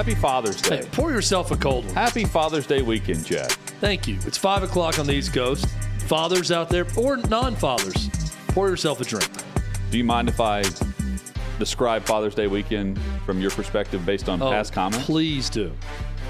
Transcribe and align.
Happy 0.00 0.14
Father's 0.14 0.62
Day. 0.62 0.78
Hey, 0.78 0.88
pour 0.92 1.12
yourself 1.12 1.50
a 1.50 1.56
cold 1.58 1.84
one. 1.84 1.94
Happy 1.94 2.24
Father's 2.24 2.66
Day 2.66 2.80
weekend, 2.80 3.26
Chad. 3.26 3.52
Thank 3.82 4.08
you. 4.08 4.18
It's 4.24 4.38
five 4.38 4.62
o'clock 4.62 4.98
on 4.98 5.06
the 5.06 5.12
East 5.12 5.34
Coast. 5.34 5.66
Fathers 6.06 6.50
out 6.50 6.70
there 6.70 6.86
or 6.96 7.18
non-fathers, 7.18 8.08
pour 8.48 8.70
yourself 8.70 9.02
a 9.02 9.04
drink. 9.04 9.28
Do 9.90 9.98
you 9.98 10.04
mind 10.04 10.30
if 10.30 10.40
I 10.40 10.62
describe 11.58 12.04
Father's 12.04 12.34
Day 12.34 12.46
weekend 12.46 12.98
from 13.26 13.42
your 13.42 13.50
perspective 13.50 14.06
based 14.06 14.30
on 14.30 14.40
Oh, 14.40 14.50
past 14.50 14.72
comments? 14.72 15.04
Please 15.04 15.50
do. 15.50 15.70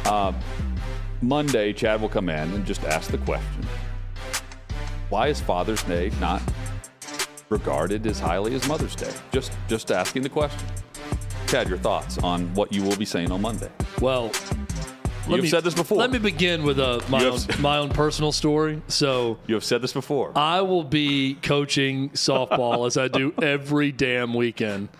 Uh, 0.05 0.33
Monday, 1.23 1.73
Chad 1.73 2.01
will 2.03 2.09
come 2.09 2.29
in 2.29 2.53
and 2.53 2.67
just 2.67 2.83
ask 2.83 3.09
the 3.13 3.19
question 3.19 3.65
Why 5.11 5.29
is 5.29 5.41
Father's 5.41 5.85
Day 5.85 6.11
not 6.19 6.43
regarded 7.51 8.05
as 8.09 8.19
highly 8.19 8.53
as 8.57 8.67
Mother's 8.67 8.97
Day? 8.97 9.13
Just, 9.31 9.53
just 9.69 9.93
asking 9.93 10.23
the 10.23 10.29
question. 10.29 10.59
Chad, 11.51 11.69
your 11.69 11.79
thoughts 11.79 12.17
on 12.19 12.55
what 12.55 12.73
you 12.73 12.81
will 12.81 12.95
be 12.95 13.05
saying 13.05 13.33
on 13.33 13.43
Monday? 13.43 13.69
Well, 14.01 14.31
You've 15.29 15.43
me- 15.43 15.49
said 15.49 15.65
this 15.65 15.75
before. 15.75 15.99
Let 15.99 16.13
me 16.13 16.21
begin 16.21 16.63
with 16.63 16.79
uh, 16.79 17.01
my 17.09 17.25
own, 17.25 17.41
my 17.59 17.79
own 17.79 17.89
personal 17.89 18.31
story. 18.31 18.81
So 18.87 19.37
You 19.49 19.57
have 19.57 19.65
said 19.65 19.83
this 19.83 19.93
before. 19.93 20.31
I 20.39 20.61
will 20.61 20.85
be 20.85 21.35
coaching 21.43 22.11
softball 22.11 22.87
as 22.87 22.97
I 22.97 23.09
do 23.09 23.35
every 23.43 23.91
damn 23.91 24.33
weekend. 24.33 24.91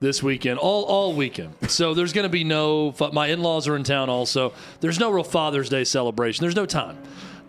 This 0.00 0.20
weekend, 0.20 0.58
all 0.58 0.82
all 0.84 1.12
weekend. 1.12 1.54
So 1.70 1.94
there's 1.94 2.12
going 2.12 2.24
to 2.24 2.28
be 2.28 2.42
no. 2.42 2.92
My 3.12 3.28
in-laws 3.28 3.68
are 3.68 3.76
in 3.76 3.84
town 3.84 4.08
also. 4.10 4.52
There's 4.80 4.98
no 4.98 5.10
real 5.12 5.22
Father's 5.22 5.68
Day 5.68 5.84
celebration. 5.84 6.42
There's 6.42 6.56
no 6.56 6.66
time, 6.66 6.98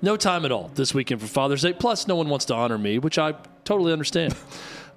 no 0.04 0.18
time 0.18 0.46
at 0.46 0.52
all 0.52 0.70
this 0.76 0.94
weekend 0.94 1.20
for 1.22 1.28
Father's 1.28 1.64
Day. 1.64 1.74
Plus, 1.74 2.08
no 2.08 2.16
one 2.16 2.30
wants 2.30 2.46
to 2.46 2.54
honor 2.54 2.78
me, 2.78 3.00
which 3.00 3.18
I 3.18 3.34
totally 3.64 3.92
understand. 3.92 4.36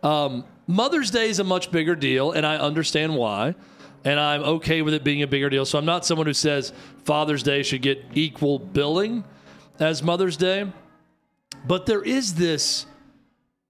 Um, 0.03 0.45
Mother's 0.67 1.11
Day 1.11 1.29
is 1.29 1.39
a 1.39 1.45
much 1.45 1.71
bigger 1.71 1.95
deal, 1.95 2.33
and 2.33 2.47
I 2.47 2.57
understand 2.57 3.17
why. 3.17 3.55
And 4.05 4.21
I'm 4.21 4.43
okay 4.43 4.83
with 4.83 4.93
it 4.93 5.03
being 5.03 5.23
a 5.23 5.27
bigger 5.27 5.49
deal. 5.49 5.65
So 5.65 5.79
I'm 5.79 5.87
not 5.87 6.05
someone 6.05 6.27
who 6.27 6.35
says 6.35 6.73
Father's 7.05 7.43
Day 7.43 7.63
should 7.63 7.81
get 7.81 8.05
equal 8.13 8.59
billing 8.59 9.25
as 9.79 10.03
Mother's 10.03 10.37
Day. 10.37 10.71
But 11.67 11.87
there 11.87 12.03
is 12.03 12.35
this 12.35 12.87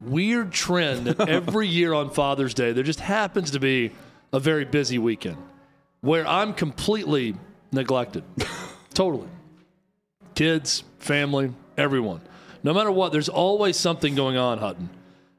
weird 0.00 0.52
trend 0.52 1.06
that 1.06 1.28
every 1.28 1.68
year 1.68 1.94
on 1.94 2.10
Father's 2.10 2.52
Day, 2.52 2.72
there 2.72 2.82
just 2.82 3.00
happens 3.00 3.52
to 3.52 3.60
be 3.60 3.92
a 4.32 4.40
very 4.40 4.64
busy 4.64 4.98
weekend 4.98 5.36
where 6.00 6.26
I'm 6.26 6.52
completely 6.52 7.36
neglected. 7.70 8.24
totally. 8.94 9.28
Kids, 10.34 10.82
family, 10.98 11.52
everyone. 11.78 12.20
No 12.64 12.74
matter 12.74 12.90
what, 12.90 13.12
there's 13.12 13.28
always 13.28 13.76
something 13.76 14.14
going 14.14 14.36
on, 14.36 14.58
Hutton. 14.58 14.90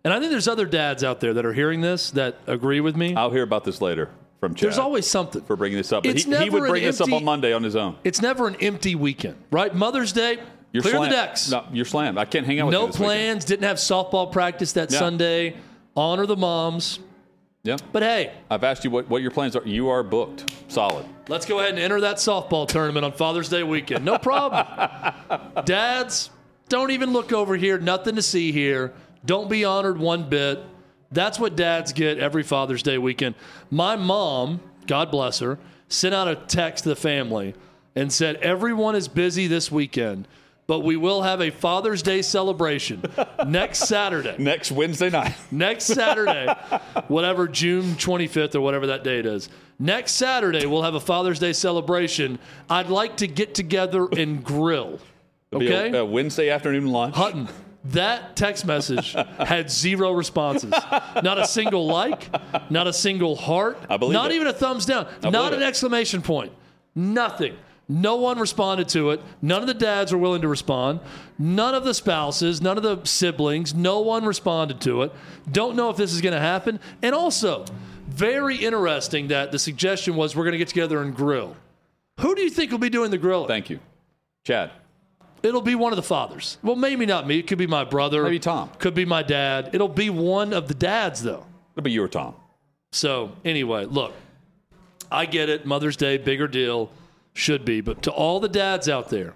And 0.06 0.14
I 0.14 0.20
think 0.20 0.32
there's 0.32 0.48
other 0.48 0.68
dads 0.68 1.04
out 1.04 1.20
there 1.20 1.34
that 1.34 1.46
are 1.48 1.52
hearing 1.52 1.82
this 1.82 2.12
that 2.12 2.38
agree 2.46 2.80
with 2.80 2.96
me. 2.96 3.16
I'll 3.16 3.32
hear 3.32 3.42
about 3.42 3.64
this 3.64 3.82
later 3.82 4.10
from 4.40 4.54
Chad. 4.54 4.68
There's 4.68 4.78
always 4.78 5.08
something. 5.08 5.42
for 5.42 5.56
bringing 5.56 5.78
this 5.80 5.92
up. 5.92 6.04
But 6.04 6.16
he, 6.18 6.36
he 6.38 6.50
would 6.52 6.70
bring 6.70 6.84
this 6.84 7.02
up 7.02 7.12
on 7.12 7.24
Monday 7.26 7.52
on 7.54 7.64
his 7.64 7.76
own. 7.76 7.98
It's 8.04 8.22
never 8.22 8.48
an 8.48 8.56
empty 8.62 8.94
weekend, 8.94 9.36
right? 9.50 9.74
Mother's 9.74 10.14
Day, 10.14 10.38
You're 10.72 10.84
clear 10.84 10.98
slammed. 10.98 11.12
the 11.12 11.16
decks. 11.16 11.50
No, 11.50 11.66
you're 11.74 11.86
slammed. 11.86 12.20
I 12.20 12.26
can't 12.26 12.46
hang 12.46 12.60
out 12.60 12.68
with 12.68 12.74
you 12.76 12.80
no 12.80 12.86
this 12.86 13.00
weekend. 13.00 13.08
plans, 13.08 13.46
didn't 13.46 13.64
have 13.66 13.78
softball 13.78 14.32
practice 14.32 14.74
that 14.74 14.92
Yeah. 14.92 15.00
Sunday. 15.00 15.58
Honor 15.98 16.28
the 16.28 16.38
moms. 16.38 17.00
Yeah. 17.64 17.78
But 17.92 18.04
hey, 18.04 18.32
I've 18.52 18.64
asked 18.64 18.84
you 18.84 18.92
what, 18.92 19.10
what 19.10 19.24
your 19.24 19.32
plans 19.32 19.56
are. 19.56 19.64
You 19.66 19.90
are 19.90 20.04
booked. 20.04 20.54
Solid. 20.68 21.08
Let's 21.30 21.48
go 21.48 21.58
ahead 21.60 21.72
and 21.72 21.80
enter 21.80 22.02
that 22.02 22.18
softball 22.18 22.68
tournament 22.68 23.06
on 23.06 23.12
Father's 23.14 23.50
Day 23.50 23.64
weekend. 23.64 24.06
No 24.06 24.20
problem. 24.20 24.68
Dads, 25.66 26.30
don't 26.70 26.92
even 26.92 27.12
look 27.12 27.34
over 27.34 27.56
here. 27.56 27.80
Nothing 27.80 28.18
to 28.18 28.22
see 28.22 28.52
here. 28.52 28.94
Don't 29.26 29.50
be 29.50 29.66
honored 29.66 29.98
one 29.98 30.30
bit. 30.30 30.60
That's 31.12 31.40
what 31.40 31.56
dads 31.56 31.94
get 31.94 32.18
every 32.20 32.44
Father's 32.44 32.84
Day 32.84 32.98
weekend. 32.98 33.36
My 33.72 33.96
mom, 33.96 34.60
God 34.88 35.12
bless 35.12 35.40
her, 35.40 35.58
sent 35.88 36.14
out 36.14 36.28
a 36.28 36.36
text 36.36 36.84
to 36.84 36.90
the 36.90 36.96
family 36.96 37.54
and 37.96 38.12
said, 38.12 38.36
Everyone 38.38 38.96
is 38.96 39.08
busy 39.08 39.48
this 39.48 39.72
weekend, 39.72 40.28
but 40.68 40.80
we 40.80 40.98
will 40.98 41.22
have 41.22 41.42
a 41.42 41.52
Father's 41.52 42.02
Day 42.02 42.22
celebration 42.22 43.02
next 43.48 43.88
Saturday 43.88 44.36
Next 44.40 44.72
Wednesday 44.72 45.10
night. 45.10 45.36
next 45.52 45.86
Saturday, 45.86 46.54
whatever 47.08 47.48
June 47.48 47.94
25th 47.96 48.56
or 48.56 48.62
whatever 48.62 48.88
that 48.88 49.04
date 49.04 49.26
is. 49.26 49.48
Next 49.78 50.14
Saturday, 50.14 50.66
we'll 50.66 50.84
have 50.84 50.96
a 50.96 51.00
Father's 51.00 51.40
Day 51.40 51.54
celebration. 51.54 52.40
I'd 52.70 52.90
like 52.90 53.18
to 53.18 53.28
get 53.28 53.54
together 53.54 54.08
and 54.18 54.44
grill. 54.44 55.00
It'll 55.52 55.60
be 55.60 55.68
a- 55.72 55.84
Okay? 55.86 55.98
a 55.98 56.04
Wednesday 56.06 56.50
afternoon 56.50 56.88
lunch. 56.88 57.16
Hutton, 57.16 57.48
that 57.86 58.36
text 58.36 58.66
message 58.66 59.14
had 59.14 59.70
zero 59.70 60.12
responses. 60.12 60.72
Not 61.24 61.38
a 61.38 61.48
single 61.48 61.86
like, 61.86 62.30
not 62.70 62.88
a 62.88 62.94
single 62.94 63.36
heart, 63.36 63.78
I 63.90 63.98
believe 63.98 64.14
not 64.14 64.32
it. 64.32 64.36
even 64.36 64.48
a 64.48 64.54
thumbs 64.54 64.86
down, 64.86 65.08
not 65.24 65.54
an 65.54 65.62
it. 65.62 65.66
exclamation 65.66 66.22
point. 66.22 66.52
Nothing. 66.96 67.58
No 67.88 68.16
one 68.16 68.40
responded 68.40 68.90
to 68.90 69.12
it. 69.12 69.22
None 69.44 69.62
of 69.62 69.68
the 69.68 69.74
dads 69.76 70.12
were 70.12 70.18
willing 70.18 70.42
to 70.42 70.48
respond. 70.48 71.02
None 71.38 71.76
of 71.76 71.84
the 71.84 71.94
spouses, 71.94 72.60
none 72.60 72.78
of 72.78 72.84
the 72.84 73.04
siblings, 73.06 73.76
no 73.76 74.00
one 74.00 74.26
responded 74.26 74.82
to 74.82 75.04
it. 75.04 75.12
Don't 75.52 75.76
know 75.76 75.92
if 75.92 75.98
this 75.98 76.12
is 76.12 76.22
going 76.22 76.34
to 76.34 76.40
happen. 76.40 76.80
And 77.04 77.14
also, 77.14 77.66
very 78.08 78.56
interesting 78.56 79.28
that 79.28 79.52
the 79.52 79.60
suggestion 79.60 80.16
was 80.16 80.36
we're 80.36 80.46
going 80.46 80.54
to 80.54 80.58
get 80.58 80.70
together 80.70 81.02
and 81.04 81.16
grill. 81.16 81.56
Who 82.22 82.34
do 82.34 82.42
you 82.42 82.50
think 82.50 82.72
will 82.72 82.80
be 82.80 82.90
doing 82.90 83.12
the 83.12 83.18
grilling? 83.20 83.48
Thank 83.48 83.70
you. 83.70 83.80
Chad. 84.44 84.72
It'll 85.46 85.62
be 85.62 85.76
one 85.76 85.94
of 85.94 85.98
the 85.98 86.04
fathers. 86.04 86.58
Well, 86.64 86.76
maybe 86.76 87.06
not 87.06 87.28
me. 87.28 87.40
It 87.40 87.48
could 87.48 87.58
be 87.58 87.68
my 87.68 87.84
brother. 87.84 88.24
Maybe 88.24 88.40
Tom. 88.40 88.70
Could 88.80 88.96
be 88.96 89.06
my 89.06 89.22
dad. 89.24 89.70
It'll 89.74 89.88
be 89.88 90.10
one 90.10 90.54
of 90.54 90.68
the 90.68 90.74
dads, 90.74 91.22
though. 91.22 91.46
It'll 91.74 91.84
be 91.84 91.92
you 91.92 92.04
or 92.04 92.08
Tom. 92.08 92.36
So, 92.92 93.32
anyway, 93.44 93.86
look, 93.86 94.14
I 95.12 95.26
get 95.26 95.50
it. 95.50 95.66
Mother's 95.66 95.96
Day, 95.96 96.18
bigger 96.18 96.48
deal, 96.48 96.90
should 97.34 97.64
be. 97.64 97.82
But 97.82 98.02
to 98.04 98.12
all 98.12 98.40
the 98.40 98.50
dads 98.50 98.90
out 98.90 99.10
there 99.10 99.36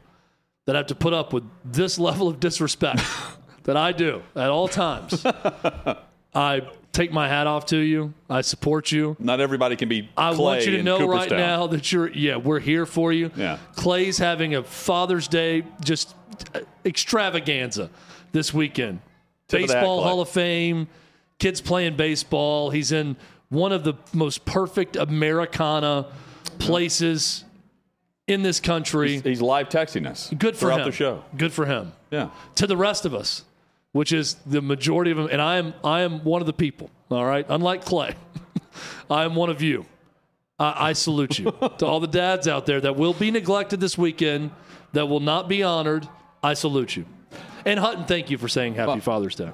that 0.66 0.76
have 0.76 0.88
to 0.88 0.96
put 0.96 1.14
up 1.14 1.32
with 1.32 1.44
this 1.64 2.00
level 2.08 2.28
of 2.28 2.40
disrespect 2.40 3.02
that 3.64 3.78
I 3.78 3.92
do 3.92 4.24
at 4.36 4.50
all 4.50 4.68
times, 4.68 5.24
I 6.34 6.68
take 6.92 7.12
my 7.12 7.28
hat 7.28 7.48
off 7.48 7.66
to 7.68 7.78
you. 7.78 8.14
I 8.30 8.42
support 8.42 8.92
you. 8.92 9.16
Not 9.20 9.40
everybody 9.40 9.76
can 9.76 9.90
be. 9.90 10.10
I 10.18 10.34
Clay 10.34 10.44
want 10.44 10.66
you 10.66 10.78
to 10.78 10.84
know 10.84 11.08
right 11.08 11.30
now 11.30 11.68
that 11.68 11.92
you're, 11.92 12.10
yeah, 12.12 12.38
we're 12.38 12.60
here 12.60 12.86
for 12.86 13.14
you. 13.14 13.32
Yeah. 13.36 13.58
Clay's 13.76 14.18
having 14.18 14.56
a 14.56 14.64
Father's 14.64 15.28
Day 15.28 15.64
just 15.84 16.16
uh, 16.54 16.62
extravaganza 16.86 17.90
this 18.32 18.54
weekend. 18.54 19.02
Tip 19.48 19.62
of 19.62 19.68
baseball 19.68 20.02
Clay. 20.02 20.10
Hall 20.10 20.22
of 20.22 20.30
Fame, 20.30 20.88
kids 21.40 21.62
playing 21.62 21.96
baseball. 21.96 22.70
He's 22.70 22.92
in 22.92 23.18
one 23.50 23.72
of 23.72 23.84
the 23.84 23.96
most 24.14 24.46
perfect 24.46 24.96
Americana 24.96 26.08
places 26.60 27.46
in 28.28 28.44
this 28.44 28.60
country. 28.60 29.14
He's, 29.14 29.22
he's 29.24 29.42
live 29.42 29.70
texting 29.70 30.08
us. 30.08 30.32
Good 30.38 30.56
for 30.56 30.62
throughout 30.62 30.82
him. 30.82 30.86
the 30.86 30.92
show. 30.92 31.24
Good 31.36 31.52
for 31.52 31.66
him. 31.66 31.94
Yeah. 32.12 32.30
To 32.56 32.68
the 32.68 32.78
rest 32.78 33.06
of 33.06 33.16
us, 33.16 33.44
which 33.92 34.12
is 34.14 34.36
the 34.46 34.62
majority 34.62 35.12
of 35.12 35.18
them, 35.18 35.30
and 35.32 35.42
I 35.42 35.58
am 35.58 35.74
I 35.84 36.02
am 36.02 36.24
one 36.24 36.42
of 36.42 36.48
the 36.48 36.54
people. 36.54 36.90
All 37.10 37.26
right, 37.26 37.46
unlike 37.50 37.86
Clay, 37.86 38.16
I 39.10 39.24
am 39.24 39.36
one 39.36 39.50
of 39.50 39.62
you. 39.62 39.86
I, 40.60 40.90
I 40.90 40.94
salute 40.94 41.40
you 41.40 41.52
to 41.78 41.86
all 41.86 42.00
the 42.00 42.08
dads 42.08 42.48
out 42.48 42.66
there 42.66 42.82
that 42.82 42.96
will 42.96 43.14
be 43.14 43.32
neglected 43.32 43.80
this 43.80 43.98
weekend, 43.98 44.52
that 44.94 45.08
will 45.08 45.20
not 45.20 45.48
be 45.48 45.64
honored. 45.64 46.08
I 46.44 46.54
salute 46.54 46.96
you. 46.96 47.06
And 47.66 47.80
Hutton, 47.80 48.06
thank 48.06 48.30
you 48.30 48.38
for 48.38 48.48
saying 48.48 48.76
Happy 48.76 49.02
Father's 49.02 49.36
Day. 49.36 49.52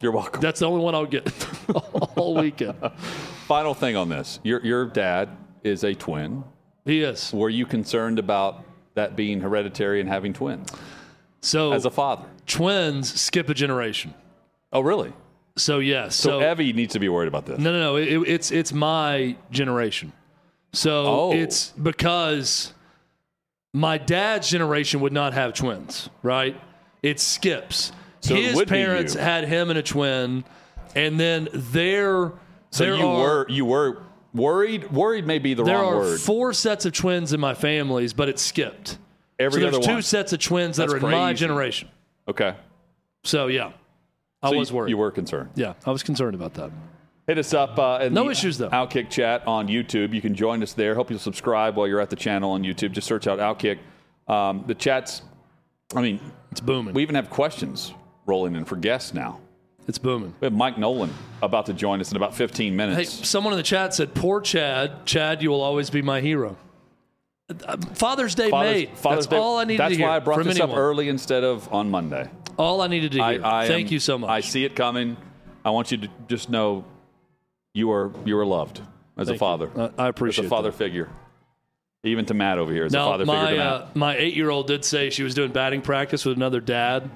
You're 0.00 0.12
welcome. 0.12 0.40
That's 0.40 0.60
the 0.60 0.66
only 0.66 0.84
one 0.84 0.94
I'll 0.94 1.06
get 1.06 1.48
all 2.16 2.34
weekend. 2.34 2.76
Final 3.46 3.74
thing 3.74 3.96
on 3.96 4.08
this. 4.08 4.38
Your 4.42 4.64
your 4.64 4.86
dad 4.86 5.30
is 5.62 5.84
a 5.84 5.94
twin. 5.94 6.44
He 6.84 7.02
is. 7.02 7.32
Were 7.32 7.48
you 7.48 7.64
concerned 7.64 8.18
about 8.18 8.62
that 8.94 9.16
being 9.16 9.40
hereditary 9.40 10.00
and 10.00 10.08
having 10.08 10.32
twins 10.32 10.70
So 11.44 11.72
as 11.72 11.84
a 11.84 11.90
father? 11.90 12.24
twins 12.46 13.20
skip 13.20 13.48
a 13.48 13.54
generation. 13.54 14.14
Oh, 14.72 14.80
really? 14.80 15.12
So 15.56 15.78
yes. 15.78 16.16
So, 16.16 16.40
Evie 16.42 16.72
needs 16.72 16.94
to 16.94 16.98
be 16.98 17.08
worried 17.08 17.28
about 17.28 17.46
this. 17.46 17.58
No, 17.58 17.72
no, 17.72 17.78
no. 17.80 17.96
It, 17.96 18.28
it's 18.28 18.50
it's 18.50 18.72
my 18.72 19.36
generation. 19.50 20.12
So 20.72 21.04
Oh. 21.06 21.32
it's 21.32 21.68
because 21.70 22.72
my 23.72 23.98
dad's 23.98 24.48
generation 24.48 25.00
would 25.00 25.12
not 25.12 25.32
have 25.34 25.52
twins, 25.54 26.08
right? 26.22 26.60
It 27.02 27.20
skips. 27.20 27.92
So 28.20 28.34
it 28.34 28.42
His 28.44 28.58
be 28.60 28.64
parents 28.66 29.14
had 29.14 29.44
him 29.46 29.68
and 29.70 29.78
a 29.78 29.82
twin, 29.82 30.44
and 30.96 31.20
then 31.20 31.48
their 31.52 32.32
So 32.70 32.84
there 32.84 32.96
you 32.96 33.06
are- 33.06 33.20
were 33.20 33.46
you 33.48 33.64
were 33.66 34.02
Worried, 34.32 34.90
worried 34.90 35.28
may 35.28 35.38
be 35.38 35.54
the 35.54 35.62
wrong 35.62 35.72
word. 35.94 36.04
There 36.06 36.14
are 36.14 36.18
four 36.18 36.52
sets 36.52 36.84
of 36.84 36.92
twins 36.92 37.32
in 37.32 37.38
my 37.38 37.54
families, 37.54 38.12
but 38.12 38.28
it 38.28 38.40
skipped. 38.40 38.98
Every 39.38 39.62
so 39.62 39.70
there's 39.70 39.86
two 39.86 39.92
one. 39.94 40.02
sets 40.02 40.32
of 40.32 40.38
twins 40.40 40.76
that 40.76 40.88
That's 40.88 41.02
are 41.02 41.06
in 41.06 41.12
my 41.12 41.32
generation. 41.32 41.88
Okay. 42.28 42.54
So 43.24 43.46
yeah, 43.48 43.72
I 44.42 44.50
So 44.50 44.56
was 44.58 44.70
you, 44.70 44.76
worried. 44.76 44.90
You 44.90 44.96
were 44.98 45.10
concerned. 45.10 45.50
yeah, 45.54 45.74
I 45.86 45.90
was 45.90 46.02
concerned 46.02 46.34
about 46.34 46.54
that. 46.54 46.70
Hit 47.26 47.38
us 47.38 47.54
up. 47.54 47.78
Uh, 47.78 48.00
in 48.02 48.12
No 48.14 48.24
the 48.24 48.30
issues, 48.30 48.58
though. 48.58 48.68
Outkick 48.68 49.08
chat 49.10 49.46
on 49.46 49.66
YouTube. 49.66 50.12
You 50.12 50.20
can 50.20 50.34
join 50.34 50.62
us 50.62 50.74
there. 50.74 50.94
Hope 50.94 51.08
you'll 51.10 51.18
subscribe 51.18 51.74
while 51.76 51.88
you're 51.88 52.00
at 52.00 52.10
the 52.10 52.16
channel 52.16 52.50
on 52.52 52.62
YouTube. 52.62 52.92
Just 52.92 53.06
search 53.06 53.26
out 53.26 53.38
Outkick. 53.38 53.78
Um, 54.28 54.64
the 54.66 54.74
chats. 54.74 55.22
I 55.96 56.02
mean, 56.02 56.20
It's 56.50 56.60
booming. 56.60 56.92
we 56.94 57.02
even 57.02 57.14
have 57.14 57.30
questions 57.30 57.94
rolling 58.26 58.54
in 58.56 58.64
for 58.66 58.76
guests 58.76 59.14
now. 59.14 59.40
it's 59.88 59.98
booming. 59.98 60.34
We 60.40 60.46
have 60.46 60.52
Mike 60.54 60.76
Nolan 60.78 61.12
about 61.42 61.66
to 61.66 61.72
join 61.74 62.00
us 62.00 62.10
in 62.10 62.16
about 62.16 62.34
15 62.34 62.74
minutes. 62.76 62.98
Hey, 62.98 63.24
someone 63.24 63.52
in 63.52 63.58
the 63.58 63.62
chat 63.62 63.94
said, 63.94 64.14
"Poor 64.14 64.40
Chad. 64.40 65.04
Chad, 65.06 65.42
you 65.42 65.50
will 65.50 65.60
always 65.62 65.88
be 65.90 66.00
my 66.02 66.20
hero." 66.20 66.56
Uh, 67.50 67.76
Father's 67.94 68.34
Day 68.34 68.48
Father's- 68.50 68.72
made. 68.74 68.88
Father's 68.96 69.26
That's 69.26 69.26
Day- 69.26 69.36
all 69.36 69.58
I 69.58 69.64
needed 69.64 69.80
That's 69.80 69.92
to 69.92 69.98
hear 69.98 70.06
That's 70.06 70.10
why 70.12 70.16
I 70.16 70.18
brought 70.20 70.44
this 70.44 70.56
anyone. 70.58 70.70
up 70.70 70.76
early 70.78 71.08
instead 71.08 71.44
of 71.44 71.70
on 71.72 71.90
Monday. 71.90 72.28
All 72.56 72.80
I 72.80 72.86
needed 72.86 73.12
to 73.12 73.20
I, 73.20 73.32
hear. 73.34 73.44
I 73.44 73.68
Thank 73.68 73.88
am- 73.88 73.92
you 73.94 73.98
so 74.00 74.16
much. 74.16 74.30
I 74.30 74.40
see 74.40 74.64
it 74.64 74.74
coming. 74.74 75.16
I 75.64 75.70
want 75.70 75.90
you 75.90 75.98
to 75.98 76.08
just 76.28 76.48
know 76.48 76.84
you 77.74 77.90
are 77.92 78.12
you 78.24 78.38
are 78.38 78.46
loved 78.46 78.80
as 79.18 79.28
a 79.28 79.32
Thank 79.32 79.34
you. 79.34 79.38
father. 79.38 79.92
I- 79.98 80.04
I 80.04 80.08
appreciate 80.08 80.44
as 80.44 80.46
a 80.46 80.50
father 80.50 80.70
that. 80.70 80.76
figure. 80.78 81.10
Even 82.02 82.24
to 82.26 82.34
Matt 82.34 82.58
over 82.58 82.70
here, 82.72 82.84
as 82.84 82.92
a 82.92 82.96
Now, 82.96 83.06
father 83.10 83.24
figure 83.24 83.40
my 83.40 83.50
to 83.50 83.56
Matt. 83.56 83.66
uh, 83.66 83.86
my 83.94 84.16
eight 84.16 84.34
year 84.34 84.50
old 84.50 84.66
did 84.66 84.84
say 84.84 85.08
she 85.10 85.22
was 85.22 85.34
doing 85.34 85.52
batting 85.52 85.80
practice 85.82 86.24
with 86.24 86.36
another 86.36 86.60
dad 86.60 87.10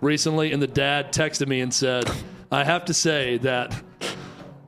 recently, 0.00 0.52
and 0.52 0.60
the 0.62 0.66
dad 0.68 1.12
texted 1.12 1.46
me 1.48 1.60
and 1.60 1.72
said, 1.74 2.08
"I 2.50 2.62
have 2.64 2.84
to 2.86 2.94
say 2.94 3.38
that 3.38 3.80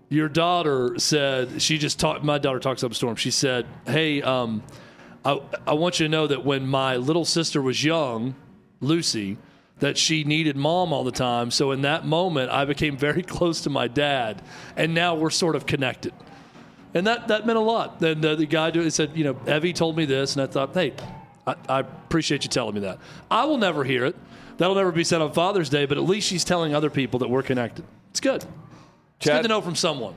your 0.08 0.28
daughter 0.28 0.94
said 0.98 1.62
she 1.62 1.78
just 1.78 1.98
talked. 2.00 2.24
My 2.24 2.38
daughter 2.38 2.58
talks 2.60 2.82
up 2.84 2.90
a 2.92 2.94
storm. 2.94 3.14
She 3.16 3.30
said, 3.30 3.64
"Hey, 3.86 4.20
um, 4.22 4.64
I 5.24 5.40
I 5.66 5.74
want 5.74 6.00
you 6.00 6.06
to 6.06 6.10
know 6.10 6.26
that 6.26 6.44
when 6.44 6.66
my 6.66 6.96
little 6.96 7.24
sister 7.24 7.60
was 7.60 7.82
young, 7.84 8.34
Lucy." 8.80 9.38
That 9.78 9.96
she 9.96 10.24
needed 10.24 10.58
mom 10.58 10.92
all 10.92 11.04
the 11.04 11.10
time. 11.10 11.50
So 11.50 11.70
in 11.70 11.80
that 11.82 12.04
moment, 12.04 12.50
I 12.50 12.66
became 12.66 12.98
very 12.98 13.22
close 13.36 13.62
to 13.62 13.70
my 13.70 13.88
dad, 13.88 14.42
and 14.76 14.92
now 14.92 15.14
we're 15.14 15.30
sort 15.30 15.56
of 15.56 15.64
connected. 15.64 16.12
And 16.92 17.06
that, 17.06 17.28
that 17.28 17.46
meant 17.46 17.56
a 17.56 17.62
lot. 17.62 18.02
And 18.02 18.24
uh, 18.24 18.34
the 18.34 18.46
guy 18.46 18.70
do- 18.70 18.90
said, 18.90 19.12
you 19.14 19.24
know, 19.24 19.36
Evie 19.46 19.72
told 19.72 19.96
me 19.96 20.04
this, 20.04 20.34
and 20.34 20.42
I 20.42 20.46
thought, 20.46 20.74
hey, 20.74 20.92
I, 21.46 21.54
I 21.68 21.80
appreciate 21.80 22.44
you 22.44 22.50
telling 22.50 22.74
me 22.74 22.80
that. 22.80 22.98
I 23.30 23.44
will 23.44 23.58
never 23.58 23.84
hear 23.84 24.04
it. 24.04 24.16
That'll 24.58 24.74
never 24.74 24.92
be 24.92 25.04
said 25.04 25.22
on 25.22 25.32
Father's 25.32 25.70
Day, 25.70 25.86
but 25.86 25.96
at 25.96 26.04
least 26.04 26.28
she's 26.28 26.44
telling 26.44 26.74
other 26.74 26.90
people 26.90 27.20
that 27.20 27.30
we're 27.30 27.42
connected. 27.42 27.84
It's 28.10 28.20
good. 28.20 28.44
It's 29.16 29.26
good 29.26 29.42
to 29.42 29.48
know 29.48 29.60
from 29.60 29.76
someone. 29.76 30.14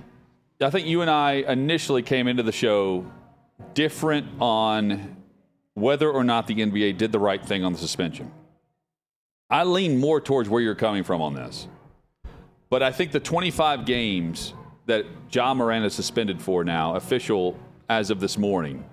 I 0.60 0.70
think 0.70 0.88
you 0.88 1.02
and 1.02 1.10
I 1.10 1.34
initially 1.48 2.02
came 2.02 2.28
into 2.28 2.44
the 2.44 2.52
show 2.52 3.06
different 3.74 4.28
on 4.40 5.18
whether 5.74 6.10
or 6.10 6.24
not 6.24 6.48
the 6.48 6.56
NBA 6.56 6.98
did 6.98 7.12
the 7.12 7.20
right 7.20 7.44
thing 7.44 7.64
on 7.64 7.74
the 7.74 7.80
suspension. 7.80 8.32
I 9.50 9.64
lean 9.64 10.00
more 10.00 10.22
towards 10.22 10.50
where 10.50 10.62
you're 10.62 10.76
coming 10.76 11.04
from 11.04 11.22
on 11.22 11.34
this. 11.34 11.68
But 12.70 12.82
I 12.82 12.92
think 12.92 13.12
the 13.12 13.20
25 13.20 13.86
games 13.86 14.54
that 14.86 15.06
Ja 15.32 15.54
Morant 15.54 15.86
is 15.86 15.94
suspended 15.94 16.42
for 16.42 16.64
now, 16.64 16.96
official 16.96 17.58
as 17.90 18.10
of 18.10 18.20
this 18.20 18.38
morning, 18.38 18.84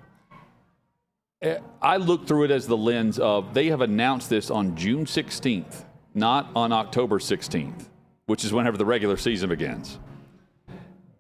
eh, 1.43 1.59
I 1.81 1.97
look 1.97 2.27
through 2.27 2.45
it 2.45 2.51
as 2.51 2.67
the 2.67 2.77
lens 2.77 3.19
of 3.19 3.55
they 3.55 3.69
have 3.69 3.81
announced 3.81 4.29
this 4.29 4.51
on 4.51 4.77
June 4.77 5.06
16th, 5.06 5.85
not 6.15 6.51
on 6.55 6.73
October 6.73 7.19
16th, 7.19 7.89
which 8.27 8.45
is 8.45 8.53
whenever 8.53 8.77
the 8.77 8.85
regular 8.85 9.17
season 9.17 9.49
begins. 9.49 9.99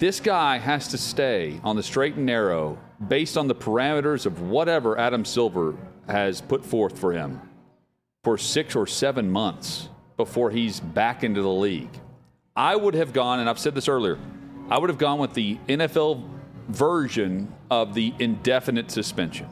This 0.00 0.18
guy 0.18 0.56
has 0.56 0.88
to 0.88 0.96
stay 0.98 1.60
on 1.62 1.76
the 1.76 1.82
straight 1.82 2.14
and 2.14 2.24
narrow 2.24 2.78
based 3.06 3.36
on 3.36 3.48
the 3.48 3.54
parameters 3.54 4.24
of 4.24 4.40
whatever 4.40 4.98
Adam 4.98 5.26
Silver 5.26 5.76
has 6.06 6.40
put 6.40 6.64
forth 6.64 6.98
for 6.98 7.12
him 7.12 7.38
for 8.24 8.38
six 8.38 8.74
or 8.74 8.86
seven 8.86 9.30
months 9.30 9.90
before 10.16 10.50
he's 10.50 10.80
back 10.80 11.22
into 11.22 11.42
the 11.42 11.50
league. 11.50 11.90
I 12.56 12.76
would 12.76 12.94
have 12.94 13.12
gone, 13.12 13.40
and 13.40 13.50
I've 13.50 13.58
said 13.58 13.74
this 13.74 13.88
earlier, 13.88 14.18
I 14.70 14.78
would 14.78 14.88
have 14.88 14.98
gone 14.98 15.18
with 15.18 15.34
the 15.34 15.58
NFL 15.68 16.26
version 16.68 17.54
of 17.70 17.92
the 17.92 18.14
indefinite 18.18 18.90
suspension, 18.90 19.48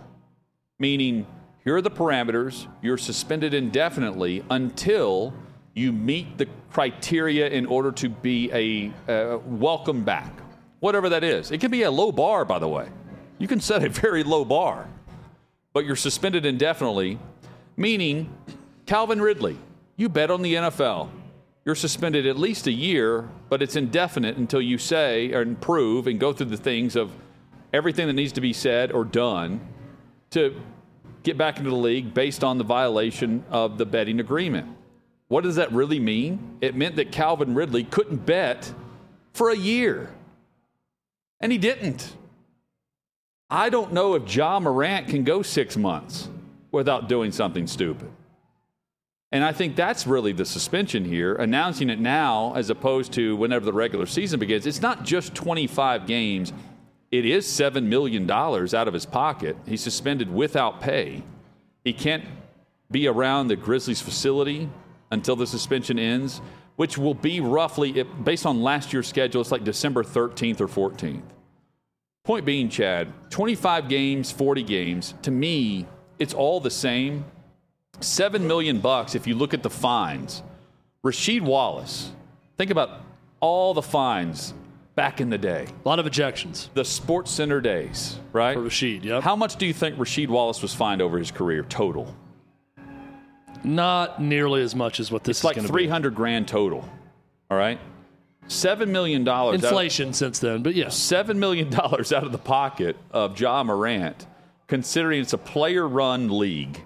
meaning 0.79 1.27
here 1.63 1.77
are 1.77 1.83
the 1.83 1.91
parameters, 1.91 2.67
you're 2.81 2.97
suspended 2.97 3.53
indefinitely 3.53 4.43
until 4.49 5.35
you 5.79 5.93
meet 5.93 6.37
the 6.37 6.47
criteria 6.71 7.49
in 7.49 7.65
order 7.67 7.93
to 7.93 8.09
be 8.09 8.51
a 8.53 8.93
uh, 9.11 9.39
welcome 9.39 10.03
back, 10.03 10.33
whatever 10.81 11.09
that 11.09 11.25
is. 11.25 11.51
It 11.51 11.61
can 11.61 11.71
be 11.71 11.83
a 11.83 11.91
low 11.91 12.13
bar, 12.13 12.45
by 12.45 12.59
the 12.59 12.69
way. 12.69 12.89
You 13.39 13.47
can 13.47 13.61
set 13.61 13.85
a 13.85 13.89
very 13.89 14.25
low 14.25 14.45
bar, 14.45 14.89
but 15.73 15.85
you're 15.85 15.97
suspended 15.97 16.45
indefinitely, 16.45 17.19
meaning 17.77 18.33
Calvin 18.87 19.23
Ridley, 19.23 19.57
you 19.97 20.09
bet 20.09 20.31
on 20.31 20.43
the 20.43 20.55
NFL. 20.55 21.11
You're 21.65 21.75
suspended 21.75 22.27
at 22.27 22.39
least 22.39 22.67
a 22.67 22.73
year, 22.73 23.29
but 23.49 23.63
it's 23.63 23.77
indefinite 23.77 24.37
until 24.37 24.63
you 24.63 24.79
say 24.79 25.33
and 25.33 25.61
prove 25.61 26.07
and 26.07 26.19
go 26.19 26.33
through 26.33 26.47
the 26.47 26.57
things 26.57 26.97
of 26.97 27.13
everything 27.73 28.07
that 28.07 28.15
needs 28.15 28.33
to 28.33 28.41
be 28.41 28.53
said 28.53 28.91
or 28.91 29.05
done 29.05 29.61
to 30.31 30.59
get 31.23 31.37
back 31.37 31.59
into 31.59 31.69
the 31.69 31.77
league 31.77 32.15
based 32.15 32.43
on 32.43 32.57
the 32.57 32.65
violation 32.65 33.45
of 33.51 33.77
the 33.77 33.85
betting 33.85 34.19
agreement. 34.19 34.78
What 35.29 35.45
does 35.45 35.57
that 35.57 35.73
really 35.73 36.01
mean? 36.01 36.59
It 36.61 36.75
meant 36.75 36.97
that 36.97 37.13
Calvin 37.13 37.55
Ridley 37.55 37.85
couldn't 37.85 38.25
bet 38.25 38.73
for 39.35 39.51
a 39.51 39.57
year. 39.57 40.11
And 41.41 41.53
he 41.53 41.59
didn't. 41.59 42.15
I 43.51 43.71
don't 43.71 43.93
know 43.93 44.15
if 44.15 44.35
Ja 44.35 44.59
Morant 44.59 45.09
can 45.09 45.25
go 45.25 45.43
six 45.43 45.77
months 45.77 46.29
without 46.71 47.09
doing 47.09 47.33
something 47.33 47.67
stupid. 47.67 48.11
And 49.31 49.45
I 49.45 49.53
think 49.53 49.77
that's 49.77 50.07
really 50.07 50.33
the 50.33 50.47
suspension 50.47 51.05
here, 51.05 51.35
announcing 51.35 51.91
it 51.91 52.01
now 52.01 52.55
as 52.57 52.71
opposed 52.71 53.13
to 53.13 53.37
whenever 53.37 53.65
the 53.65 53.73
regular 53.73 54.07
season 54.07 54.41
begins. 54.41 54.67
It's 54.67 54.81
not 54.81 55.05
just 55.05 55.35
25 55.35 56.07
games, 56.07 56.53
it 57.11 57.25
is 57.25 57.47
$7 57.47 57.85
million 57.85 58.31
out 58.31 58.89
of 58.89 58.95
his 58.95 59.07
pocket. 59.07 59.57
He's 59.67 59.83
suspended 59.83 60.33
without 60.33 60.81
pay. 60.81 61.23
He 61.85 61.93
can't 61.93 62.25
be 62.91 63.07
around 63.07 63.49
the 63.49 63.57
Grizzlies 63.57 64.01
facility 64.01 64.69
until 65.11 65.37
the 65.37 65.47
suspension 65.47 65.99
ends, 65.99 66.41
which 66.77 66.97
will 66.99 67.15
be 67.15 67.41
roughly, 67.41 68.03
based 68.03 68.47
on 68.47 68.63
last 68.63 68.93
year's 68.93 69.09
schedule, 69.09 69.41
it's 69.41 69.51
like 69.53 69.65
December 69.65 70.03
13th 70.05 70.61
or 70.61 70.69
14th. 70.69 71.23
Point 72.25 72.45
being, 72.45 72.69
Chad, 72.69 73.13
25 73.31 73.89
games, 73.89 74.31
40 74.31 74.63
games, 74.63 75.15
to 75.23 75.31
me, 75.31 75.87
it's 76.19 76.35
all 76.35 76.61
the 76.61 76.71
same. 76.71 77.25
Seven 78.01 78.47
million 78.47 78.79
bucks 78.81 79.15
if 79.15 79.27
you 79.27 79.35
look 79.35 79.55
at 79.55 79.63
the 79.63 79.71
fines. 79.71 80.43
Rasheed 81.05 81.41
Wallace, 81.41 82.13
think 82.57 82.71
about 82.71 83.01
all 83.41 83.73
the 83.75 83.83
fines 83.83 84.53
back 84.95 85.21
in 85.21 85.31
the 85.31 85.39
day, 85.39 85.67
A 85.85 85.89
lot 85.89 86.01
of 86.01 86.07
ejections 86.07 86.69
the 86.75 86.85
Sports 86.85 87.31
Center 87.31 87.61
days, 87.61 88.19
right? 88.33 88.55
for 88.55 88.63
Rasheed. 88.63 89.05
Yep. 89.05 89.23
How 89.23 89.37
much 89.37 89.57
do 89.57 89.65
you 89.65 89.73
think 89.73 89.97
Rasheed 89.97 90.29
Wallace 90.29 90.61
was 90.61 90.75
fined 90.75 91.01
over 91.01 91.19
his 91.19 91.31
career 91.31 91.63
total? 91.63 92.15
Not 93.65 94.21
nearly 94.23 94.63
as 94.63 94.75
much 94.75 95.01
as 95.01 95.11
what 95.11 95.25
this 95.25 95.37
is. 95.37 95.41
It's 95.41 95.45
like 95.45 95.57
is 95.57 95.63
going 95.63 95.67
to 95.69 95.73
300 95.73 96.15
grand 96.15 96.49
total. 96.49 96.89
All 97.51 97.59
right? 97.59 97.79
$7 98.49 98.89
million. 98.89 99.29
out- 99.29 99.55
Inflation 99.55 100.13
since 100.13 100.39
then, 100.39 100.63
but 100.63 100.75
yes. 100.75 100.97
seven 100.97 101.39
million 101.39 101.71
dollars 101.81 102.13
out 102.13 102.25
of 102.25 102.33
the 102.33 102.39
pocket 102.39 102.97
of 103.11 103.39
Ja 103.39 103.63
Morant, 103.63 104.27
considering 104.67 105.21
it's 105.21 105.33
a 105.35 105.39
player-run 105.39 106.39
league. 106.39 106.83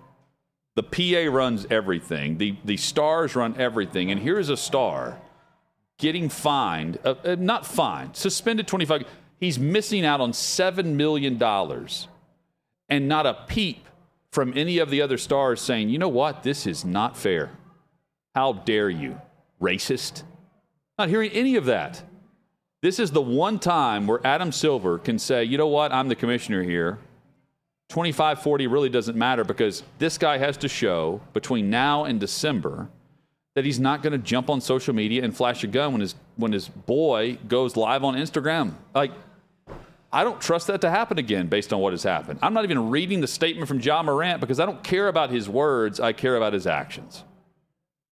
The 0.75 0.83
PA 0.83 1.31
runs 1.35 1.67
everything. 1.71 2.39
The 2.39 2.57
the 2.65 2.79
stars 2.79 3.37
run 3.37 3.55
everything. 3.61 4.11
And 4.11 4.19
here's 4.19 4.49
a 4.49 4.57
star 4.57 5.21
getting 5.99 6.31
fined, 6.31 6.99
uh, 7.05 7.15
uh, 7.25 7.37
not 7.39 7.67
fined, 7.67 8.17
suspended 8.17 8.67
25. 8.67 9.05
He's 9.39 9.59
missing 9.59 10.05
out 10.07 10.21
on 10.23 10.33
seven 10.33 10.97
million 10.97 11.37
dollars, 11.37 12.09
and 12.89 13.07
not 13.07 13.27
a 13.27 13.35
peep 13.47 13.87
from 14.33 14.53
any 14.57 14.79
of 14.79 14.91
the 14.91 15.01
other 15.01 15.19
stars 15.19 15.61
saying, 15.61 15.89
"You 15.91 15.99
know 15.99 16.09
what? 16.09 16.43
This 16.43 16.67
is 16.67 16.85
not 16.85 17.17
fair. 17.17 17.51
How 18.35 18.53
dare 18.53 18.91
you, 18.91 19.21
racist?" 19.61 20.25
Not 20.99 21.09
hearing 21.09 21.31
any 21.31 21.57
of 21.57 21.67
that. 21.67 22.03
This 22.83 22.99
is 22.99 23.13
the 23.13 23.23
one 23.23 23.61
time 23.61 24.09
where 24.09 24.25
Adam 24.27 24.51
Silver 24.51 24.99
can 24.99 25.17
say, 25.19 25.45
you 25.45 25.57
know 25.57 25.69
what, 25.69 25.93
I'm 25.93 26.09
the 26.09 26.17
commissioner 26.17 26.65
here. 26.65 26.99
25 27.91 28.43
40 28.43 28.67
really 28.67 28.89
doesn't 28.89 29.17
matter 29.17 29.45
because 29.45 29.85
this 29.99 30.19
guy 30.19 30.39
has 30.39 30.57
to 30.57 30.69
show 30.69 31.21
between 31.33 31.71
now 31.71 32.05
and 32.05 32.19
December 32.19 32.89
that 33.55 33.65
he's 33.65 33.79
not 33.79 34.03
going 34.03 34.13
to 34.13 34.19
jump 34.19 34.49
on 34.49 34.61
social 34.61 34.95
media 34.95 35.23
and 35.23 35.37
flash 35.37 35.63
a 35.63 35.67
gun 35.67 35.93
when 35.93 36.01
his 36.01 36.15
when 36.37 36.53
his 36.53 36.69
boy 36.69 37.39
goes 37.49 37.77
live 37.77 38.03
on 38.03 38.15
Instagram. 38.15 38.75
Like 38.95 39.13
I 40.13 40.25
don't 40.25 40.41
trust 40.41 40.67
that 40.67 40.83
to 40.83 40.91
happen 40.91 41.19
again 41.19 41.47
based 41.47 41.73
on 41.73 41.81
what 41.81 41.93
has 41.93 42.03
happened. 42.03 42.39
I'm 42.43 42.53
not 42.53 42.65
even 42.65 42.91
reading 42.91 43.21
the 43.21 43.27
statement 43.27 43.67
from 43.67 43.81
Ja 43.81 44.03
Morant 44.03 44.41
because 44.41 44.61
I 44.61 44.67
don't 44.67 44.83
care 44.85 45.09
about 45.09 45.31
his 45.31 45.49
words, 45.49 46.01
I 46.01 46.13
care 46.13 46.37
about 46.37 46.53
his 46.53 46.67
actions. 46.67 47.25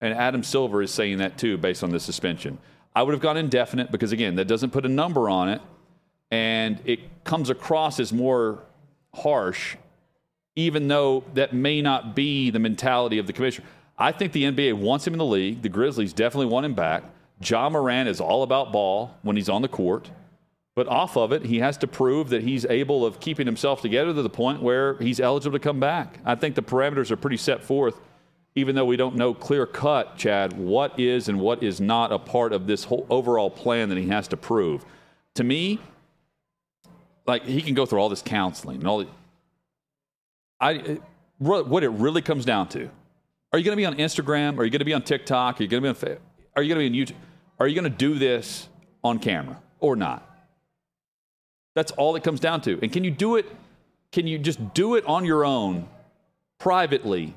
And 0.01 0.15
Adam 0.15 0.43
Silver 0.43 0.81
is 0.81 0.91
saying 0.91 1.19
that 1.19 1.37
too 1.37 1.59
based 1.59 1.85
on 1.85 1.91
the 1.91 2.01
suspension. 2.01 2.59
I 2.97 3.03
would 3.03 3.13
have 3.13 3.21
gone 3.21 3.37
indefinite 3.37 3.93
because, 3.93 4.13
again, 4.13 4.37
that 4.37 4.47
doesn't 4.47 4.71
put 4.71 4.87
a 4.87 4.89
number 4.89 5.29
on 5.29 5.49
it. 5.51 5.61
and 6.31 6.81
it 6.85 7.01
comes 7.25 7.51
across 7.51 7.99
as 8.01 8.13
more 8.13 8.63
harsh, 9.15 9.77
even 10.57 10.89
though 10.89 11.25
that 11.35 11.53
may 11.53 11.83
not 11.83 12.15
be 12.15 12.51
the 12.51 12.59
mentality 12.59 13.19
of 13.19 13.27
the 13.27 13.33
commissioner. 13.33 13.67
I 13.99 14.13
think 14.13 14.33
the 14.33 14.45
NBA 14.45 14.75
wants 14.75 15.07
him 15.07 15.13
in 15.15 15.19
the 15.19 15.25
league. 15.25 15.63
The 15.63 15.69
Grizzlies 15.69 16.13
definitely 16.13 16.47
want 16.47 16.65
him 16.67 16.75
back. 16.75 17.03
Ja 17.45 17.69
Morant 17.69 18.09
is 18.09 18.21
all 18.21 18.43
about 18.43 18.73
ball 18.73 19.17
when 19.23 19.37
he's 19.37 19.49
on 19.49 19.63
the 19.63 19.69
court. 19.69 20.11
But 20.77 20.87
off 20.87 21.17
of 21.17 21.33
it, 21.33 21.45
he 21.45 21.59
has 21.59 21.77
to 21.79 21.87
prove 21.87 22.29
that 22.31 22.43
he's 22.43 22.65
able 22.65 23.05
of 23.05 23.21
keeping 23.21 23.47
himself 23.47 23.83
together 23.83 24.15
to 24.15 24.23
the 24.23 24.31
point 24.31 24.63
where 24.63 24.97
he's 24.99 25.19
eligible 25.19 25.59
to 25.59 25.63
come 25.63 25.81
back. 25.81 26.21
I 26.25 26.37
think 26.37 26.55
the 26.55 26.63
parameters 26.63 27.11
are 27.11 27.17
pretty 27.17 27.37
set 27.37 27.63
forth, 27.65 28.01
even 28.55 28.77
though 28.77 28.85
we 28.85 28.97
don't 28.97 29.17
know 29.17 29.35
clear 29.35 29.67
cut, 29.67 30.17
Chad, 30.17 30.53
what 30.53 30.99
is 30.99 31.29
and 31.29 31.41
what 31.41 31.63
is 31.63 31.81
not 31.81 32.13
a 32.13 32.19
part 32.19 32.53
of 32.53 32.67
this 32.67 32.85
whole 32.85 33.07
overall 33.11 33.51
plan 33.51 33.89
that 33.89 33.99
he 33.99 34.09
has 34.09 34.29
to 34.29 34.37
prove. 34.37 34.85
To 35.35 35.45
me, 35.45 35.81
like 37.27 37.45
he 37.45 37.63
can 37.63 37.75
go 37.75 37.85
through 37.85 38.01
all 38.01 38.09
this 38.09 38.23
counseling 38.23 38.79
and 38.79 38.87
all. 38.87 38.99
The, 38.99 39.09
I 40.61 40.99
what 41.39 41.83
it 41.83 41.91
really 41.91 42.23
comes 42.23 42.45
down 42.45 42.69
to: 42.71 42.91
Are 43.53 43.59
you 43.59 43.65
going 43.65 43.73
to 43.73 43.77
be 43.77 43.87
on 43.87 43.97
Instagram? 43.97 44.59
Are 44.59 44.65
you 44.65 44.71
going 44.71 44.81
to 44.81 44.85
be 44.85 44.95
on 44.95 45.03
TikTok? 45.03 45.61
Are 45.61 45.63
you 45.63 45.69
going 45.69 45.83
to 45.83 45.95
be 45.95 46.13
on? 46.13 46.19
Are 46.57 46.63
you 46.63 46.75
going 46.75 46.87
to 46.87 46.91
be 46.91 47.01
on 47.01 47.07
YouTube? 47.07 47.21
Are 47.59 47.69
you 47.69 47.75
going 47.75 47.91
to 47.91 47.97
do 47.97 48.19
this 48.19 48.69
on 49.03 49.19
camera 49.19 49.61
or 49.81 49.97
not? 49.97 50.30
That's 51.75 51.93
all 51.93 52.17
it 52.17 52.25
comes 52.25 52.41
down 52.41 52.61
to. 52.63 52.79
And 52.83 52.93
can 52.93 53.05
you 53.05 53.11
do 53.11 53.37
it? 53.37 53.47
Can 54.13 54.27
you 54.27 54.39
just 54.39 54.75
do 54.75 54.97
it 54.97 55.05
on 55.07 55.25
your 55.25 55.45
own, 55.45 55.89
privately, 56.59 57.35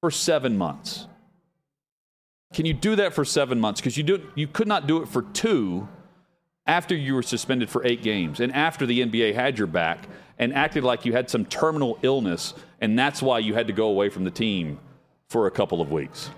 for 0.00 0.10
seven 0.10 0.56
months? 0.56 1.06
Can 2.52 2.66
you 2.66 2.74
do 2.74 2.96
that 2.96 3.14
for 3.14 3.24
seven 3.24 3.58
months? 3.58 3.80
Because 3.80 3.96
you 3.96 4.02
do 4.02 4.30
you 4.34 4.46
could 4.46 4.68
not 4.68 4.86
do 4.86 5.02
it 5.02 5.08
for 5.08 5.22
two 5.22 5.88
after 6.66 6.94
you 6.94 7.14
were 7.14 7.22
suspended 7.22 7.68
for 7.68 7.84
eight 7.84 8.02
games 8.02 8.38
and 8.40 8.52
after 8.54 8.86
the 8.86 9.00
NBA 9.00 9.34
had 9.34 9.58
your 9.58 9.66
back 9.66 10.06
and 10.38 10.54
acted 10.54 10.84
like 10.84 11.04
you 11.04 11.12
had 11.12 11.28
some 11.28 11.44
terminal 11.44 11.98
illness 12.02 12.54
and 12.80 12.96
that's 12.98 13.22
why 13.22 13.38
you 13.38 13.54
had 13.54 13.66
to 13.66 13.72
go 13.72 13.86
away 13.88 14.08
from 14.08 14.24
the 14.24 14.30
team 14.30 14.78
for 15.28 15.46
a 15.46 15.50
couple 15.50 15.80
of 15.80 15.90
weeks. 15.90 16.30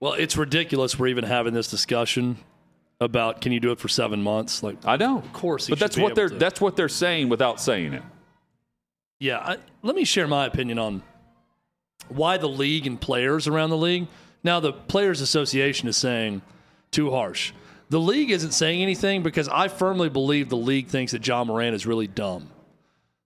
Well, 0.00 0.12
it's 0.12 0.36
ridiculous 0.36 0.98
we're 0.98 1.08
even 1.08 1.24
having 1.24 1.54
this 1.54 1.68
discussion 1.68 2.36
about 3.00 3.40
can 3.40 3.52
you 3.52 3.60
do 3.60 3.72
it 3.72 3.78
for 3.78 3.88
seven 3.88 4.22
months? 4.22 4.62
Like 4.62 4.76
I 4.84 4.96
know, 4.96 5.18
of 5.18 5.32
course, 5.32 5.68
but 5.68 5.78
that's 5.78 5.96
what 5.96 6.14
they're 6.14 6.28
to. 6.28 6.36
that's 6.36 6.60
what 6.60 6.76
they're 6.76 6.88
saying 6.88 7.28
without 7.28 7.60
saying 7.60 7.94
it. 7.94 8.02
Yeah, 9.20 9.38
I, 9.38 9.56
let 9.82 9.94
me 9.96 10.04
share 10.04 10.26
my 10.26 10.46
opinion 10.46 10.78
on 10.78 11.02
why 12.08 12.36
the 12.36 12.48
league 12.48 12.86
and 12.86 13.00
players 13.00 13.46
around 13.46 13.70
the 13.70 13.76
league. 13.76 14.08
Now, 14.42 14.60
the 14.60 14.72
Players 14.72 15.20
Association 15.22 15.88
is 15.88 15.96
saying 15.96 16.42
too 16.90 17.10
harsh. 17.10 17.52
The 17.88 18.00
league 18.00 18.30
isn't 18.30 18.52
saying 18.52 18.82
anything 18.82 19.22
because 19.22 19.48
I 19.48 19.68
firmly 19.68 20.08
believe 20.08 20.48
the 20.48 20.56
league 20.56 20.88
thinks 20.88 21.12
that 21.12 21.26
Ja 21.26 21.44
Morant 21.44 21.74
is 21.74 21.86
really 21.86 22.06
dumb. 22.06 22.50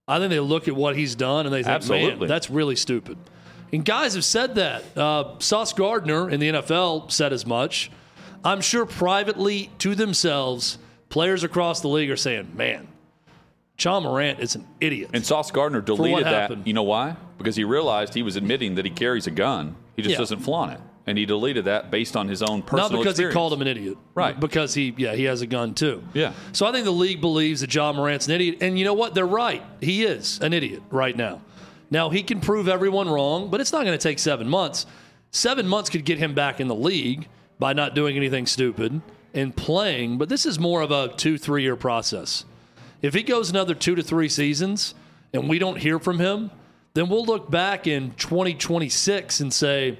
I 0.07 0.17
think 0.19 0.29
they 0.31 0.39
look 0.39 0.67
at 0.67 0.75
what 0.75 0.95
he's 0.95 1.15
done 1.15 1.45
and 1.45 1.53
they 1.53 1.63
think, 1.63 1.75
Absolutely. 1.75 2.19
man, 2.19 2.27
that's 2.27 2.49
really 2.49 2.75
stupid. 2.75 3.17
And 3.71 3.85
guys 3.85 4.15
have 4.15 4.25
said 4.25 4.55
that. 4.55 4.97
Uh, 4.97 5.37
Sauce 5.39 5.73
Gardner 5.73 6.29
in 6.29 6.39
the 6.39 6.49
NFL 6.49 7.11
said 7.11 7.33
as 7.33 7.45
much. 7.45 7.91
I'm 8.43 8.61
sure 8.61 8.85
privately 8.85 9.69
to 9.79 9.95
themselves, 9.95 10.77
players 11.09 11.43
across 11.43 11.81
the 11.81 11.87
league 11.87 12.09
are 12.09 12.15
saying, 12.17 12.51
man, 12.55 12.87
Ja 13.79 13.99
Morant 13.99 14.39
is 14.39 14.55
an 14.55 14.67
idiot. 14.81 15.09
And 15.13 15.25
Sauce 15.25 15.51
Gardner 15.51 15.81
deleted 15.81 16.25
that. 16.25 16.67
You 16.67 16.73
know 16.73 16.83
why? 16.83 17.15
Because 17.37 17.55
he 17.55 17.63
realized 17.63 18.13
he 18.13 18.23
was 18.23 18.35
admitting 18.35 18.75
that 18.75 18.85
he 18.85 18.91
carries 18.91 19.27
a 19.27 19.31
gun. 19.31 19.75
He 19.95 20.01
just 20.01 20.13
Yeah. 20.13 20.17
doesn't 20.19 20.39
flaunt 20.39 20.73
it. 20.73 20.79
And 21.07 21.17
he 21.17 21.25
deleted 21.25 21.65
that 21.65 21.89
based 21.89 22.15
on 22.15 22.27
his 22.27 22.43
own 22.43 22.61
personal 22.61 22.89
Not 22.89 22.97
because 22.99 23.11
experience. 23.13 23.33
he 23.33 23.37
called 23.37 23.53
him 23.53 23.61
an 23.61 23.67
idiot. 23.67 23.97
Right. 24.13 24.39
Because 24.39 24.73
he, 24.75 24.93
yeah, 24.97 25.15
he 25.15 25.23
has 25.23 25.41
a 25.41 25.47
gun 25.47 25.73
too. 25.73 26.03
Yeah. 26.13 26.33
So 26.51 26.65
I 26.67 26.71
think 26.71 26.85
the 26.85 26.91
league 26.91 27.19
believes 27.21 27.61
that 27.61 27.73
Ja 27.73 27.91
Morant's 27.93 28.27
an 28.27 28.33
idiot. 28.33 28.57
And 28.61 28.77
you 28.77 28.85
know 28.85 28.93
what? 28.93 29.15
They're 29.15 29.25
right. 29.25 29.63
He 29.81 30.03
is 30.03 30.39
an 30.41 30.53
idiot 30.53 30.83
right 30.91 31.15
now. 31.15 31.41
Now, 31.89 32.09
he 32.11 32.21
can 32.21 32.39
prove 32.41 32.67
everyone 32.67 33.09
wrong, 33.09 33.49
but 33.49 33.59
it's 33.59 33.71
not 33.71 33.85
going 33.85 33.97
to 33.97 34.01
take 34.03 34.19
seven 34.19 34.47
months. 34.47 34.85
Seven 35.31 35.67
months 35.67 35.89
could 35.89 36.05
get 36.05 36.19
him 36.19 36.35
back 36.35 36.59
in 36.59 36.67
the 36.67 36.75
league 36.75 37.27
by 37.59 37.73
not 37.73 37.93
doing 37.93 38.15
anything 38.15 38.45
stupid 38.45 39.01
and 39.33 39.55
playing, 39.55 40.17
but 40.17 40.29
this 40.29 40.45
is 40.45 40.57
more 40.57 40.81
of 40.81 40.91
a 40.91 41.09
two, 41.09 41.37
three 41.37 41.61
year 41.61 41.75
process. 41.75 42.45
If 43.01 43.13
he 43.13 43.21
goes 43.21 43.49
another 43.49 43.75
two 43.75 43.95
to 43.95 44.01
three 44.01 44.29
seasons 44.29 44.95
and 45.33 45.47
we 45.47 45.59
don't 45.59 45.77
hear 45.77 45.99
from 45.99 46.19
him, 46.19 46.51
then 46.93 47.09
we'll 47.09 47.25
look 47.25 47.51
back 47.51 47.85
in 47.85 48.11
2026 48.15 49.39
and 49.39 49.53
say, 49.53 49.99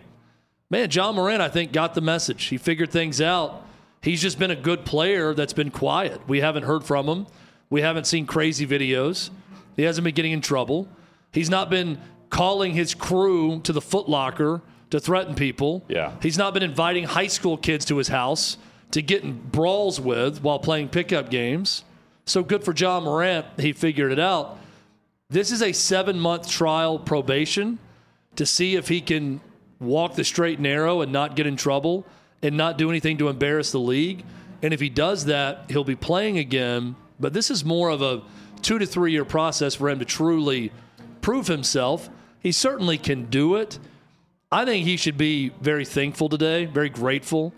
man, 0.69 0.89
Ja 0.91 1.11
Morant, 1.11 1.41
I 1.41 1.49
think, 1.49 1.71
got 1.71 1.93
the 1.93 2.01
message. 2.01 2.45
He 2.45 2.57
figured 2.57 2.91
things 2.91 3.21
out. 3.21 3.65
He's 4.01 4.21
just 4.21 4.39
been 4.39 4.51
a 4.51 4.55
good 4.55 4.85
player 4.85 5.33
that's 5.33 5.53
been 5.53 5.71
quiet. 5.71 6.21
We 6.27 6.39
haven't 6.39 6.63
heard 6.63 6.83
from 6.83 7.07
him. 7.07 7.27
We 7.69 7.81
haven't 7.81 8.07
seen 8.07 8.25
crazy 8.25 8.65
videos. 8.65 9.29
He 9.75 9.83
hasn't 9.83 10.03
been 10.03 10.15
getting 10.15 10.31
in 10.31 10.41
trouble. 10.41 10.87
He's 11.31 11.49
not 11.49 11.69
been 11.69 11.99
calling 12.29 12.73
his 12.73 12.95
crew 12.95 13.59
to 13.61 13.73
the 13.73 13.81
footlocker 13.81 14.61
to 14.89 14.99
threaten 14.99 15.35
people. 15.35 15.83
Yeah. 15.87 16.13
He's 16.21 16.37
not 16.37 16.53
been 16.53 16.63
inviting 16.63 17.03
high 17.05 17.27
school 17.27 17.57
kids 17.57 17.85
to 17.85 17.97
his 17.97 18.07
house 18.07 18.57
to 18.91 19.01
get 19.01 19.23
in 19.23 19.33
brawls 19.33 19.99
with 19.99 20.41
while 20.41 20.59
playing 20.59 20.89
pickup 20.89 21.29
games. 21.29 21.83
So 22.25 22.43
good 22.43 22.63
for 22.63 22.73
Ja 22.73 22.99
Morant. 22.99 23.45
He 23.57 23.73
figured 23.73 24.11
it 24.11 24.19
out. 24.19 24.59
This 25.29 25.51
is 25.51 25.61
a 25.61 25.73
seven 25.73 26.19
month 26.19 26.49
trial 26.49 26.97
probation 26.97 27.77
to 28.35 28.45
see 28.45 28.75
if 28.75 28.87
he 28.87 29.01
can 29.01 29.41
walk 29.79 30.15
the 30.15 30.23
straight 30.23 30.57
and 30.57 30.63
narrow 30.63 31.01
and 31.01 31.11
not 31.11 31.35
get 31.35 31.45
in 31.45 31.55
trouble 31.55 32.05
and 32.41 32.57
not 32.57 32.77
do 32.77 32.89
anything 32.89 33.17
to 33.17 33.29
embarrass 33.29 33.71
the 33.71 33.79
league. 33.79 34.23
And 34.61 34.73
if 34.73 34.79
he 34.79 34.89
does 34.89 35.25
that, 35.25 35.65
he'll 35.69 35.83
be 35.83 35.95
playing 35.95 36.37
again. 36.37 36.95
But 37.19 37.33
this 37.33 37.51
is 37.51 37.63
more 37.63 37.89
of 37.89 38.01
a 38.01 38.21
two 38.61 38.79
to 38.79 38.85
three 38.85 39.11
year 39.11 39.25
process 39.25 39.75
for 39.75 39.89
him 39.89 39.99
to 39.99 40.05
truly 40.05 40.71
prove 41.21 41.47
himself. 41.47 42.09
He 42.39 42.51
certainly 42.51 42.97
can 42.97 43.25
do 43.25 43.55
it. 43.55 43.79
I 44.51 44.65
think 44.65 44.85
he 44.85 44.97
should 44.97 45.17
be 45.17 45.49
very 45.61 45.85
thankful 45.85 46.27
today, 46.27 46.65
very 46.65 46.89
grateful 46.89 47.53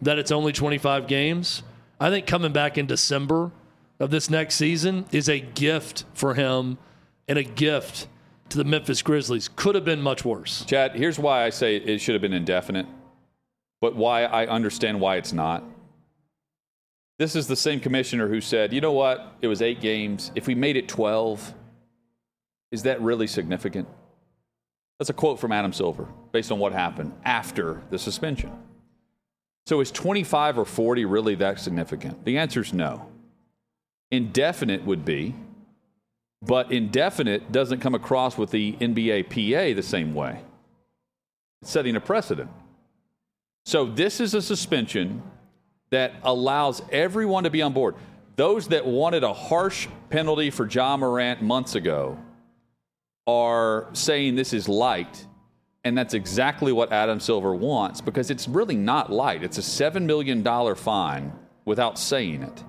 that 0.00 0.18
it's 0.18 0.30
only 0.30 0.52
25 0.52 1.06
games. 1.06 1.62
I 2.00 2.08
think 2.08 2.26
coming 2.26 2.52
back 2.52 2.78
in 2.78 2.86
December 2.86 3.50
of 3.98 4.10
this 4.10 4.30
next 4.30 4.54
season 4.54 5.04
is 5.12 5.28
a 5.28 5.38
gift 5.40 6.04
for 6.14 6.34
him 6.34 6.78
and 7.28 7.38
a 7.38 7.42
gift 7.42 8.08
to 8.48 8.56
the 8.56 8.64
Memphis 8.64 9.02
Grizzlies. 9.02 9.48
Could 9.54 9.74
have 9.74 9.84
been 9.84 10.00
much 10.00 10.24
worse. 10.24 10.64
Chad, 10.64 10.94
here's 10.94 11.18
why 11.18 11.44
I 11.44 11.50
say 11.50 11.76
it 11.76 11.98
should 11.98 12.14
have 12.14 12.22
been 12.22 12.32
indefinite, 12.32 12.86
but 13.82 13.94
why 13.94 14.24
I 14.24 14.46
understand 14.46 14.98
why 14.98 15.16
it's 15.16 15.34
not. 15.34 15.62
This 17.18 17.36
is 17.36 17.46
the 17.46 17.56
same 17.56 17.80
commissioner 17.80 18.28
who 18.28 18.40
said, 18.40 18.72
you 18.72 18.80
know 18.80 18.92
what? 18.92 19.34
It 19.42 19.46
was 19.46 19.60
eight 19.60 19.82
games. 19.82 20.32
If 20.34 20.46
we 20.46 20.54
made 20.54 20.78
it 20.78 20.88
12, 20.88 21.52
is 22.72 22.84
that 22.84 23.02
really 23.02 23.26
significant? 23.26 23.86
That's 25.00 25.08
a 25.08 25.14
quote 25.14 25.40
from 25.40 25.50
Adam 25.50 25.72
Silver 25.72 26.06
based 26.30 26.52
on 26.52 26.58
what 26.58 26.74
happened 26.74 27.14
after 27.24 27.80
the 27.88 27.98
suspension. 27.98 28.52
So 29.64 29.80
is 29.80 29.90
25 29.90 30.58
or 30.58 30.66
40 30.66 31.06
really 31.06 31.34
that 31.36 31.58
significant? 31.58 32.22
The 32.26 32.36
answer 32.36 32.60
is 32.60 32.74
no. 32.74 33.06
Indefinite 34.10 34.84
would 34.84 35.06
be, 35.06 35.34
but 36.42 36.70
indefinite 36.70 37.50
doesn't 37.50 37.80
come 37.80 37.94
across 37.94 38.36
with 38.36 38.50
the 38.50 38.74
NBA 38.74 39.30
PA 39.30 39.74
the 39.74 39.82
same 39.82 40.12
way. 40.12 40.42
It's 41.62 41.70
setting 41.70 41.96
a 41.96 42.00
precedent. 42.00 42.50
So 43.64 43.86
this 43.86 44.20
is 44.20 44.34
a 44.34 44.42
suspension 44.42 45.22
that 45.88 46.12
allows 46.22 46.82
everyone 46.92 47.44
to 47.44 47.50
be 47.50 47.62
on 47.62 47.72
board. 47.72 47.94
Those 48.36 48.68
that 48.68 48.84
wanted 48.84 49.24
a 49.24 49.32
harsh 49.32 49.88
penalty 50.10 50.50
for 50.50 50.68
Ja 50.68 50.98
Morant 50.98 51.40
months 51.40 51.74
ago 51.74 52.18
are 53.30 53.88
saying 53.92 54.34
this 54.34 54.52
is 54.52 54.68
light, 54.68 55.26
and 55.84 55.96
that's 55.96 56.14
exactly 56.14 56.72
what 56.72 56.92
Adam 56.92 57.20
Silver 57.20 57.54
wants 57.54 58.00
because 58.00 58.30
it's 58.30 58.48
really 58.48 58.76
not 58.76 59.10
light. 59.12 59.42
It's 59.42 59.58
a 59.58 59.62
$7 59.62 60.02
million 60.02 60.44
fine 60.74 61.32
without 61.64 61.98
saying 61.98 62.42
it, 62.42 62.64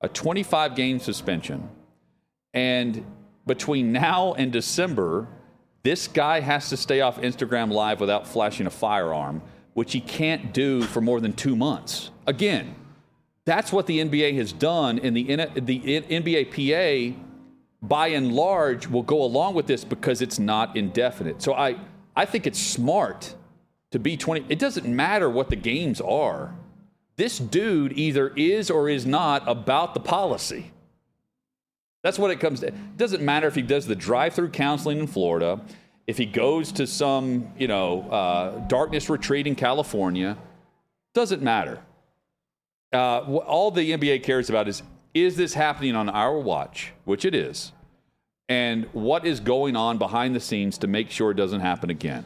a 0.00 0.08
25 0.08 0.74
game 0.74 0.98
suspension. 0.98 1.68
And 2.54 3.04
between 3.46 3.92
now 3.92 4.34
and 4.34 4.50
December, 4.52 5.28
this 5.82 6.08
guy 6.08 6.40
has 6.40 6.70
to 6.70 6.76
stay 6.76 7.00
off 7.00 7.20
Instagram 7.20 7.70
Live 7.70 8.00
without 8.00 8.26
flashing 8.26 8.66
a 8.66 8.70
firearm, 8.70 9.42
which 9.74 9.92
he 9.92 10.00
can't 10.00 10.52
do 10.52 10.82
for 10.82 11.00
more 11.00 11.20
than 11.20 11.32
two 11.32 11.54
months. 11.54 12.10
Again, 12.26 12.74
that's 13.44 13.72
what 13.72 13.86
the 13.86 14.00
NBA 14.00 14.36
has 14.36 14.52
done, 14.52 14.98
and 14.98 15.16
the, 15.16 15.24
the 15.60 15.80
NBA 15.80 16.50
PA, 16.50 17.29
by 17.82 18.08
and 18.08 18.32
large, 18.32 18.86
will 18.86 19.02
go 19.02 19.22
along 19.22 19.54
with 19.54 19.66
this 19.66 19.84
because 19.84 20.20
it's 20.22 20.38
not 20.38 20.76
indefinite. 20.76 21.42
So 21.42 21.54
I, 21.54 21.76
I 22.14 22.24
think 22.24 22.46
it's 22.46 22.58
smart 22.58 23.34
to 23.90 23.98
be 23.98 24.16
20. 24.16 24.46
It 24.48 24.58
doesn't 24.58 24.86
matter 24.86 25.28
what 25.28 25.50
the 25.50 25.56
games 25.56 26.00
are. 26.00 26.54
This 27.16 27.38
dude 27.38 27.98
either 27.98 28.28
is 28.36 28.70
or 28.70 28.88
is 28.88 29.06
not 29.06 29.46
about 29.46 29.94
the 29.94 30.00
policy. 30.00 30.72
That's 32.02 32.18
what 32.18 32.30
it 32.30 32.40
comes 32.40 32.60
to. 32.60 32.68
It 32.68 32.96
doesn't 32.96 33.22
matter 33.22 33.46
if 33.46 33.54
he 33.54 33.62
does 33.62 33.86
the 33.86 33.94
drive-through 33.94 34.50
counseling 34.50 35.00
in 35.00 35.06
Florida, 35.06 35.60
if 36.06 36.16
he 36.16 36.24
goes 36.26 36.72
to 36.72 36.86
some, 36.86 37.52
you 37.58 37.68
know, 37.68 38.02
uh, 38.10 38.66
darkness 38.68 39.10
retreat 39.10 39.46
in 39.46 39.54
California. 39.54 40.38
Doesn't 41.12 41.42
matter. 41.42 41.78
Uh, 42.92 43.20
all 43.20 43.70
the 43.70 43.92
NBA 43.92 44.22
cares 44.22 44.48
about 44.48 44.66
is 44.66 44.82
is 45.14 45.36
this 45.36 45.54
happening 45.54 45.96
on 45.96 46.08
our 46.08 46.38
watch, 46.38 46.92
which 47.04 47.24
it 47.24 47.34
is, 47.34 47.72
and 48.48 48.86
what 48.92 49.26
is 49.26 49.40
going 49.40 49.76
on 49.76 49.98
behind 49.98 50.34
the 50.34 50.40
scenes 50.40 50.78
to 50.78 50.86
make 50.86 51.10
sure 51.10 51.30
it 51.30 51.36
doesn't 51.36 51.60
happen 51.60 51.90
again? 51.90 52.24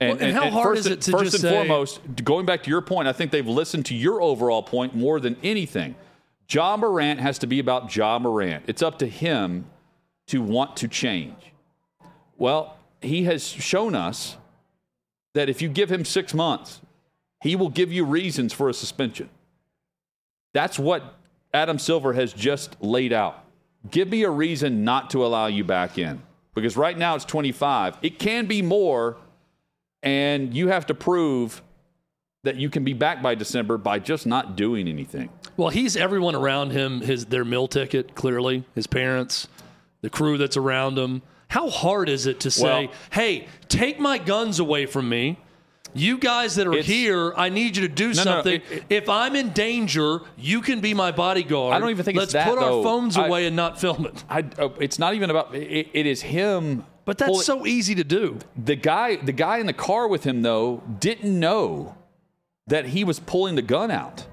And, 0.00 0.18
well, 0.18 0.28
and 0.28 0.36
how 0.36 0.50
hard 0.50 0.76
first, 0.76 0.80
is 0.80 0.86
it 0.86 1.00
to 1.02 1.10
first 1.12 1.24
just 1.24 1.34
and 1.36 1.42
say, 1.42 1.56
foremost, 1.56 2.00
going 2.24 2.46
back 2.46 2.64
to 2.64 2.70
your 2.70 2.82
point, 2.82 3.06
I 3.08 3.12
think 3.12 3.30
they've 3.30 3.46
listened 3.46 3.86
to 3.86 3.94
your 3.94 4.20
overall 4.20 4.62
point 4.62 4.94
more 4.94 5.20
than 5.20 5.36
anything. 5.42 5.94
Ja 6.50 6.76
Morant 6.76 7.20
has 7.20 7.38
to 7.38 7.46
be 7.46 7.58
about 7.58 7.94
Ja 7.94 8.18
Morant. 8.18 8.64
It's 8.66 8.82
up 8.82 8.98
to 8.98 9.06
him 9.06 9.66
to 10.26 10.42
want 10.42 10.76
to 10.78 10.88
change. 10.88 11.52
Well, 12.36 12.76
he 13.00 13.24
has 13.24 13.46
shown 13.46 13.94
us 13.94 14.36
that 15.34 15.48
if 15.48 15.62
you 15.62 15.68
give 15.68 15.90
him 15.90 16.04
six 16.04 16.34
months, 16.34 16.80
he 17.40 17.56
will 17.56 17.68
give 17.68 17.92
you 17.92 18.04
reasons 18.04 18.52
for 18.52 18.68
a 18.68 18.74
suspension. 18.74 19.28
That's 20.52 20.78
what 20.78 21.14
Adam 21.54 21.78
Silver 21.78 22.12
has 22.12 22.32
just 22.32 22.76
laid 22.82 23.12
out. 23.12 23.44
Give 23.88 24.08
me 24.08 24.24
a 24.24 24.30
reason 24.30 24.84
not 24.84 25.10
to 25.10 25.24
allow 25.24 25.46
you 25.46 25.62
back 25.62 25.96
in. 25.98 26.20
Because 26.54 26.76
right 26.76 26.98
now 26.98 27.14
it's 27.14 27.24
25. 27.24 27.98
It 28.02 28.18
can 28.18 28.46
be 28.46 28.60
more, 28.60 29.16
and 30.02 30.52
you 30.54 30.68
have 30.68 30.86
to 30.86 30.94
prove 30.94 31.62
that 32.42 32.56
you 32.56 32.68
can 32.68 32.84
be 32.84 32.92
back 32.92 33.22
by 33.22 33.34
December 33.34 33.78
by 33.78 33.98
just 33.98 34.26
not 34.26 34.56
doing 34.56 34.88
anything. 34.88 35.30
Well, 35.56 35.70
he's 35.70 35.96
everyone 35.96 36.34
around 36.34 36.70
him, 36.70 37.00
his 37.00 37.26
their 37.26 37.44
meal 37.44 37.68
ticket, 37.68 38.14
clearly, 38.14 38.64
his 38.74 38.86
parents, 38.86 39.48
the 40.02 40.10
crew 40.10 40.36
that's 40.36 40.56
around 40.56 40.98
him. 40.98 41.22
How 41.48 41.70
hard 41.70 42.08
is 42.08 42.26
it 42.26 42.40
to 42.40 42.50
say, 42.50 42.86
well, 42.86 42.94
hey, 43.12 43.46
take 43.68 44.00
my 44.00 44.18
guns 44.18 44.58
away 44.58 44.86
from 44.86 45.08
me? 45.08 45.38
You 45.94 46.18
guys 46.18 46.56
that 46.56 46.66
are 46.66 46.82
here, 46.82 47.32
I 47.36 47.48
need 47.48 47.76
you 47.76 47.88
to 47.88 47.94
do 47.94 48.08
no, 48.08 48.12
something. 48.14 48.60
No, 48.68 48.76
it, 48.76 48.84
if 48.90 49.08
I'm 49.08 49.36
in 49.36 49.50
danger, 49.50 50.20
you 50.36 50.60
can 50.60 50.80
be 50.80 50.92
my 50.92 51.12
bodyguard. 51.12 51.74
I 51.74 51.78
don't 51.78 51.90
even 51.90 52.04
think 52.04 52.18
Let's 52.18 52.32
that, 52.32 52.48
put 52.48 52.58
though. 52.58 52.78
our 52.78 52.82
phones 52.84 53.16
I, 53.16 53.26
away 53.26 53.46
and 53.46 53.54
not 53.54 53.80
film 53.80 54.06
it. 54.06 54.24
I, 54.28 54.40
uh, 54.58 54.70
it's 54.80 54.98
not 54.98 55.14
even 55.14 55.30
about. 55.30 55.54
It, 55.54 55.88
it 55.92 56.06
is 56.06 56.22
him. 56.22 56.84
But 57.04 57.18
that's 57.18 57.30
pulling, 57.30 57.44
so 57.44 57.66
easy 57.66 57.94
to 57.96 58.04
do. 58.04 58.38
The 58.56 58.76
guy, 58.76 59.16
the 59.16 59.32
guy 59.32 59.58
in 59.58 59.66
the 59.66 59.74
car 59.74 60.08
with 60.08 60.24
him, 60.24 60.42
though, 60.42 60.82
didn't 61.00 61.38
know 61.38 61.96
that 62.66 62.86
he 62.86 63.04
was 63.04 63.20
pulling 63.20 63.54
the 63.54 63.62
gun 63.62 63.90
out. 63.90 64.26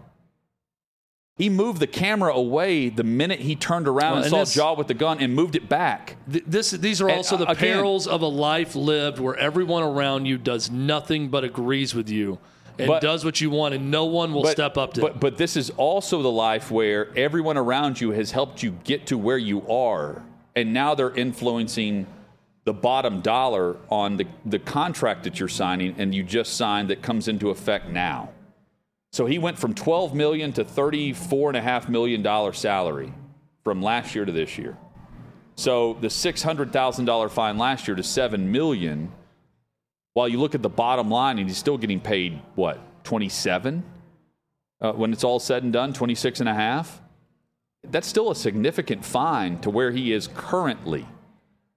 He 1.42 1.50
moved 1.50 1.80
the 1.80 1.88
camera 1.88 2.32
away 2.36 2.90
the 2.90 3.04
minute 3.04 3.40
he 3.40 3.56
turned 3.56 3.88
around 3.88 4.12
well, 4.12 4.24
and, 4.26 4.32
and, 4.32 4.48
saw 4.48 4.70
Ja 4.70 4.74
with 4.74 4.88
the 4.88 4.94
gun 4.94 5.20
and 5.20 5.34
moved 5.34 5.56
it 5.56 5.68
back. 5.68 6.18
Th- 6.32 6.44
this, 6.46 6.70
these 6.70 7.02
are 7.02 7.10
and, 7.10 7.18
also 7.18 7.36
the 7.36 7.48
uh, 7.48 7.54
again, 7.54 7.78
perils 7.78 8.06
of 8.06 8.22
a 8.22 8.28
life 8.28 8.76
lived 8.76 9.18
where 9.18 9.36
everyone 9.36 9.82
around 9.82 10.28
you 10.28 10.38
does 10.38 10.70
nothing 10.70 11.30
but 11.30 11.44
agrees 11.44 11.96
with 11.96 12.10
you 12.10 12.38
and 12.78 12.88
but, 12.88 13.02
does 13.02 13.26
what 13.26 13.42
you 13.42 13.50
want, 13.50 13.74
and 13.74 13.90
no 13.90 14.06
one 14.06 14.34
will 14.34 14.44
but, 14.44 14.52
step 14.52 14.78
up 14.78 14.94
to 14.94 15.02
but, 15.02 15.20
But 15.20 15.38
this 15.38 15.58
is 15.58 15.72
also 15.72 16.22
the 16.22 16.30
life 16.30 16.70
where 16.70 17.12
everyone 17.18 17.58
around 17.58 18.00
you 18.00 18.12
has 18.12 18.30
helped 18.30 18.62
you 18.62 18.78
get 18.84 19.08
to 19.08 19.18
where 19.18 19.40
you 19.40 19.68
are, 19.68 20.22
and 20.56 20.72
now 20.76 20.94
they're 20.94 21.10
influencing 21.10 22.06
the 22.66 22.74
bottom 22.74 23.20
dollar 23.20 23.78
on 23.90 24.18
the, 24.18 24.28
the 24.46 24.60
contract 24.60 25.24
that 25.24 25.40
you're 25.40 25.50
signing 25.50 25.96
and 25.98 26.14
you 26.14 26.22
just 26.22 26.54
signed 26.54 26.92
that 26.92 27.02
comes 27.02 27.28
into 27.28 27.50
effect 27.50 27.88
now. 27.90 28.30
So 29.12 29.26
he 29.26 29.40
went 29.40 29.60
from 29.60 29.74
12 29.74 30.16
million 30.16 30.54
to 30.54 30.64
34 30.64 31.50
and 31.50 31.58
a 31.58 31.62
half 31.62 31.90
million 31.90 32.22
dollar 32.22 32.54
salary 32.54 33.14
from 33.64 33.82
last 33.82 34.16
year 34.16 34.26
to 34.26 34.32
this 34.32 34.58
year. 34.58 34.78
So 35.56 35.98
the 36.00 36.08
$600,000 36.08 37.32
fine 37.32 37.58
last 37.58 37.88
year 37.88 37.96
to 37.96 38.04
7 38.04 38.52
million 38.52 39.12
while 40.14 40.28
you 40.28 40.40
look 40.40 40.56
at 40.56 40.62
the 40.62 40.70
bottom 40.70 41.10
line 41.10 41.40
and 41.40 41.48
he's 41.48 41.58
still 41.58 41.78
getting 41.78 42.00
paid 42.00 42.42
what 42.56 42.80
27 43.04 43.84
uh, 44.82 44.92
when 44.94 45.14
it's 45.14 45.24
all 45.24 45.40
said 45.40 45.64
and 45.64 45.72
done 45.72 45.94
26 45.94 46.40
and 46.40 46.50
a 46.50 46.54
half 46.54 47.02
that's 47.88 48.08
still 48.08 48.30
a 48.30 48.36
significant 48.36 49.06
fine 49.06 49.58
to 49.60 49.70
where 49.70 49.92
he 49.92 50.12
is 50.12 50.28
currently 50.36 51.08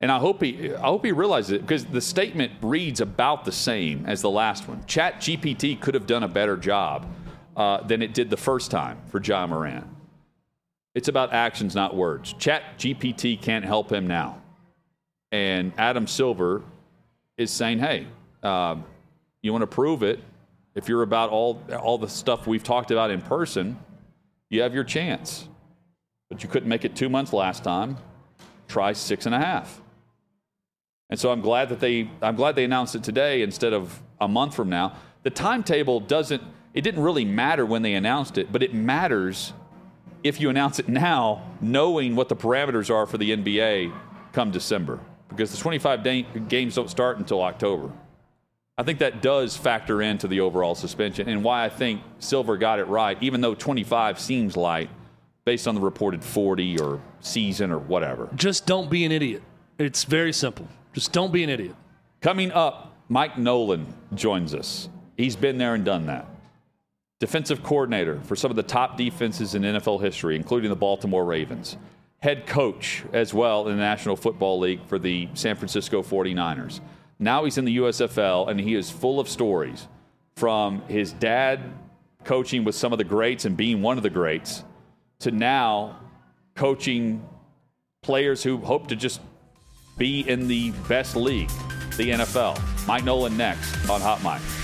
and 0.01 0.11
I 0.11 0.19
hope 0.19 0.43
he, 0.43 0.75
I 0.75 0.87
hope 0.89 1.05
he 1.05 1.13
realizes 1.13 1.53
it 1.53 1.61
because 1.63 1.85
the 1.85 2.01
statement 2.01 2.53
reads 2.61 3.01
about 3.01 3.45
the 3.45 3.53
same 3.53 4.05
as 4.07 4.21
the 4.21 4.29
last 4.29 4.69
one. 4.69 4.85
Chat 4.87 5.21
GPT 5.21 5.81
could 5.81 5.95
have 5.95 6.07
done 6.07 6.23
a 6.23 6.29
better 6.29 6.59
job 6.59 7.07
uh, 7.57 7.83
than 7.83 8.03
it 8.03 8.15
did 8.15 8.31
the 8.31 8.37
first 8.37 8.71
time 8.71 8.99
for 9.09 9.21
Ja 9.23 9.47
Morant. 9.47 9.87
It's 10.95 11.09
about 11.09 11.33
actions, 11.33 11.75
not 11.75 11.95
words. 11.95 12.35
Chat 12.35 12.79
GPT 12.79 13.41
can't 13.41 13.65
help 13.65 13.91
him 13.91 14.07
now. 14.07 14.41
And 15.33 15.73
Adam 15.77 16.07
Silver 16.07 16.63
is 17.37 17.51
saying, 17.51 17.81
hey, 17.81 18.07
uh, 18.43 18.77
you 19.43 19.53
want 19.53 19.63
to 19.63 19.67
prove 19.67 20.03
it? 20.03 20.21
If 20.75 20.89
you're 20.89 21.03
about 21.03 21.31
all, 21.31 21.61
all 21.81 21.99
the 21.99 22.09
stuff 22.09 22.47
we've 22.47 22.63
talked 22.63 22.91
about 22.91 23.11
in 23.11 23.21
person, 23.21 23.79
you 24.51 24.63
have 24.63 24.75
your 24.75 24.85
chance. 24.85 25.49
But 26.31 26.43
you 26.43 26.49
couldn't 26.49 26.69
make 26.69 26.85
it 26.85 26.95
two 26.95 27.09
months 27.09 27.33
last 27.33 27.65
time. 27.65 27.97
Try 28.69 28.93
six 28.93 29.27
and 29.27 29.35
a 29.35 29.39
half. 29.39 29.81
And 31.11 31.19
so 31.19 31.31
I'm 31.31 31.43
glad 31.43 31.69
that 31.69 31.81
they 31.81 32.11
I'm 32.23 32.35
glad 32.35 32.57
they 32.57 32.65
announced 32.65 32.95
it 32.95 33.05
today 33.05 33.43
instead 33.43 33.73
of 33.73 34.03
a 34.21 34.27
month 34.27 34.55
from 34.55 34.69
now. 34.69 34.97
The 35.23 35.31
timetable 35.31 36.01
doesn't 36.01 36.43
it 36.75 36.83
didn't 36.83 37.03
really 37.03 37.25
matter 37.25 37.65
when 37.65 37.83
they 37.83 37.95
announced 37.95 38.37
it, 38.37 38.51
but 38.53 38.63
it 38.63 38.75
matters 38.75 39.53
if 40.25 40.41
you 40.41 40.51
announce 40.51 40.79
it 40.79 40.89
now, 40.89 41.43
knowing 41.61 42.17
what 42.17 42.29
the 42.29 42.37
parameters 42.37 42.93
are 42.93 43.07
for 43.07 43.17
the 43.17 43.37
NBA 43.37 43.95
come 44.33 44.51
December, 44.51 44.99
because 45.29 45.53
the 45.53 45.59
25 45.59 46.03
day, 46.03 46.23
games 46.49 46.75
don't 46.75 46.91
start 46.91 47.19
until 47.19 47.43
October. 47.43 47.93
I 48.77 48.83
think 48.83 48.99
that 48.99 49.23
does 49.23 49.57
factor 49.57 50.03
into 50.03 50.27
the 50.27 50.41
overall 50.41 50.75
suspension 50.75 51.29
and 51.29 51.45
why 51.45 51.65
I 51.65 51.69
think 51.69 52.03
Silver 52.19 52.57
got 52.57 52.81
it 52.81 52.89
right, 52.89 53.17
even 53.21 53.41
though 53.41 53.55
25 53.55 54.19
seems 54.19 54.57
light 54.57 54.91
based 55.45 55.69
on 55.69 55.77
the 55.77 55.81
reported 55.81 56.25
40 56.25 56.81
or 56.81 57.01
season 57.21 57.71
or 57.71 57.79
whatever. 57.79 58.29
Just 58.35 58.67
don't 58.67 58.91
be 58.91 59.05
an 59.05 59.13
idiot. 59.13 59.43
It's 59.79 60.03
very 60.05 60.33
simple. 60.33 60.67
Just 60.93 61.13
don't 61.13 61.33
be 61.33 61.45
an 61.45 61.51
idiot. 61.51 61.77
Coming 62.21 62.51
up, 62.51 62.97
Mike 63.09 63.39
Nolan 63.39 63.87
joins 64.15 64.55
us. 64.55 64.89
He's 65.17 65.37
been 65.37 65.59
there 65.59 65.75
and 65.75 65.85
done 65.85 66.07
that 66.07 66.27
defensive 67.25 67.63
coordinator 67.63 68.21
for 68.25 68.37
some 68.37 68.51
of 68.51 68.57
the 68.57 68.63
top 68.63 68.99
defenses 68.99 69.55
in 69.55 69.63
NFL 69.63 69.99
history, 70.03 70.37
including 70.37 70.69
the 70.69 70.77
Baltimore 70.77 71.25
Ravens, 71.25 71.79
head 72.19 72.47
coach 72.47 73.03
as 73.15 73.33
well 73.33 73.67
in 73.67 73.79
the 73.79 73.83
National 73.83 74.15
Football 74.15 74.59
League 74.59 74.85
for 74.89 74.99
the 74.99 75.31
San 75.33 75.57
Francisco 75.57 76.03
49ers. 76.03 76.81
Now 77.19 77.45
he's 77.45 77.57
in 77.57 77.65
the 77.65 77.79
USFL, 77.79 78.51
and 78.51 78.61
he 78.61 78.75
is 78.75 78.91
full 78.91 79.21
of 79.21 79.31
stories 79.31 79.89
from 80.37 80.83
his 80.83 81.15
dad 81.15 81.63
coaching 82.25 82.63
with 82.63 82.75
some 82.75 82.93
of 82.93 82.99
the 82.99 83.05
greats 83.05 83.47
and 83.47 83.57
being 83.57 83.81
one 83.81 83.97
of 83.97 84.03
the 84.03 84.11
greats 84.11 84.63
to 85.21 85.31
now 85.31 85.99
coaching 86.55 87.27
players 88.03 88.43
who 88.43 88.59
hope 88.59 88.89
to 88.89 88.97
just 88.97 89.23
be 89.97 90.29
in 90.29 90.47
the 90.47 90.73
best 90.91 91.17
league, 91.17 91.49
the 91.97 92.11
NFL. 92.11 92.61
Mike 92.87 93.05
Nolan 93.05 93.35
next 93.35 93.89
on 93.89 94.03
Hot 94.03 94.23
Mic. 94.23 94.64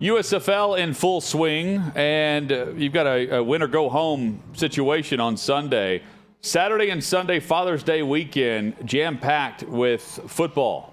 USFL 0.00 0.78
in 0.78 0.92
full 0.92 1.22
swing, 1.22 1.82
and 1.94 2.52
uh, 2.52 2.66
you've 2.72 2.92
got 2.92 3.06
a, 3.06 3.36
a 3.36 3.42
win 3.42 3.62
or 3.62 3.66
go 3.66 3.88
home 3.88 4.42
situation 4.52 5.20
on 5.20 5.38
Sunday. 5.38 6.02
Saturday 6.42 6.90
and 6.90 7.02
Sunday, 7.02 7.40
Father's 7.40 7.82
Day 7.82 8.02
weekend, 8.02 8.76
jam 8.84 9.16
packed 9.16 9.62
with 9.62 10.02
football 10.26 10.92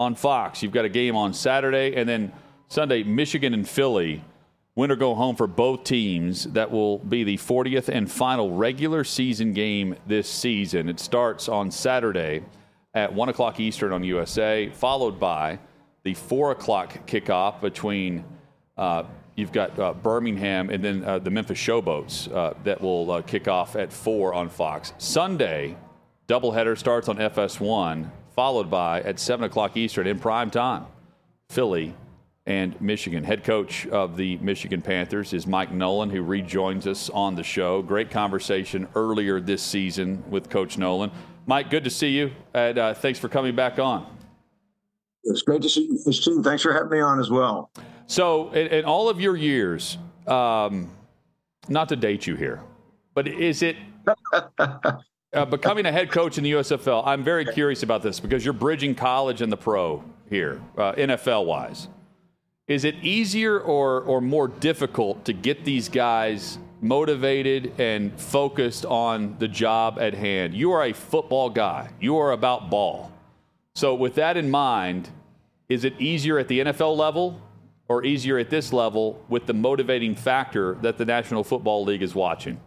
on 0.00 0.16
Fox. 0.16 0.64
You've 0.64 0.72
got 0.72 0.84
a 0.84 0.88
game 0.88 1.14
on 1.14 1.32
Saturday, 1.32 1.94
and 1.94 2.08
then 2.08 2.32
Sunday, 2.66 3.04
Michigan 3.04 3.54
and 3.54 3.68
Philly. 3.68 4.24
Win 4.74 4.90
or 4.90 4.96
go 4.96 5.14
home 5.14 5.36
for 5.36 5.46
both 5.46 5.84
teams. 5.84 6.42
That 6.42 6.72
will 6.72 6.98
be 6.98 7.22
the 7.22 7.36
40th 7.36 7.88
and 7.88 8.10
final 8.10 8.50
regular 8.50 9.04
season 9.04 9.52
game 9.52 9.94
this 10.08 10.28
season. 10.28 10.88
It 10.88 10.98
starts 10.98 11.48
on 11.48 11.70
Saturday 11.70 12.42
at 12.94 13.14
1 13.14 13.28
o'clock 13.28 13.60
Eastern 13.60 13.92
on 13.92 14.02
USA, 14.02 14.70
followed 14.70 15.20
by 15.20 15.60
the 16.04 16.14
4 16.14 16.52
o'clock 16.52 17.06
kickoff 17.06 17.60
between. 17.60 18.24
Uh, 18.76 19.04
you've 19.36 19.52
got 19.52 19.76
uh, 19.78 19.92
Birmingham 19.94 20.70
and 20.70 20.84
then 20.84 21.04
uh, 21.04 21.18
the 21.18 21.30
Memphis 21.30 21.58
Showboats 21.58 22.32
uh, 22.32 22.54
that 22.62 22.80
will 22.80 23.10
uh, 23.10 23.22
kick 23.22 23.48
off 23.48 23.74
at 23.74 23.92
4 23.92 24.34
on 24.34 24.48
Fox. 24.48 24.92
Sunday, 24.98 25.76
doubleheader 26.28 26.78
starts 26.78 27.08
on 27.08 27.16
FS1, 27.16 28.10
followed 28.34 28.70
by 28.70 29.00
at 29.02 29.18
7 29.18 29.44
o'clock 29.44 29.76
Eastern 29.76 30.06
in 30.06 30.18
prime 30.18 30.50
time, 30.50 30.86
Philly 31.50 31.94
and 32.46 32.78
Michigan. 32.80 33.24
Head 33.24 33.42
coach 33.42 33.86
of 33.86 34.16
the 34.16 34.36
Michigan 34.38 34.82
Panthers 34.82 35.32
is 35.32 35.46
Mike 35.46 35.72
Nolan, 35.72 36.10
who 36.10 36.22
rejoins 36.22 36.86
us 36.86 37.08
on 37.10 37.34
the 37.34 37.42
show. 37.42 37.80
Great 37.80 38.10
conversation 38.10 38.86
earlier 38.94 39.40
this 39.40 39.62
season 39.62 40.22
with 40.28 40.50
Coach 40.50 40.76
Nolan. 40.76 41.10
Mike, 41.46 41.70
good 41.70 41.84
to 41.84 41.90
see 41.90 42.10
you, 42.10 42.32
and 42.52 42.78
uh, 42.78 42.94
thanks 42.94 43.18
for 43.18 43.28
coming 43.28 43.56
back 43.56 43.78
on. 43.78 44.13
It's 45.24 45.42
great 45.42 45.62
to 45.62 45.68
see 45.68 45.86
you, 45.86 46.12
too. 46.12 46.42
Thanks 46.42 46.62
for 46.62 46.72
having 46.72 46.90
me 46.90 47.00
on 47.00 47.18
as 47.18 47.30
well. 47.30 47.70
So, 48.06 48.50
in, 48.50 48.66
in 48.68 48.84
all 48.84 49.08
of 49.08 49.20
your 49.20 49.36
years, 49.36 49.98
um, 50.26 50.90
not 51.68 51.88
to 51.88 51.96
date 51.96 52.26
you 52.26 52.36
here, 52.36 52.60
but 53.14 53.26
is 53.26 53.62
it 53.62 53.76
uh, 55.32 55.44
becoming 55.46 55.86
a 55.86 55.92
head 55.92 56.10
coach 56.10 56.36
in 56.36 56.44
the 56.44 56.52
USFL? 56.52 57.02
I'm 57.06 57.24
very 57.24 57.44
curious 57.46 57.82
about 57.82 58.02
this 58.02 58.20
because 58.20 58.44
you're 58.44 58.52
bridging 58.54 58.94
college 58.94 59.40
and 59.40 59.50
the 59.50 59.56
pro 59.56 60.04
here, 60.28 60.60
uh, 60.76 60.92
NFL 60.92 61.46
wise. 61.46 61.88
Is 62.66 62.84
it 62.84 62.96
easier 63.02 63.60
or, 63.60 64.00
or 64.02 64.20
more 64.20 64.48
difficult 64.48 65.24
to 65.26 65.32
get 65.32 65.64
these 65.64 65.88
guys 65.88 66.58
motivated 66.80 67.78
and 67.78 68.18
focused 68.18 68.86
on 68.86 69.36
the 69.38 69.48
job 69.48 69.98
at 69.98 70.14
hand? 70.14 70.54
You 70.54 70.72
are 70.72 70.84
a 70.84 70.92
football 70.92 71.50
guy, 71.50 71.90
you 72.00 72.16
are 72.18 72.32
about 72.32 72.70
ball. 72.70 73.12
So, 73.74 73.94
with 73.94 74.14
that 74.14 74.36
in 74.36 74.50
mind, 74.50 75.10
is 75.68 75.84
it 75.84 75.98
easier 76.00 76.38
at 76.38 76.48
the 76.48 76.60
NFL 76.60 76.96
level 76.96 77.40
or 77.88 78.04
easier 78.04 78.38
at 78.38 78.50
this 78.50 78.72
level 78.72 79.24
with 79.28 79.46
the 79.46 79.54
motivating 79.54 80.14
factor 80.14 80.74
that 80.76 80.98
the 80.98 81.04
National 81.04 81.44
Football 81.44 81.84
League 81.84 82.02
is 82.02 82.14
watching? 82.14 82.60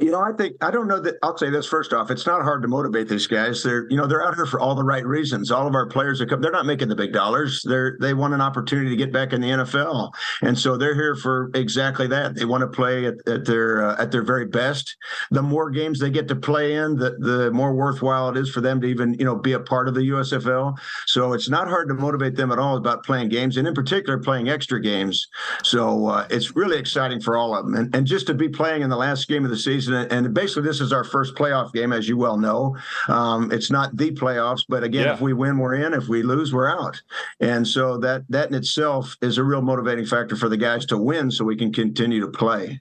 You 0.00 0.10
know, 0.10 0.20
I 0.20 0.32
think 0.32 0.56
I 0.62 0.70
don't 0.70 0.88
know 0.88 1.00
that 1.00 1.16
I'll 1.22 1.36
say 1.36 1.50
this 1.50 1.66
first 1.66 1.92
off. 1.92 2.10
It's 2.10 2.26
not 2.26 2.42
hard 2.42 2.62
to 2.62 2.68
motivate 2.68 3.08
these 3.08 3.26
guys. 3.26 3.62
They're 3.62 3.86
you 3.90 3.96
know 3.96 4.06
they're 4.06 4.26
out 4.26 4.34
here 4.34 4.46
for 4.46 4.58
all 4.58 4.74
the 4.74 4.84
right 4.84 5.04
reasons. 5.04 5.50
All 5.50 5.66
of 5.66 5.74
our 5.74 5.86
players 5.86 6.20
are 6.20 6.26
come. 6.26 6.40
They're 6.40 6.52
not 6.52 6.64
making 6.64 6.88
the 6.88 6.96
big 6.96 7.12
dollars. 7.12 7.62
They're 7.64 7.98
they 8.00 8.14
want 8.14 8.32
an 8.32 8.40
opportunity 8.40 8.88
to 8.90 8.96
get 8.96 9.12
back 9.12 9.32
in 9.32 9.40
the 9.40 9.48
NFL, 9.48 10.10
and 10.42 10.58
so 10.58 10.76
they're 10.76 10.94
here 10.94 11.14
for 11.14 11.50
exactly 11.54 12.06
that. 12.06 12.34
They 12.34 12.46
want 12.46 12.62
to 12.62 12.66
play 12.66 13.06
at, 13.06 13.14
at 13.26 13.44
their 13.44 13.84
uh, 13.84 14.02
at 14.02 14.10
their 14.10 14.22
very 14.22 14.46
best. 14.46 14.96
The 15.30 15.42
more 15.42 15.70
games 15.70 16.00
they 16.00 16.10
get 16.10 16.28
to 16.28 16.36
play 16.36 16.76
in, 16.76 16.96
the 16.96 17.16
the 17.18 17.50
more 17.50 17.74
worthwhile 17.74 18.30
it 18.30 18.38
is 18.38 18.50
for 18.50 18.62
them 18.62 18.80
to 18.80 18.86
even 18.86 19.14
you 19.14 19.24
know 19.24 19.36
be 19.36 19.52
a 19.52 19.60
part 19.60 19.88
of 19.88 19.94
the 19.94 20.08
USFL. 20.08 20.78
So 21.06 21.34
it's 21.34 21.50
not 21.50 21.68
hard 21.68 21.88
to 21.88 21.94
motivate 21.94 22.36
them 22.36 22.52
at 22.52 22.58
all 22.58 22.78
about 22.78 23.04
playing 23.04 23.28
games, 23.28 23.58
and 23.58 23.68
in 23.68 23.74
particular 23.74 24.18
playing 24.18 24.48
extra 24.48 24.80
games. 24.80 25.26
So 25.62 26.06
uh, 26.06 26.26
it's 26.30 26.56
really 26.56 26.78
exciting 26.78 27.20
for 27.20 27.36
all 27.36 27.54
of 27.54 27.66
them, 27.66 27.74
and, 27.74 27.94
and 27.94 28.06
just 28.06 28.26
to 28.28 28.34
be 28.34 28.48
playing 28.48 28.80
in 28.80 28.88
the 28.88 28.96
last 28.96 29.28
game 29.28 29.44
of 29.44 29.50
the 29.50 29.56
season. 29.56 29.73
And 29.88 30.32
basically, 30.34 30.62
this 30.62 30.80
is 30.80 30.92
our 30.92 31.04
first 31.04 31.34
playoff 31.34 31.72
game, 31.72 31.92
as 31.92 32.08
you 32.08 32.16
well 32.16 32.36
know. 32.36 32.76
Um, 33.08 33.50
it's 33.52 33.70
not 33.70 33.96
the 33.96 34.10
playoffs, 34.10 34.64
but 34.68 34.82
again, 34.82 35.06
yeah. 35.06 35.14
if 35.14 35.20
we 35.20 35.32
win, 35.32 35.58
we're 35.58 35.74
in. 35.74 35.94
If 35.94 36.08
we 36.08 36.22
lose, 36.22 36.52
we're 36.52 36.70
out. 36.70 37.00
And 37.40 37.66
so 37.66 37.98
that 37.98 38.24
that 38.28 38.48
in 38.48 38.54
itself 38.54 39.16
is 39.22 39.38
a 39.38 39.44
real 39.44 39.62
motivating 39.62 40.06
factor 40.06 40.36
for 40.36 40.48
the 40.48 40.56
guys 40.56 40.86
to 40.86 40.98
win, 40.98 41.30
so 41.30 41.44
we 41.44 41.56
can 41.56 41.72
continue 41.72 42.20
to 42.20 42.28
play. 42.28 42.80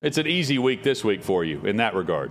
It's 0.00 0.18
an 0.18 0.26
easy 0.26 0.58
week 0.58 0.82
this 0.82 1.02
week 1.02 1.22
for 1.22 1.44
you 1.44 1.60
in 1.62 1.76
that 1.76 1.94
regard 1.94 2.30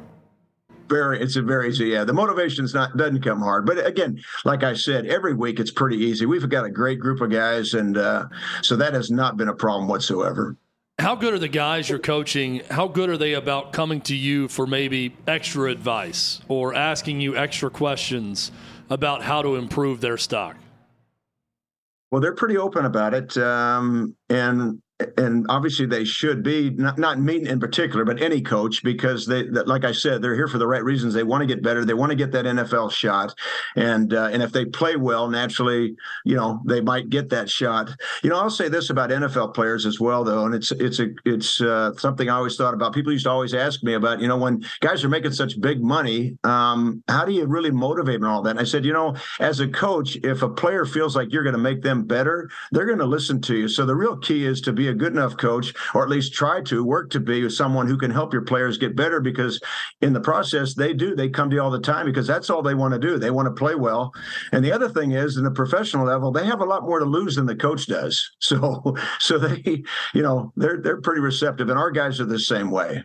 very 0.90 1.22
it's 1.22 1.36
a 1.36 1.42
very 1.42 1.70
easy 1.70 1.88
yeah 1.88 2.04
the 2.04 2.14
motivation's 2.14 2.74
not 2.74 2.96
doesn't 2.98 3.22
come 3.22 3.40
hard 3.40 3.66
but 3.66 3.86
again 3.86 4.20
like 4.46 4.64
i 4.64 4.74
said 4.74 5.06
every 5.06 5.34
week 5.34 5.60
it's 5.60 5.72
pretty 5.72 5.98
easy 5.98 6.26
we've 6.26 6.48
got 6.50 6.66
a 6.66 6.70
great 6.70 7.00
group 7.00 7.22
of 7.22 7.30
guys 7.30 7.74
and 7.74 7.98
uh, 7.98 8.26
so 8.62 8.76
that 8.76 8.94
has 8.94 9.12
not 9.12 9.38
been 9.38 9.50
a 9.50 9.54
problem 9.54 9.88
whatsoever 9.88 10.56
how 11.00 11.16
good 11.16 11.34
are 11.34 11.40
the 11.40 11.48
guys 11.48 11.90
you're 11.90 12.00
coaching? 12.00 12.62
How 12.72 12.88
good 12.88 13.10
are 13.10 13.18
they 13.18 13.34
about 13.34 13.72
coming 13.72 14.02
to 14.02 14.16
you 14.16 14.48
for 14.48 14.66
maybe 14.66 15.16
extra 15.28 15.70
advice 15.70 16.42
or 16.48 16.74
asking 16.74 17.22
you 17.22 17.38
extra 17.38 17.70
questions 17.70 18.52
about 18.90 19.22
how 19.22 19.42
to 19.42 19.56
improve 19.56 20.02
their 20.02 20.18
stock? 20.18 20.58
Well, 22.12 22.22
they're 22.22 22.36
pretty 22.36 22.58
open 22.58 22.86
about 22.86 23.14
it, 23.14 23.38
um, 23.38 24.16
and 24.30 24.82
and 25.18 25.46
obviously 25.50 25.86
they 25.86 26.04
should 26.04 26.42
be 26.42 26.72
not 26.72 26.98
not 26.98 27.20
me 27.20 27.48
in 27.48 27.60
particular, 27.60 28.04
but 28.04 28.22
any 28.22 28.42
coach 28.42 28.84
because 28.84 29.28
they, 29.28 29.44
like 29.44 29.86
I 29.86 29.92
said, 29.92 30.22
they're 30.22 30.34
here 30.34 30.48
for 30.48 30.58
the 30.58 30.68
right 30.68 30.84
reasons. 30.84 31.14
They 31.14 31.24
want 31.24 31.42
to 31.42 31.46
get 31.46 31.62
better. 31.62 31.86
They 31.86 31.94
want 31.94 32.12
to 32.12 32.16
get 32.16 32.32
that 32.32 32.46
NFL 32.46 32.92
shot, 32.92 33.34
and 33.76 34.14
uh, 34.14 34.30
and 34.32 34.42
if 34.42 34.52
they 34.52 34.66
play 34.66 34.96
well, 34.96 35.28
naturally, 35.30 35.96
you 36.26 36.36
know, 36.36 36.62
they 36.66 36.82
might 36.82 37.10
get 37.10 37.30
that 37.30 37.48
shot. 37.50 37.92
You 38.24 38.32
know, 38.32 38.38
I'll 38.38 38.50
say 38.50 38.70
this 38.70 38.90
about 38.90 39.12
NFL 39.12 39.54
players 39.54 39.86
as 39.86 40.00
well, 40.00 40.24
though, 40.24 40.46
and 40.46 40.56
it's 40.56 40.72
it's 40.72 41.00
a 41.00 41.10
it's 41.26 41.62
uh, 41.62 41.94
something 41.94 42.28
I 42.28 42.36
always 42.36 42.56
thought 42.56 42.74
about. 42.74 42.94
People 42.94 43.12
used 43.12 43.26
to 43.26 43.32
always 43.32 43.54
ask 43.54 43.84
me 43.84 43.94
about, 43.94 44.20
you 44.20 44.28
know, 44.28 44.38
when 44.38 44.66
guys 44.80 45.04
are 45.04 45.10
making 45.10 45.34
such 45.34 45.62
big 45.62 45.82
money, 45.82 46.38
um, 46.44 47.04
how 47.08 47.24
do 47.24 47.34
you 47.34 47.46
really 47.46 47.72
motivate 47.72 48.16
them 48.16 48.24
and 48.24 48.32
all 48.32 48.42
that? 48.42 48.52
And 48.52 48.60
I 48.60 48.64
said, 48.64 48.84
you 48.84 48.94
know, 48.94 49.16
as 49.40 49.60
a 49.60 49.68
coach, 49.68 50.18
if 50.24 50.42
a 50.42 50.50
player 50.50 50.86
feels 50.86 51.16
like 51.16 51.32
you're 51.32 51.44
going 51.44 51.56
to 51.56 51.62
make 51.62 51.84
them 51.84 52.04
better, 52.04 52.50
they're 52.72 52.86
going 52.86 52.98
to 52.98 53.06
listen 53.06 53.42
to 53.42 53.56
you. 53.56 53.68
So 53.68 53.86
the 53.86 53.96
real 53.96 54.18
key 54.18 54.46
is 54.46 54.60
to 54.62 54.74
be 54.74 54.87
a 54.88 54.94
good 54.94 55.14
enough 55.14 55.38
coach, 55.38 55.74
or 55.94 56.04
at 56.04 56.10
least 56.10 56.34
try 56.34 56.62
to 56.64 56.84
work 56.84 57.10
to 57.12 57.20
be 57.20 57.50
someone 57.50 57.88
who 57.88 57.98
can 57.98 58.12
help 58.12 58.34
your 58.34 58.44
players 58.44 58.78
get 58.78 58.96
better. 58.96 59.20
Because 59.20 59.60
in 60.02 60.14
the 60.14 60.20
process, 60.20 60.74
they 60.74 60.94
do. 60.94 61.16
They 61.16 61.30
come 61.30 61.50
to 61.50 61.56
you 61.56 61.62
all 61.62 61.72
the 61.72 61.80
time 61.80 62.06
because 62.06 62.28
that's 62.28 62.50
all 62.50 62.62
they 62.62 62.76
want 62.76 62.94
to 62.94 63.00
do. 63.00 63.18
They 63.18 63.32
want 63.32 63.48
to 63.48 63.60
play 63.60 63.76
well. 63.76 64.12
And 64.52 64.64
the 64.64 64.72
other 64.72 64.90
thing 64.90 65.12
is, 65.12 65.38
in 65.38 65.44
the 65.44 65.52
professional 65.52 66.06
level, 66.06 66.32
they 66.32 66.46
have 66.46 66.62
a 66.62 66.66
lot 66.66 66.84
more 66.84 67.00
to 67.00 67.06
lose 67.06 67.36
than 67.36 67.46
the 67.46 67.56
coach 67.56 67.88
does. 67.88 68.18
So, 68.48 68.96
so 69.20 69.38
they, 69.38 69.84
you 70.14 70.22
know, 70.22 70.54
they're 70.56 70.80
they're 70.82 71.02
pretty 71.02 71.20
receptive, 71.20 71.70
and 71.70 71.78
our 71.78 71.92
guys 71.92 72.22
are 72.22 72.26
the 72.26 72.40
same 72.40 72.72
way. 72.72 73.04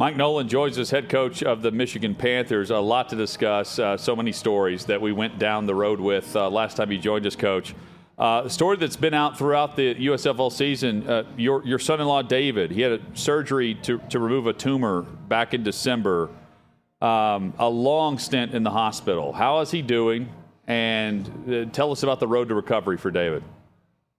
Mike 0.00 0.16
Nolan 0.16 0.48
joins 0.48 0.78
us, 0.78 0.88
head 0.88 1.10
coach 1.10 1.42
of 1.42 1.60
the 1.60 1.70
Michigan 1.70 2.14
Panthers. 2.14 2.70
A 2.70 2.78
lot 2.78 3.10
to 3.10 3.16
discuss, 3.16 3.78
uh, 3.78 3.98
so 3.98 4.16
many 4.16 4.32
stories 4.32 4.86
that 4.86 4.98
we 4.98 5.12
went 5.12 5.38
down 5.38 5.66
the 5.66 5.74
road 5.74 6.00
with 6.00 6.34
uh, 6.34 6.48
last 6.48 6.78
time 6.78 6.90
you 6.90 6.98
joined 6.98 7.26
us, 7.26 7.36
coach. 7.36 7.74
Uh, 8.20 8.42
a 8.44 8.50
story 8.50 8.76
that's 8.76 8.96
been 8.96 9.14
out 9.14 9.38
throughout 9.38 9.76
the 9.76 9.94
USFL 9.94 10.52
season. 10.52 11.08
Uh, 11.08 11.24
your 11.38 11.64
your 11.64 11.78
son-in-law 11.78 12.20
David, 12.20 12.70
he 12.70 12.82
had 12.82 12.92
a 12.92 13.00
surgery 13.14 13.76
to 13.76 13.96
to 14.10 14.18
remove 14.18 14.46
a 14.46 14.52
tumor 14.52 15.00
back 15.00 15.54
in 15.54 15.62
December. 15.62 16.28
Um, 17.00 17.54
a 17.58 17.66
long 17.66 18.18
stint 18.18 18.52
in 18.52 18.62
the 18.62 18.70
hospital. 18.70 19.32
How 19.32 19.60
is 19.60 19.70
he 19.70 19.80
doing? 19.80 20.28
And 20.66 21.26
uh, 21.50 21.70
tell 21.72 21.92
us 21.92 22.02
about 22.02 22.20
the 22.20 22.28
road 22.28 22.50
to 22.50 22.54
recovery 22.54 22.98
for 22.98 23.10
David. 23.10 23.42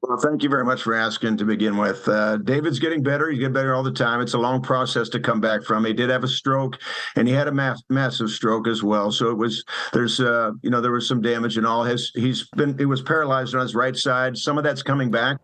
Well, 0.03 0.17
thank 0.17 0.41
you 0.41 0.49
very 0.49 0.65
much 0.65 0.81
for 0.81 0.95
asking 0.95 1.37
to 1.37 1.45
begin 1.45 1.77
with. 1.77 2.07
Uh, 2.07 2.37
David's 2.37 2.79
getting 2.79 3.03
better. 3.03 3.29
He's 3.29 3.37
getting 3.39 3.53
better 3.53 3.75
all 3.75 3.83
the 3.83 3.91
time. 3.91 4.19
It's 4.19 4.33
a 4.33 4.37
long 4.39 4.59
process 4.59 5.09
to 5.09 5.19
come 5.19 5.39
back 5.39 5.63
from. 5.63 5.85
He 5.85 5.93
did 5.93 6.09
have 6.09 6.23
a 6.23 6.27
stroke, 6.27 6.79
and 7.15 7.27
he 7.27 7.35
had 7.35 7.47
a 7.47 7.51
ma- 7.51 7.75
massive 7.87 8.31
stroke 8.31 8.67
as 8.67 8.81
well. 8.81 9.11
So 9.11 9.29
it 9.29 9.37
was 9.37 9.63
there's 9.93 10.19
uh, 10.19 10.53
you 10.63 10.71
know 10.71 10.81
there 10.81 10.91
was 10.91 11.07
some 11.07 11.21
damage 11.21 11.57
and 11.57 11.67
all. 11.67 11.83
His 11.83 12.11
he's 12.15 12.47
been 12.57 12.75
he 12.79 12.85
was 12.85 13.03
paralyzed 13.03 13.53
on 13.53 13.61
his 13.61 13.75
right 13.75 13.95
side. 13.95 14.35
Some 14.35 14.57
of 14.57 14.63
that's 14.63 14.81
coming 14.81 15.11
back, 15.11 15.37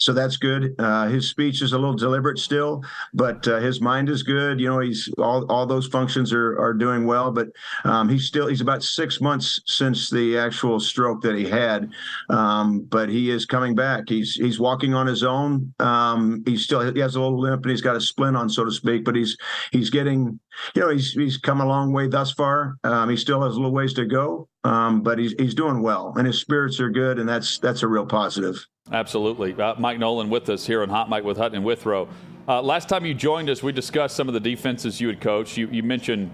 so 0.00 0.14
that's 0.14 0.38
good. 0.38 0.74
Uh, 0.78 1.08
his 1.08 1.28
speech 1.28 1.60
is 1.60 1.74
a 1.74 1.78
little 1.78 1.94
deliberate 1.94 2.38
still, 2.38 2.82
but 3.12 3.46
uh, 3.46 3.58
his 3.58 3.82
mind 3.82 4.08
is 4.08 4.22
good. 4.22 4.58
You 4.58 4.68
know 4.70 4.80
he's 4.80 5.10
all 5.18 5.44
all 5.50 5.66
those 5.66 5.86
functions 5.86 6.32
are 6.32 6.58
are 6.58 6.72
doing 6.72 7.04
well. 7.04 7.30
But 7.30 7.48
um, 7.84 8.08
he's 8.08 8.24
still 8.24 8.46
he's 8.46 8.62
about 8.62 8.82
six 8.82 9.20
months 9.20 9.60
since 9.66 10.08
the 10.08 10.38
actual 10.38 10.80
stroke 10.80 11.20
that 11.22 11.36
he 11.36 11.44
had, 11.44 11.90
um, 12.30 12.80
but 12.88 13.10
he 13.10 13.30
is 13.30 13.44
coming 13.44 13.74
back 13.74 13.97
back. 13.98 14.08
He's 14.08 14.34
he's 14.34 14.58
walking 14.58 14.94
on 14.94 15.06
his 15.06 15.22
own. 15.22 15.72
Um, 15.78 16.42
he's 16.46 16.64
still 16.64 16.92
he 16.92 17.00
has 17.00 17.16
a 17.16 17.20
little 17.20 17.40
limp 17.40 17.62
and 17.62 17.70
he's 17.70 17.80
got 17.80 17.96
a 17.96 18.00
splint 18.00 18.36
on, 18.36 18.48
so 18.48 18.64
to 18.64 18.70
speak. 18.70 19.04
But 19.04 19.16
he's 19.16 19.36
he's 19.72 19.90
getting 19.90 20.38
you 20.74 20.82
know 20.82 20.90
he's 20.90 21.12
he's 21.12 21.38
come 21.38 21.60
a 21.60 21.66
long 21.66 21.92
way 21.92 22.08
thus 22.08 22.32
far. 22.32 22.76
Um, 22.84 23.10
he 23.10 23.16
still 23.16 23.42
has 23.42 23.54
a 23.54 23.56
little 23.56 23.72
ways 23.72 23.94
to 23.94 24.06
go, 24.06 24.48
um, 24.64 25.02
but 25.02 25.18
he's 25.18 25.34
he's 25.38 25.54
doing 25.54 25.82
well 25.82 26.14
and 26.16 26.26
his 26.26 26.40
spirits 26.40 26.80
are 26.80 26.90
good, 26.90 27.18
and 27.18 27.28
that's 27.28 27.58
that's 27.58 27.82
a 27.82 27.88
real 27.88 28.06
positive. 28.06 28.64
Absolutely, 28.92 29.54
uh, 29.60 29.74
Mike 29.78 29.98
Nolan 29.98 30.30
with 30.30 30.48
us 30.48 30.66
here 30.66 30.82
on 30.82 30.88
Hot 30.88 31.10
Mic 31.10 31.24
with 31.24 31.36
Hutton 31.36 31.56
and 31.56 31.64
Withrow. 31.64 32.08
Uh, 32.46 32.62
last 32.62 32.88
time 32.88 33.04
you 33.04 33.12
joined 33.12 33.50
us, 33.50 33.62
we 33.62 33.72
discussed 33.72 34.16
some 34.16 34.26
of 34.26 34.32
the 34.32 34.40
defenses 34.40 35.02
you 35.02 35.08
had 35.08 35.20
coached. 35.20 35.58
You, 35.58 35.68
you 35.70 35.82
mentioned 35.82 36.30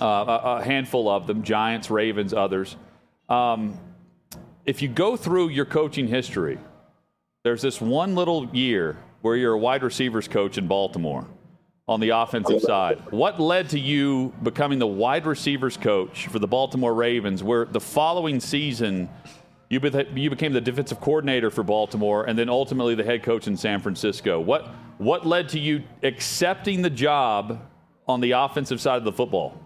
uh, 0.00 0.04
a, 0.04 0.58
a 0.58 0.62
handful 0.62 1.08
of 1.08 1.26
them: 1.26 1.42
Giants, 1.42 1.90
Ravens, 1.90 2.32
others. 2.32 2.76
Um, 3.28 3.78
if 4.64 4.80
you 4.80 4.88
go 4.88 5.16
through 5.16 5.48
your 5.48 5.64
coaching 5.64 6.06
history, 6.06 6.58
there's 7.44 7.62
this 7.62 7.80
one 7.80 8.14
little 8.14 8.46
year 8.54 8.96
where 9.22 9.34
you're 9.36 9.54
a 9.54 9.58
wide 9.58 9.82
receivers 9.82 10.28
coach 10.28 10.58
in 10.58 10.68
Baltimore 10.68 11.26
on 11.88 11.98
the 11.98 12.10
offensive 12.10 12.60
side. 12.60 13.02
What 13.10 13.40
led 13.40 13.70
to 13.70 13.80
you 13.80 14.32
becoming 14.42 14.78
the 14.78 14.86
wide 14.86 15.26
receivers 15.26 15.76
coach 15.76 16.28
for 16.28 16.38
the 16.38 16.46
Baltimore 16.46 16.94
Ravens, 16.94 17.42
where 17.42 17.64
the 17.64 17.80
following 17.80 18.38
season 18.38 19.08
you, 19.68 19.80
be- 19.80 20.06
you 20.14 20.30
became 20.30 20.52
the 20.52 20.60
defensive 20.60 21.00
coordinator 21.00 21.50
for 21.50 21.64
Baltimore 21.64 22.24
and 22.24 22.38
then 22.38 22.48
ultimately 22.48 22.94
the 22.94 23.04
head 23.04 23.24
coach 23.24 23.48
in 23.48 23.56
San 23.56 23.80
Francisco? 23.80 24.38
What, 24.38 24.68
what 24.98 25.26
led 25.26 25.48
to 25.50 25.58
you 25.58 25.82
accepting 26.04 26.82
the 26.82 26.90
job 26.90 27.60
on 28.06 28.20
the 28.20 28.32
offensive 28.32 28.80
side 28.80 28.98
of 28.98 29.04
the 29.04 29.12
football? 29.12 29.58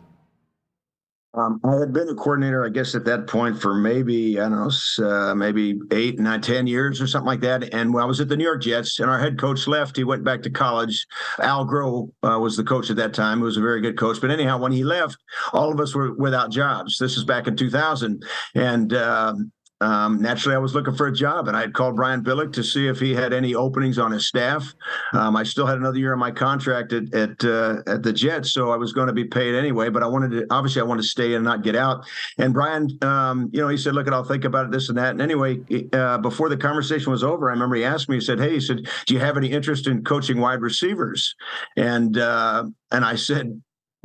Um, 1.36 1.60
I 1.64 1.76
had 1.76 1.92
been 1.92 2.08
a 2.08 2.14
coordinator, 2.14 2.64
I 2.64 2.70
guess, 2.70 2.94
at 2.94 3.04
that 3.04 3.26
point 3.26 3.60
for 3.60 3.74
maybe 3.74 4.40
I 4.40 4.48
don't 4.48 4.70
know, 4.98 5.06
uh, 5.06 5.34
maybe 5.34 5.78
eight, 5.90 6.18
nine, 6.18 6.40
ten 6.40 6.66
years 6.66 7.00
or 7.00 7.06
something 7.06 7.26
like 7.26 7.40
that. 7.40 7.74
And 7.74 7.92
when 7.92 8.02
I 8.02 8.06
was 8.06 8.20
at 8.20 8.28
the 8.28 8.36
New 8.36 8.44
York 8.44 8.62
Jets, 8.62 8.98
and 9.00 9.10
our 9.10 9.18
head 9.18 9.38
coach 9.38 9.66
left, 9.66 9.96
he 9.96 10.04
went 10.04 10.24
back 10.24 10.42
to 10.42 10.50
college. 10.50 11.06
Al 11.40 11.66
Groh 11.66 12.10
uh, 12.22 12.38
was 12.38 12.56
the 12.56 12.64
coach 12.64 12.88
at 12.88 12.96
that 12.96 13.12
time. 13.12 13.38
He 13.38 13.44
was 13.44 13.58
a 13.58 13.60
very 13.60 13.82
good 13.82 13.98
coach. 13.98 14.18
But 14.18 14.30
anyhow, 14.30 14.58
when 14.58 14.72
he 14.72 14.82
left, 14.82 15.18
all 15.52 15.70
of 15.70 15.78
us 15.78 15.94
were 15.94 16.14
without 16.14 16.50
jobs. 16.50 16.96
This 16.98 17.18
is 17.18 17.24
back 17.24 17.46
in 17.46 17.54
2000, 17.54 18.24
and 18.54 18.94
um, 18.94 19.52
um, 19.80 20.22
naturally, 20.22 20.56
I 20.56 20.58
was 20.58 20.74
looking 20.74 20.94
for 20.94 21.06
a 21.06 21.12
job, 21.12 21.48
and 21.48 21.56
I 21.56 21.60
had 21.60 21.74
called 21.74 21.96
Brian 21.96 22.22
Billick 22.22 22.52
to 22.54 22.64
see 22.64 22.88
if 22.88 22.98
he 22.98 23.14
had 23.14 23.34
any 23.34 23.54
openings 23.54 23.98
on 23.98 24.10
his 24.10 24.26
staff. 24.26 24.74
Um, 25.12 25.36
I 25.36 25.42
still 25.42 25.66
had 25.66 25.76
another 25.76 25.98
year 25.98 26.14
on 26.14 26.18
my 26.18 26.30
contract 26.30 26.94
at 26.94 27.12
at, 27.14 27.44
uh, 27.44 27.82
at 27.86 28.02
the 28.02 28.12
Jets, 28.12 28.52
so 28.52 28.70
I 28.70 28.76
was 28.76 28.92
going 28.94 29.08
to 29.08 29.12
be 29.12 29.24
paid 29.24 29.54
anyway. 29.54 29.90
But 29.90 30.02
I 30.02 30.06
wanted 30.06 30.30
to 30.30 30.46
obviously 30.50 30.80
I 30.80 30.84
wanted 30.84 31.02
to 31.02 31.08
stay 31.08 31.34
and 31.34 31.44
not 31.44 31.62
get 31.62 31.76
out. 31.76 32.06
And 32.38 32.54
Brian, 32.54 32.88
um, 33.02 33.50
you 33.52 33.60
know, 33.60 33.68
he 33.68 33.76
said, 33.76 33.94
"Look, 33.94 34.08
I'll 34.08 34.24
think 34.24 34.44
about 34.44 34.66
it, 34.66 34.72
this 34.72 34.88
and 34.88 34.96
that." 34.96 35.10
And 35.10 35.20
anyway, 35.20 35.60
uh, 35.92 36.18
before 36.18 36.48
the 36.48 36.56
conversation 36.56 37.12
was 37.12 37.22
over, 37.22 37.48
I 37.50 37.52
remember 37.52 37.76
he 37.76 37.84
asked 37.84 38.08
me. 38.08 38.16
He 38.16 38.20
said, 38.22 38.40
"Hey," 38.40 38.54
he 38.54 38.60
said, 38.60 38.88
"Do 39.06 39.12
you 39.12 39.20
have 39.20 39.36
any 39.36 39.52
interest 39.52 39.86
in 39.86 40.04
coaching 40.04 40.40
wide 40.40 40.62
receivers?" 40.62 41.34
And 41.76 42.16
uh, 42.16 42.64
and 42.90 43.04
I 43.04 43.16
said, 43.16 43.60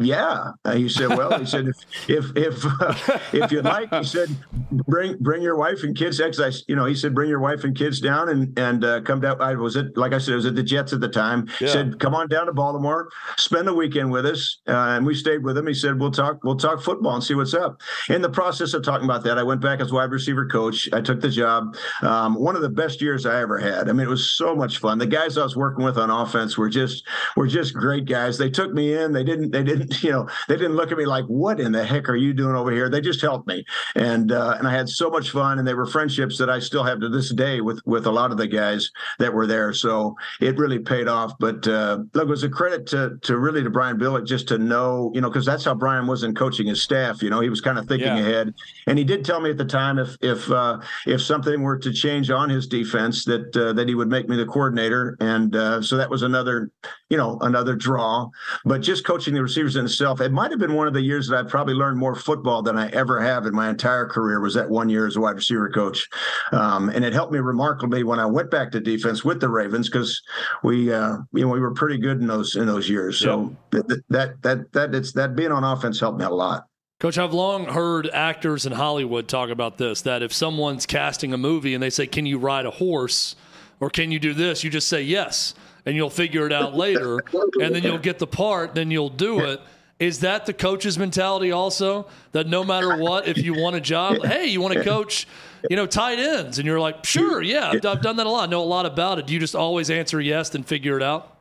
yeah, 0.06 0.52
uh, 0.66 0.74
he 0.74 0.90
said. 0.90 1.10
Well, 1.10 1.38
he 1.40 1.46
said 1.46 1.68
if 1.68 1.78
if 2.10 2.26
if 2.36 2.66
uh, 2.66 3.20
if 3.34 3.52
you'd 3.52 3.66
like, 3.66 3.94
he 3.94 4.04
said 4.04 4.30
bring 4.72 5.18
bring 5.20 5.42
your 5.42 5.58
wife 5.58 5.84
and 5.84 5.96
kids. 5.96 6.20
Actually, 6.20 6.54
you 6.68 6.76
know, 6.76 6.86
he 6.86 6.96
said 6.96 7.14
bring 7.14 7.30
your 7.30 7.40
wife 7.40 7.64
and 7.64 7.76
kids 7.76 8.00
down 8.00 8.30
and 8.30 8.58
and 8.58 8.84
uh, 8.84 9.02
come 9.02 9.22
down. 9.22 9.42
I 9.42 9.56
was 9.56 9.76
it 9.76 9.96
like 9.98 10.14
I 10.14 10.18
said, 10.18 10.34
it 10.34 10.36
was 10.36 10.46
at 10.46 10.56
the 10.56 10.64
Jets 10.64 10.94
at 10.94 11.02
the 11.02 11.10
time. 11.10 11.48
Yeah. 11.48 11.68
He 11.68 11.68
said 11.68 12.00
come 12.00 12.16
on 12.16 12.28
down 12.28 12.46
to 12.48 12.54
Baltimore, 12.54 13.10
spend 13.38 13.68
the 13.68 13.74
weekend 13.74 14.12
with 14.12 14.26
us, 14.26 14.60
uh, 14.68 14.72
and 14.72 15.06
we 15.06 15.16
stayed 15.16 15.44
with 15.44 15.58
him. 15.58 15.68
He 15.68 15.74
said 15.74 16.00
we'll 16.00 16.12
talk 16.12 16.44
we'll 16.44 16.58
talk 16.58 16.82
football 16.82 17.16
and 17.16 17.24
see 17.24 17.34
what's 17.34 17.54
up. 17.54 17.82
In 18.10 18.22
the 18.22 18.30
process 18.30 18.74
of 18.74 18.84
talking 18.84 19.06
about 19.06 19.24
that, 19.24 19.38
I 19.38 19.44
went 19.44 19.62
back 19.62 19.80
as 19.80 19.92
wide 19.92 20.12
receiver 20.12 20.46
coach. 20.48 20.90
I 20.94 21.02
took 21.02 21.22
the 21.22 21.30
job. 21.30 21.76
Um, 22.02 22.36
one 22.36 22.56
of 22.56 22.62
the 22.62 22.70
best 22.70 23.02
years 23.02 23.26
I 23.26 23.42
ever 23.42 23.58
had. 23.58 23.90
I 23.90 23.94
mean, 23.94 24.08
it 24.08 24.10
was 24.10 24.32
so 24.32 24.56
much 24.56 24.80
fun. 24.80 24.98
The 24.98 25.08
guys 25.08 25.38
I 25.38 25.44
was 25.44 25.56
working 25.56 25.84
with 25.84 25.98
on 25.98 26.10
offense 26.10 26.58
were 26.58 26.70
just 26.70 27.08
were 27.36 27.48
just 27.48 27.74
great 27.74 28.06
guys. 28.06 28.38
They 28.38 28.50
took 28.50 28.74
me 28.74 28.94
in. 28.94 29.12
They 29.12 29.24
didn't 29.24 29.52
they 29.52 29.64
didn't 29.64 29.91
you 30.02 30.12
know, 30.12 30.28
they 30.48 30.58
didn't 30.58 30.76
look 30.76 30.92
at 30.92 30.98
me 30.98 31.06
like, 31.06 31.26
"What 31.26 31.60
in 31.60 31.72
the 31.72 31.86
heck 31.86 32.10
are 32.10 32.16
you 32.16 32.34
doing 32.34 32.56
over 32.56 32.72
here?" 32.72 32.90
They 32.90 33.02
just 33.02 33.22
helped 33.22 33.48
me, 33.48 33.66
and 33.96 34.32
uh, 34.32 34.56
and 34.58 34.68
I 34.68 34.72
had 34.72 34.90
so 34.90 35.10
much 35.10 35.32
fun, 35.32 35.60
and 35.60 35.68
they 35.68 35.74
were 35.74 35.86
friendships 35.86 36.38
that 36.38 36.50
I 36.50 36.60
still 36.60 36.84
have 36.84 37.00
to 37.02 37.10
this 37.10 37.34
day 37.34 37.62
with 37.62 37.82
with 37.86 38.06
a 38.06 38.12
lot 38.12 38.32
of 38.32 38.38
the 38.38 38.48
guys 38.48 38.92
that 39.20 39.34
were 39.34 39.48
there. 39.48 39.74
So 39.74 40.16
it 40.40 40.58
really 40.58 40.80
paid 40.80 41.08
off. 41.08 41.34
But 41.40 41.68
uh, 41.68 42.00
look, 42.14 42.28
it 42.28 42.30
was 42.30 42.44
a 42.44 42.50
credit 42.50 42.86
to 42.88 43.18
to 43.22 43.38
really 43.38 43.64
to 43.64 43.70
Brian 43.70 43.98
Billick 43.98 44.26
just 44.26 44.48
to 44.50 44.58
know, 44.58 45.12
you 45.14 45.22
know, 45.22 45.30
because 45.30 45.46
that's 45.46 45.66
how 45.66 45.76
Brian 45.76 46.08
was 46.08 46.24
in 46.24 46.36
coaching 46.36 46.68
his 46.68 46.82
staff. 46.82 47.22
You 47.22 47.30
know, 47.30 47.42
he 47.42 47.50
was 47.50 47.62
kind 47.62 47.78
of 47.78 47.88
thinking 47.88 48.08
yeah. 48.08 48.20
ahead, 48.20 48.54
and 48.88 48.98
he 48.98 49.04
did 49.04 49.26
tell 49.26 49.42
me 49.42 49.50
at 49.50 49.58
the 49.58 49.66
time 49.66 50.00
if 50.00 50.18
if 50.22 50.50
uh, 50.52 50.80
if 51.06 51.22
something 51.22 51.62
were 51.62 51.78
to 51.78 51.92
change 51.92 52.30
on 52.30 52.50
his 52.50 52.68
defense 52.68 53.26
that 53.26 53.56
uh, 53.56 53.74
that 53.74 53.88
he 53.88 53.96
would 53.96 54.10
make 54.10 54.30
me 54.30 54.38
the 54.38 54.46
coordinator, 54.46 55.18
and 55.20 55.56
uh, 55.56 55.82
so 55.82 55.98
that 55.98 56.10
was 56.10 56.22
another, 56.22 56.72
you 57.12 57.18
know, 57.18 57.38
another 57.42 57.76
draw. 57.76 58.30
But 58.64 58.82
just 58.82 59.06
coaching 59.06 59.34
the 59.34 59.42
receivers 59.42 59.76
in 59.76 59.84
itself, 59.84 60.22
it 60.22 60.32
might 60.32 60.50
have 60.50 60.62
been 60.62 60.76
one 60.76 60.88
of 60.88 60.94
the 60.94 61.02
years 61.02 61.28
that 61.28 61.46
I 61.46 61.48
probably 61.48 61.74
learned 61.74 61.98
more 61.98 62.16
football 62.16 62.64
than 62.64 62.78
I 62.78 62.88
ever 62.92 63.22
have 63.22 63.46
in 63.46 63.54
my 63.54 63.70
entire 63.70 64.08
career. 64.08 64.40
Was 64.40 64.54
that 64.54 64.70
one 64.70 64.88
year 64.88 65.06
as 65.06 65.18
a 65.18 65.20
wide 65.20 65.36
receiver 65.36 65.70
coach, 65.70 66.08
um, 66.54 66.90
and 66.90 67.04
it 67.04 67.12
helped 67.12 67.34
me 67.34 67.40
remarkably 67.40 68.04
when 68.04 68.18
I 68.18 68.26
went 68.26 68.50
back 68.50 68.72
to 68.72 68.80
defense 68.80 69.26
with 69.26 69.42
the 69.42 69.50
Ravens 69.50 69.90
because 69.90 70.22
we, 70.64 70.94
uh, 70.94 71.18
you 71.34 71.42
know, 71.42 71.50
we 71.50 71.60
were 71.60 71.74
pretty 71.74 71.98
good 71.98 72.22
in 72.22 72.28
those 72.28 72.56
in 72.56 72.66
those 72.66 72.90
years. 72.90 73.20
So 73.20 73.54
yep. 73.74 73.88
that, 73.88 74.04
that 74.10 74.42
that 74.44 74.72
that 74.72 74.96
it's 74.96 75.12
that 75.12 75.36
being 75.36 75.52
on 75.52 75.66
offense 75.66 76.00
helped 76.00 76.18
me 76.18 76.24
a 76.24 76.30
lot. 76.30 76.66
Coach, 77.02 77.18
I've 77.18 77.34
long 77.34 77.66
heard 77.66 78.08
actors 78.14 78.66
in 78.66 78.72
Hollywood 78.72 79.28
talk 79.28 79.50
about 79.50 79.78
this 79.78 80.02
that 80.04 80.24
if 80.24 80.32
someone's 80.32 80.86
casting 80.86 81.34
a 81.34 81.38
movie 81.38 81.74
and 81.74 81.84
they 81.84 81.90
say, 81.90 82.08
Can 82.08 82.26
you 82.26 82.38
ride 82.38 82.66
a 82.66 82.72
horse? 82.72 83.36
or 83.82 83.90
Can 83.90 84.12
you 84.12 84.20
do 84.20 84.34
this? 84.34 84.64
You 84.64 84.70
just 84.70 84.88
say 84.88 85.02
yes, 85.02 85.56
and 85.86 85.96
you'll 85.96 86.10
figure 86.10 86.46
it 86.46 86.54
out 86.54 86.76
later. 86.76 87.20
and 87.62 87.76
then 87.76 87.84
you'll 87.84 87.98
get 87.98 88.20
the 88.20 88.28
part, 88.28 88.76
then 88.76 88.92
you'll 88.92 89.10
do 89.10 89.42
it. 89.42 89.62
Is 90.00 90.22
that 90.22 90.48
the 90.48 90.54
coach's 90.54 90.98
mentality 90.98 91.52
also? 91.52 92.08
That 92.32 92.48
no 92.48 92.64
matter 92.64 92.98
what, 92.98 93.28
if 93.28 93.38
you 93.38 93.54
want 93.54 93.76
a 93.76 93.82
job, 93.82 94.26
hey, 94.26 94.48
you 94.48 94.60
want 94.60 94.74
to 94.74 94.84
coach, 94.84 95.28
you 95.70 95.76
know, 95.76 95.86
tight 95.86 96.18
ends, 96.18 96.58
and 96.58 96.66
you're 96.66 96.80
like, 96.80 97.06
sure, 97.06 97.40
yeah, 97.42 97.70
I've, 97.70 98.02
done 98.02 98.16
that 98.16 98.26
a 98.26 98.30
lot, 98.30 98.48
I 98.48 98.52
know 98.52 98.64
a 98.64 98.66
lot 98.66 98.88
about 98.88 99.20
it. 99.20 99.28
Do 99.28 99.34
you 99.34 99.40
just 99.40 99.56
always 99.56 99.92
answer 99.92 100.20
yes 100.20 100.56
and 100.56 100.66
figure 100.66 100.98
it 100.98 101.04
out? 101.04 101.38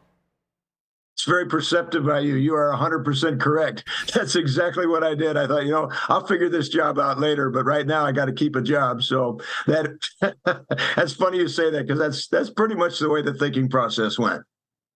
It's 1.20 1.28
very 1.28 1.44
perceptive 1.44 2.06
by 2.06 2.20
you. 2.20 2.36
You 2.36 2.54
are 2.54 2.74
100% 2.74 3.38
correct. 3.38 3.84
That's 4.14 4.36
exactly 4.36 4.86
what 4.86 5.04
I 5.04 5.14
did. 5.14 5.36
I 5.36 5.46
thought, 5.46 5.66
you 5.66 5.70
know, 5.70 5.90
I'll 6.08 6.26
figure 6.26 6.48
this 6.48 6.70
job 6.70 6.98
out 6.98 7.20
later, 7.20 7.50
but 7.50 7.66
right 7.66 7.86
now 7.86 8.06
I 8.06 8.12
got 8.12 8.24
to 8.24 8.32
keep 8.32 8.56
a 8.56 8.62
job. 8.62 9.02
So 9.02 9.38
that 9.66 9.98
that's 10.96 11.12
funny 11.12 11.36
you 11.36 11.48
say 11.48 11.70
that 11.72 11.86
because 11.86 11.98
that's 11.98 12.26
that's 12.28 12.48
pretty 12.48 12.74
much 12.74 13.00
the 13.00 13.10
way 13.10 13.20
the 13.20 13.34
thinking 13.34 13.68
process 13.68 14.18
went. 14.18 14.42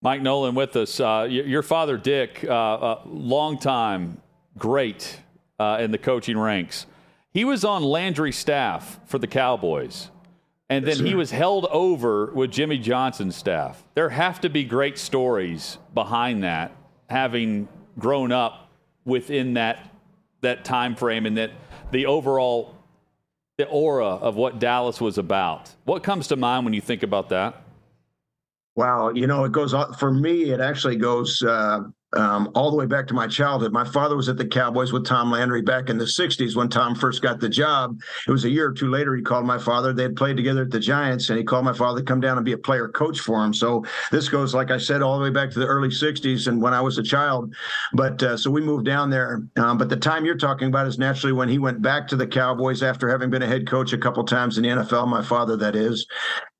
Mike 0.00 0.22
Nolan 0.22 0.54
with 0.54 0.76
us. 0.76 0.98
Uh, 0.98 1.26
your 1.28 1.62
father, 1.62 1.98
Dick, 1.98 2.42
uh, 2.48 2.54
uh, 2.54 3.02
long 3.04 3.58
time 3.58 4.22
great 4.56 5.20
uh, 5.60 5.76
in 5.78 5.90
the 5.90 5.98
coaching 5.98 6.38
ranks. 6.38 6.86
He 7.32 7.44
was 7.44 7.66
on 7.66 7.82
Landry's 7.82 8.38
staff 8.38 8.98
for 9.04 9.18
the 9.18 9.26
Cowboys, 9.26 10.10
and 10.70 10.86
then 10.86 11.04
he 11.04 11.14
was 11.14 11.30
held 11.30 11.66
over 11.66 12.26
with 12.32 12.50
Jimmy 12.50 12.78
Johnson's 12.78 13.36
staff. 13.36 13.84
There 13.94 14.08
have 14.08 14.40
to 14.40 14.48
be 14.48 14.64
great 14.64 14.98
stories 14.98 15.78
behind 15.92 16.42
that, 16.42 16.72
having 17.10 17.68
grown 17.98 18.32
up 18.32 18.70
within 19.04 19.54
that 19.54 19.90
that 20.40 20.64
time 20.64 20.94
frame 20.94 21.26
and 21.26 21.36
that 21.36 21.50
the 21.90 22.06
overall 22.06 22.74
the 23.56 23.66
aura 23.68 24.06
of 24.06 24.36
what 24.36 24.58
Dallas 24.58 25.00
was 25.00 25.18
about. 25.18 25.70
What 25.84 26.02
comes 26.02 26.28
to 26.28 26.36
mind 26.36 26.64
when 26.64 26.74
you 26.74 26.80
think 26.80 27.02
about 27.02 27.28
that? 27.28 27.62
Wow, 28.76 29.10
you 29.10 29.26
know, 29.26 29.44
it 29.44 29.52
goes 29.52 29.74
for 29.98 30.12
me. 30.12 30.50
It 30.50 30.60
actually 30.60 30.96
goes 30.96 31.42
uh, 31.42 31.82
um, 32.16 32.50
all 32.54 32.70
the 32.70 32.76
way 32.76 32.86
back 32.86 33.06
to 33.08 33.14
my 33.14 33.26
childhood. 33.26 33.72
My 33.72 33.84
father 33.84 34.16
was 34.16 34.28
at 34.28 34.36
the 34.36 34.46
Cowboys 34.46 34.92
with 34.92 35.06
Tom 35.06 35.30
Landry 35.30 35.62
back 35.62 35.88
in 35.88 35.98
the 35.98 36.04
60s 36.04 36.56
when 36.56 36.68
Tom 36.68 36.94
first 36.94 37.22
got 37.22 37.40
the 37.40 37.48
job. 37.48 38.00
It 38.26 38.30
was 38.30 38.44
a 38.44 38.50
year 38.50 38.68
or 38.68 38.72
two 38.72 38.90
later 38.90 39.14
he 39.14 39.22
called 39.22 39.46
my 39.46 39.58
father. 39.58 39.92
They 39.92 40.04
had 40.04 40.16
played 40.16 40.36
together 40.36 40.62
at 40.62 40.70
the 40.70 40.80
Giants, 40.80 41.30
and 41.30 41.38
he 41.38 41.44
called 41.44 41.64
my 41.64 41.72
father 41.72 42.00
to 42.00 42.04
come 42.04 42.20
down 42.20 42.36
and 42.36 42.44
be 42.44 42.52
a 42.52 42.58
player 42.58 42.88
coach 42.88 43.20
for 43.20 43.44
him. 43.44 43.52
So 43.52 43.84
this 44.10 44.28
goes, 44.28 44.54
like 44.54 44.70
I 44.70 44.78
said, 44.78 45.02
all 45.02 45.18
the 45.18 45.24
way 45.24 45.30
back 45.30 45.50
to 45.50 45.58
the 45.58 45.66
early 45.66 45.88
60s 45.88 46.46
and 46.46 46.60
when 46.60 46.74
I 46.74 46.80
was 46.80 46.98
a 46.98 47.02
child. 47.02 47.54
But 47.92 48.22
uh, 48.22 48.36
so 48.36 48.50
we 48.50 48.60
moved 48.60 48.84
down 48.84 49.10
there. 49.10 49.42
Um, 49.56 49.78
but 49.78 49.88
the 49.88 49.96
time 49.96 50.24
you're 50.24 50.36
talking 50.36 50.68
about 50.68 50.86
is 50.86 50.98
naturally 50.98 51.32
when 51.32 51.48
he 51.48 51.58
went 51.58 51.82
back 51.82 52.08
to 52.08 52.16
the 52.16 52.26
Cowboys 52.26 52.82
after 52.82 53.08
having 53.08 53.30
been 53.30 53.42
a 53.42 53.46
head 53.46 53.68
coach 53.68 53.92
a 53.92 53.98
couple 53.98 54.24
times 54.24 54.56
in 54.58 54.62
the 54.62 54.70
NFL, 54.70 55.08
my 55.08 55.22
father, 55.22 55.56
that 55.56 55.76
is. 55.76 56.06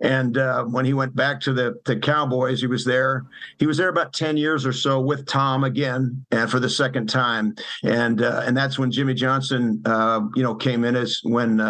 And 0.01 0.37
uh, 0.37 0.65
when 0.65 0.85
he 0.85 0.93
went 0.93 1.15
back 1.15 1.41
to 1.43 1.53
the, 1.53 1.81
the 1.85 1.97
Cowboys, 1.97 2.61
he 2.61 2.67
was 2.67 2.85
there. 2.85 3.25
He 3.59 3.67
was 3.67 3.77
there 3.77 3.89
about 3.89 4.13
10 4.13 4.37
years 4.37 4.67
or 4.67 4.73
so 4.73 5.01
with 5.01 5.25
Tom 5.27 5.65
again, 5.65 6.25
and 6.31 6.51
for 6.51 6.61
the 6.61 6.69
second 6.69 7.09
time, 7.09 7.55
and 7.85 8.21
uh, 8.21 8.43
and 8.45 8.57
that's 8.57 8.79
when 8.79 8.91
Jimmy 8.91 9.15
Johnson, 9.15 9.81
uh, 9.85 10.21
you 10.35 10.43
know, 10.43 10.55
came 10.55 10.85
in 10.85 10.97
as 10.97 11.21
when 11.23 11.61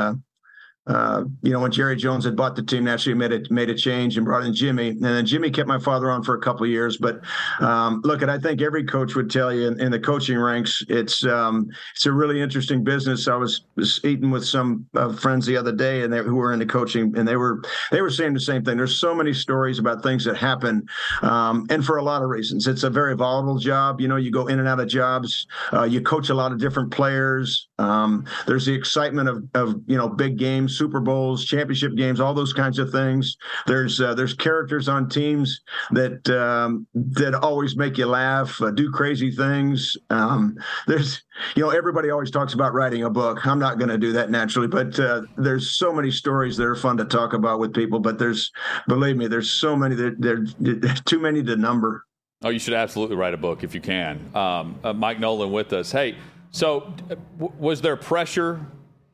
uh, 0.87 1.25
you 1.42 1.51
know, 1.51 1.61
when 1.61 1.70
Jerry 1.70 1.97
Jones 1.97 2.25
had 2.25 2.37
bought 2.37 2.57
the 2.57 2.62
team, 2.62 2.85
naturally 2.85 3.16
made 3.16 3.33
it 3.33 3.51
made 3.51 3.70
a 3.70 3.75
change 3.75 4.18
and 4.18 4.27
brought 4.27 4.44
in 4.44 4.53
Jimmy, 4.53 4.90
and 4.90 5.03
then 5.03 5.25
Jimmy 5.25 5.51
kept 5.51 5.66
my 5.66 5.79
father 5.79 6.11
on 6.11 6.23
for 6.23 6.35
a 6.35 6.40
couple 6.40 6.64
of 6.64 6.70
years. 6.70 6.99
But 6.99 7.20
um, 7.61 8.03
look, 8.05 8.23
at 8.23 8.29
I 8.29 8.38
think 8.38 8.61
every 8.61 8.85
coach 8.85 9.14
would 9.14 9.31
tell 9.31 9.53
you 9.53 9.66
in, 9.66 9.81
in 9.81 9.90
the 9.90 9.99
coaching 9.99 10.38
ranks, 10.38 10.85
it's 10.88 11.25
um, 11.25 11.70
it's 11.94 12.05
a 12.05 12.12
really 12.12 12.40
interesting 12.40 12.85
business. 12.85 13.29
I 13.29 13.37
was, 13.37 13.62
was 13.77 13.99
eating 14.05 14.31
with 14.31 14.44
some 14.44 14.87
uh, 14.94 15.14
friends 15.14 15.47
the 15.47 15.57
other 15.57 15.73
day, 15.73 16.03
and 16.03 16.12
they 16.12 16.18
who 16.18 16.35
were 16.35 16.53
into 16.53 16.66
coaching, 16.66 17.16
and 17.16 17.27
they 17.27 17.37
were 17.37 17.62
they 17.90 18.03
were 18.03 18.11
saying 18.11 18.35
the 18.35 18.40
same 18.40 18.62
thing. 18.62 18.77
There's 18.77 18.99
so 18.99 19.14
many 19.14 19.33
stories 19.33 19.79
about 19.79 20.03
things 20.03 20.25
that 20.27 20.37
happen, 20.37 20.87
um, 21.23 21.66
and 21.70 21.83
for 21.85 21.97
a 21.97 22.03
lot 22.03 22.23
of 22.23 22.29
reasons, 22.29 22.66
it's 22.66 22.83
a 22.83 22.90
very 22.90 23.16
volatile 23.16 23.59
job. 23.59 24.03
You 24.03 24.09
know, 24.09 24.16
you 24.16 24.31
go 24.31 24.49
in 24.49 24.59
and 24.59 24.68
out 24.68 24.81
of 24.81 24.88
jobs. 24.88 25.47
Uh, 25.73 25.85
you 25.85 26.03
coach 26.03 26.29
a 26.29 26.35
lot 26.35 26.53
of 26.53 26.59
different 26.59 26.90
players. 26.90 27.68
Um, 27.79 28.25
there's 28.47 28.67
the 28.67 28.75
excitement 28.75 29.29
of 29.29 29.45
of 29.55 29.81
you 29.87 29.97
know 29.97 30.09
big 30.09 30.37
games 30.39 30.79
Super 30.79 31.01
Bowls, 31.01 31.45
championship 31.45 31.97
games, 31.97 32.21
all 32.21 32.35
those 32.35 32.53
kinds 32.53 32.79
of 32.79 32.91
things. 32.91 33.37
There's 33.67 34.01
uh, 34.01 34.15
there's 34.15 34.35
characters 34.35 34.89
on 34.89 35.09
teams 35.09 35.61
that 35.91 36.29
um, 36.31 36.87
that 36.95 37.35
always 37.35 37.77
make 37.77 37.99
you 37.99 38.07
laugh, 38.07 38.61
uh, 38.63 38.71
do 38.71 38.91
crazy 38.91 39.31
things. 39.31 39.97
Um, 40.11 40.57
there's 40.87 41.23
you 41.57 41.63
know 41.63 41.71
everybody 41.71 42.11
always 42.11 42.31
talks 42.31 42.55
about 42.55 42.75
writing 42.75 43.03
a 43.05 43.11
book. 43.11 43.45
I'm 43.47 43.59
not 43.59 43.79
going 43.79 43.91
to 43.91 43.99
do 43.99 44.13
that 44.13 44.31
naturally, 44.31 44.69
but 44.69 44.99
uh, 45.01 45.23
there's 45.37 45.73
so 45.73 45.93
many 45.93 46.11
stories 46.11 46.57
that 46.57 46.65
are 46.65 46.77
fun 46.77 46.97
to 46.99 47.05
talk 47.05 47.33
about 47.33 47.59
with 47.59 47.75
people. 47.75 47.99
But 47.99 48.19
there's 48.19 48.53
believe 48.87 49.17
me, 49.17 49.27
there's 49.27 49.51
so 49.51 49.75
many 49.75 49.97
that 49.97 50.17
there's 50.21 51.01
too 51.03 51.19
many 51.19 51.43
to 51.43 51.57
number. 51.57 52.05
Oh, 52.43 52.51
you 52.51 52.59
should 52.59 52.75
absolutely 52.75 53.17
write 53.17 53.33
a 53.33 53.39
book 53.39 53.65
if 53.65 53.75
you 53.75 53.81
can. 53.81 54.31
Um, 54.37 54.79
uh, 54.85 54.93
Mike 54.93 55.19
Nolan 55.19 55.51
with 55.51 55.73
us. 55.73 55.91
Hey, 55.91 56.17
so 56.55 56.95
w- 57.40 57.53
was 57.59 57.81
there 57.81 57.97
pressure 57.97 58.64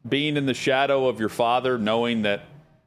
being 0.06 0.36
in 0.36 0.44
the 0.44 0.52
shadow 0.52 1.08
of 1.08 1.18
your 1.18 1.30
father, 1.30 1.78
knowing 1.78 2.20
that 2.22 2.42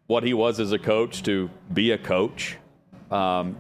what 0.05 0.23
he 0.23 0.35
was 0.35 0.59
as 0.59 0.71
a 0.71 0.77
coach 0.77 1.23
to 1.23 1.49
be 1.73 1.89
a 1.89 1.97
coach? 1.97 2.57
Um, 3.09 3.57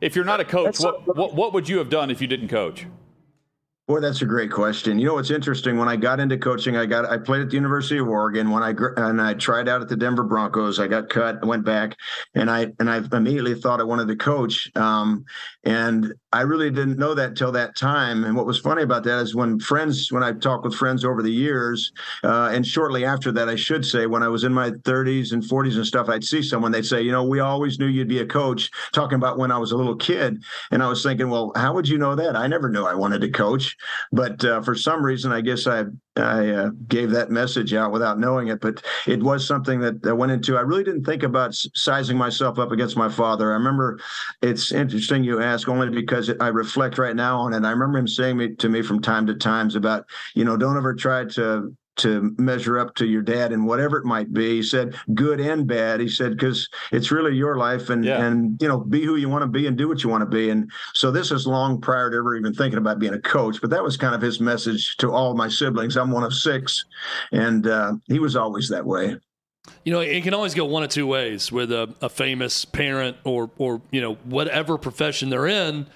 if 0.00 0.14
you're 0.14 0.24
not 0.24 0.38
a 0.38 0.44
coach, 0.44 0.78
what, 0.78 1.16
what, 1.16 1.34
what 1.34 1.52
would 1.54 1.68
you 1.68 1.78
have 1.78 1.90
done 1.90 2.08
if 2.12 2.20
you 2.20 2.28
didn't 2.28 2.48
coach? 2.48 2.86
Boy, 3.88 4.00
that's 4.00 4.20
a 4.20 4.26
great 4.26 4.52
question. 4.52 4.98
You 4.98 5.06
know 5.06 5.14
what's 5.14 5.30
interesting? 5.30 5.78
When 5.78 5.88
I 5.88 5.96
got 5.96 6.20
into 6.20 6.36
coaching, 6.36 6.76
I 6.76 6.84
got 6.84 7.06
I 7.06 7.16
played 7.16 7.40
at 7.40 7.48
the 7.48 7.54
University 7.54 7.96
of 7.96 8.06
Oregon. 8.06 8.50
When 8.50 8.62
I 8.62 8.74
and 8.98 9.18
I 9.18 9.32
tried 9.32 9.66
out 9.66 9.80
at 9.80 9.88
the 9.88 9.96
Denver 9.96 10.24
Broncos, 10.24 10.78
I 10.78 10.86
got 10.86 11.08
cut, 11.08 11.42
went 11.42 11.64
back, 11.64 11.96
and 12.34 12.50
I 12.50 12.70
and 12.80 12.90
I 12.90 13.00
immediately 13.16 13.54
thought 13.54 13.80
I 13.80 13.84
wanted 13.84 14.08
to 14.08 14.16
coach. 14.16 14.70
Um, 14.76 15.24
and 15.64 16.12
I 16.34 16.42
really 16.42 16.70
didn't 16.70 16.98
know 16.98 17.14
that 17.14 17.34
till 17.34 17.50
that 17.52 17.76
time. 17.76 18.24
And 18.24 18.36
what 18.36 18.44
was 18.44 18.58
funny 18.58 18.82
about 18.82 19.04
that 19.04 19.20
is 19.20 19.34
when 19.34 19.58
friends, 19.58 20.12
when 20.12 20.22
I 20.22 20.32
talked 20.32 20.64
with 20.64 20.74
friends 20.74 21.02
over 21.02 21.22
the 21.22 21.32
years, 21.32 21.90
uh, 22.24 22.50
and 22.52 22.66
shortly 22.66 23.06
after 23.06 23.32
that, 23.32 23.48
I 23.48 23.56
should 23.56 23.86
say, 23.86 24.04
when 24.04 24.22
I 24.22 24.28
was 24.28 24.44
in 24.44 24.52
my 24.52 24.70
30s 24.70 25.32
and 25.32 25.42
40s 25.42 25.76
and 25.76 25.86
stuff, 25.86 26.10
I'd 26.10 26.24
see 26.24 26.42
someone. 26.42 26.72
They'd 26.72 26.84
say, 26.84 27.00
you 27.00 27.12
know, 27.12 27.24
we 27.24 27.40
always 27.40 27.78
knew 27.78 27.86
you'd 27.86 28.08
be 28.08 28.18
a 28.18 28.26
coach. 28.26 28.70
Talking 28.92 29.16
about 29.16 29.38
when 29.38 29.50
I 29.50 29.56
was 29.56 29.72
a 29.72 29.78
little 29.78 29.96
kid, 29.96 30.42
and 30.70 30.82
I 30.82 30.88
was 30.88 31.02
thinking, 31.02 31.30
well, 31.30 31.52
how 31.56 31.72
would 31.72 31.88
you 31.88 31.96
know 31.96 32.14
that? 32.14 32.36
I 32.36 32.46
never 32.48 32.68
knew 32.68 32.84
I 32.84 32.94
wanted 32.94 33.22
to 33.22 33.30
coach. 33.30 33.77
But 34.12 34.44
uh, 34.44 34.62
for 34.62 34.74
some 34.74 35.04
reason, 35.04 35.32
I 35.32 35.40
guess 35.40 35.66
I 35.66 35.84
I 36.16 36.48
uh, 36.48 36.70
gave 36.88 37.10
that 37.10 37.30
message 37.30 37.74
out 37.74 37.92
without 37.92 38.18
knowing 38.18 38.48
it. 38.48 38.60
But 38.60 38.82
it 39.06 39.22
was 39.22 39.46
something 39.46 39.80
that 39.80 40.04
I 40.06 40.12
went 40.12 40.32
into. 40.32 40.56
I 40.56 40.62
really 40.62 40.84
didn't 40.84 41.04
think 41.04 41.22
about 41.22 41.54
sizing 41.54 42.16
myself 42.16 42.58
up 42.58 42.72
against 42.72 42.96
my 42.96 43.08
father. 43.08 43.50
I 43.50 43.54
remember 43.54 43.98
it's 44.42 44.72
interesting 44.72 45.24
you 45.24 45.42
ask 45.42 45.68
only 45.68 45.90
because 45.90 46.30
I 46.40 46.48
reflect 46.48 46.98
right 46.98 47.16
now 47.16 47.38
on 47.38 47.54
it. 47.54 47.64
I 47.64 47.70
remember 47.70 47.98
him 47.98 48.08
saying 48.08 48.56
to 48.56 48.68
me 48.68 48.82
from 48.82 49.00
time 49.00 49.26
to 49.26 49.34
times 49.34 49.76
about 49.76 50.06
you 50.34 50.44
know 50.44 50.56
don't 50.56 50.76
ever 50.76 50.94
try 50.94 51.24
to 51.24 51.74
to 51.98 52.34
measure 52.38 52.78
up 52.78 52.94
to 52.96 53.06
your 53.06 53.22
dad 53.22 53.52
and 53.52 53.66
whatever 53.66 53.98
it 53.98 54.04
might 54.04 54.32
be. 54.32 54.56
He 54.56 54.62
said 54.62 54.96
good 55.14 55.40
and 55.40 55.66
bad. 55.66 56.00
He 56.00 56.08
said 56.08 56.32
because 56.32 56.68
it's 56.92 57.10
really 57.10 57.36
your 57.36 57.56
life 57.56 57.90
and 57.90 58.04
yeah. 58.04 58.24
and 58.24 58.60
you 58.60 58.68
know 58.68 58.80
be 58.80 59.04
who 59.04 59.16
you 59.16 59.28
want 59.28 59.42
to 59.42 59.48
be 59.48 59.66
and 59.66 59.76
do 59.76 59.88
what 59.88 60.02
you 60.02 60.10
want 60.10 60.22
to 60.22 60.36
be. 60.36 60.50
And 60.50 60.70
so 60.94 61.10
this 61.10 61.30
is 61.30 61.46
long 61.46 61.80
prior 61.80 62.10
to 62.10 62.16
ever 62.16 62.36
even 62.36 62.54
thinking 62.54 62.78
about 62.78 62.98
being 62.98 63.14
a 63.14 63.20
coach. 63.20 63.60
But 63.60 63.70
that 63.70 63.82
was 63.82 63.96
kind 63.96 64.14
of 64.14 64.20
his 64.20 64.40
message 64.40 64.96
to 64.98 65.12
all 65.12 65.34
my 65.34 65.48
siblings. 65.48 65.96
I'm 65.96 66.10
one 66.10 66.24
of 66.24 66.34
six, 66.34 66.84
and 67.32 67.66
uh, 67.66 67.94
he 68.06 68.18
was 68.18 68.36
always 68.36 68.68
that 68.70 68.84
way. 68.84 69.16
You 69.84 69.92
know, 69.92 70.00
it 70.00 70.22
can 70.22 70.34
always 70.34 70.54
go 70.54 70.64
one 70.64 70.82
of 70.82 70.88
two 70.88 71.06
ways 71.06 71.52
with 71.52 71.70
a, 71.72 71.94
a 72.00 72.08
famous 72.08 72.64
parent 72.64 73.16
or 73.24 73.50
or 73.58 73.82
you 73.90 74.00
know 74.00 74.14
whatever 74.24 74.78
profession 74.78 75.30
they're 75.30 75.46
in 75.46 75.86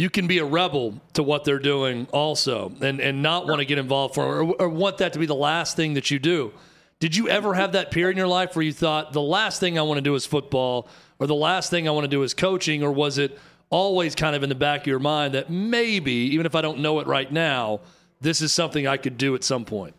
you 0.00 0.08
can 0.08 0.26
be 0.26 0.38
a 0.38 0.44
rebel 0.44 0.98
to 1.12 1.22
what 1.22 1.44
they're 1.44 1.58
doing 1.58 2.06
also 2.10 2.72
and, 2.80 3.00
and 3.00 3.22
not 3.22 3.46
want 3.46 3.58
to 3.58 3.66
get 3.66 3.76
involved 3.76 4.14
for 4.14 4.24
or, 4.24 4.54
or, 4.58 4.68
want 4.68 4.96
that 4.98 5.12
to 5.12 5.18
be 5.18 5.26
the 5.26 5.34
last 5.34 5.76
thing 5.76 5.92
that 5.92 6.10
you 6.10 6.18
do. 6.18 6.52
Did 7.00 7.14
you 7.14 7.28
ever 7.28 7.52
have 7.52 7.72
that 7.72 7.90
period 7.90 8.12
in 8.12 8.16
your 8.16 8.26
life 8.26 8.56
where 8.56 8.64
you 8.64 8.72
thought 8.72 9.12
the 9.12 9.20
last 9.20 9.60
thing 9.60 9.78
I 9.78 9.82
want 9.82 9.98
to 9.98 10.02
do 10.02 10.14
is 10.14 10.24
football 10.24 10.88
or 11.18 11.26
the 11.26 11.34
last 11.34 11.68
thing 11.68 11.86
I 11.86 11.90
want 11.90 12.04
to 12.04 12.08
do 12.08 12.22
is 12.22 12.32
coaching 12.32 12.82
or 12.82 12.90
was 12.90 13.18
it 13.18 13.38
always 13.68 14.14
kind 14.14 14.34
of 14.34 14.42
in 14.42 14.48
the 14.48 14.54
back 14.54 14.80
of 14.80 14.86
your 14.86 14.98
mind 14.98 15.34
that 15.34 15.50
maybe 15.50 16.12
even 16.12 16.46
if 16.46 16.54
I 16.54 16.62
don't 16.62 16.78
know 16.78 17.00
it 17.00 17.06
right 17.06 17.30
now, 17.30 17.80
this 18.22 18.40
is 18.40 18.52
something 18.52 18.86
I 18.86 18.96
could 18.96 19.18
do 19.18 19.34
at 19.34 19.44
some 19.44 19.66
point? 19.66 19.94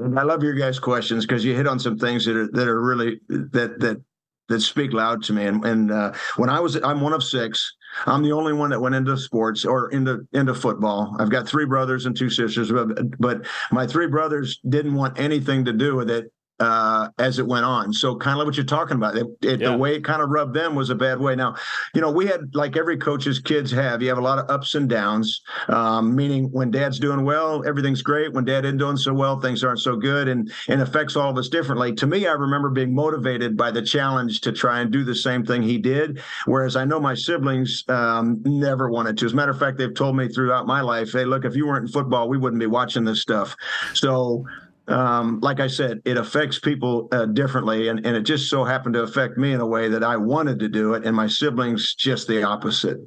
I 0.00 0.22
love 0.22 0.42
your 0.42 0.54
guys' 0.54 0.78
questions 0.78 1.26
because 1.26 1.44
you 1.44 1.54
hit 1.54 1.66
on 1.66 1.78
some 1.78 1.98
things 1.98 2.24
that 2.24 2.34
are 2.34 2.48
that 2.48 2.66
are 2.66 2.80
really 2.80 3.20
that 3.28 3.78
that 3.78 4.02
that 4.48 4.60
speak 4.60 4.92
loud 4.92 5.22
to 5.24 5.32
me. 5.32 5.44
And, 5.46 5.64
and 5.64 5.92
uh, 5.92 6.12
when 6.36 6.48
I 6.48 6.60
was, 6.60 6.76
I'm 6.82 7.00
one 7.00 7.12
of 7.12 7.22
six. 7.22 7.74
I'm 8.06 8.22
the 8.22 8.32
only 8.32 8.52
one 8.52 8.70
that 8.70 8.80
went 8.80 8.94
into 8.94 9.16
sports 9.16 9.64
or 9.64 9.90
into 9.90 10.26
into 10.32 10.54
football. 10.54 11.16
I've 11.18 11.30
got 11.30 11.48
three 11.48 11.66
brothers 11.66 12.06
and 12.06 12.16
two 12.16 12.30
sisters, 12.30 12.70
but, 12.70 13.18
but 13.18 13.46
my 13.70 13.86
three 13.86 14.06
brothers 14.06 14.60
didn't 14.68 14.94
want 14.94 15.18
anything 15.18 15.64
to 15.66 15.72
do 15.72 15.96
with 15.96 16.10
it 16.10 16.32
uh, 16.62 17.08
as 17.18 17.40
it 17.40 17.46
went 17.46 17.64
on. 17.64 17.92
So 17.92 18.16
kind 18.16 18.40
of 18.40 18.46
what 18.46 18.56
you're 18.56 18.64
talking 18.64 18.96
about. 18.96 19.16
It, 19.16 19.26
it, 19.42 19.60
yeah. 19.60 19.72
The 19.72 19.76
way 19.76 19.96
it 19.96 20.04
kind 20.04 20.22
of 20.22 20.30
rubbed 20.30 20.54
them 20.54 20.76
was 20.76 20.90
a 20.90 20.94
bad 20.94 21.18
way. 21.18 21.34
Now, 21.34 21.56
you 21.92 22.00
know, 22.00 22.12
we 22.12 22.24
had 22.26 22.54
like 22.54 22.76
every 22.76 22.96
coach's 22.96 23.40
kids 23.40 23.72
have. 23.72 24.00
You 24.00 24.08
have 24.10 24.18
a 24.18 24.22
lot 24.22 24.38
of 24.38 24.48
ups 24.48 24.76
and 24.76 24.88
downs. 24.88 25.42
Um, 25.68 26.14
meaning 26.14 26.52
when 26.52 26.70
dad's 26.70 27.00
doing 27.00 27.24
well, 27.24 27.66
everything's 27.66 28.02
great. 28.02 28.32
When 28.32 28.44
dad 28.44 28.64
isn't 28.64 28.78
doing 28.78 28.96
so 28.96 29.12
well, 29.12 29.40
things 29.40 29.64
aren't 29.64 29.80
so 29.80 29.96
good, 29.96 30.28
and 30.28 30.52
and 30.68 30.80
affects 30.80 31.16
all 31.16 31.30
of 31.30 31.36
us 31.36 31.48
differently. 31.48 31.92
To 31.94 32.06
me, 32.06 32.28
I 32.28 32.32
remember 32.32 32.70
being 32.70 32.94
motivated 32.94 33.56
by 33.56 33.72
the 33.72 33.82
challenge 33.82 34.40
to 34.42 34.52
try 34.52 34.80
and 34.80 34.92
do 34.92 35.02
the 35.02 35.16
same 35.16 35.44
thing 35.44 35.62
he 35.62 35.78
did. 35.78 36.22
Whereas 36.46 36.76
I 36.76 36.84
know 36.84 37.00
my 37.00 37.14
siblings 37.14 37.82
um, 37.88 38.40
never 38.44 38.88
wanted 38.88 39.18
to. 39.18 39.26
As 39.26 39.32
a 39.32 39.36
matter 39.36 39.50
of 39.50 39.58
fact, 39.58 39.78
they've 39.78 39.92
told 39.92 40.16
me 40.16 40.28
throughout 40.28 40.68
my 40.68 40.80
life, 40.80 41.10
"Hey, 41.12 41.24
look, 41.24 41.44
if 41.44 41.56
you 41.56 41.66
weren't 41.66 41.86
in 41.86 41.92
football, 41.92 42.28
we 42.28 42.38
wouldn't 42.38 42.60
be 42.60 42.66
watching 42.66 43.04
this 43.04 43.20
stuff." 43.20 43.56
So 43.94 44.44
um, 44.88 45.40
like 45.40 45.60
I 45.60 45.68
said, 45.68 46.02
it 46.04 46.16
affects 46.16 46.58
people 46.58 47.08
uh, 47.12 47.26
differently, 47.26 47.88
and, 47.88 48.04
and 48.04 48.16
it 48.16 48.22
just 48.22 48.50
so 48.50 48.64
happened 48.64 48.94
to 48.94 49.02
affect 49.02 49.38
me 49.38 49.52
in 49.52 49.60
a 49.60 49.66
way 49.66 49.88
that 49.88 50.02
I 50.02 50.16
wanted 50.16 50.58
to 50.60 50.68
do 50.68 50.94
it, 50.94 51.04
and 51.04 51.14
my 51.14 51.26
siblings 51.26 51.94
just 51.94 52.26
the 52.26 52.42
opposite. 52.42 52.98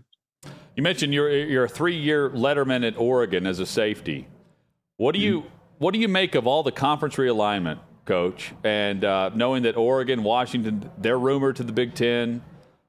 You 0.76 0.84
mentioned 0.84 1.14
you're 1.14 1.30
you're 1.30 1.66
a 1.66 1.70
three 1.70 1.96
year 1.96 2.30
letterman 2.30 2.86
at 2.86 2.98
Oregon 2.98 3.48
as 3.48 3.60
a 3.60 3.66
safety. 3.66 4.28
What 4.98 5.14
do 5.14 5.22
you 5.22 5.42
mm-hmm. 5.42 5.50
what 5.80 5.94
do 5.94 6.00
you 6.00 6.08
make 6.08 6.36
of 6.36 6.48
all 6.48 6.64
the 6.64 6.72
conference 6.72 7.16
realignment, 7.16 7.80
Coach? 8.06 8.54
And 8.64 9.04
uh, 9.04 9.32
knowing 9.34 9.64
that 9.64 9.78
Oregon, 9.78 10.24
Washington, 10.24 10.90
they're 10.98 11.20
rumored 11.20 11.58
to 11.58 11.64
the 11.64 11.74
Big 11.74 11.94
Ten. 11.94 12.42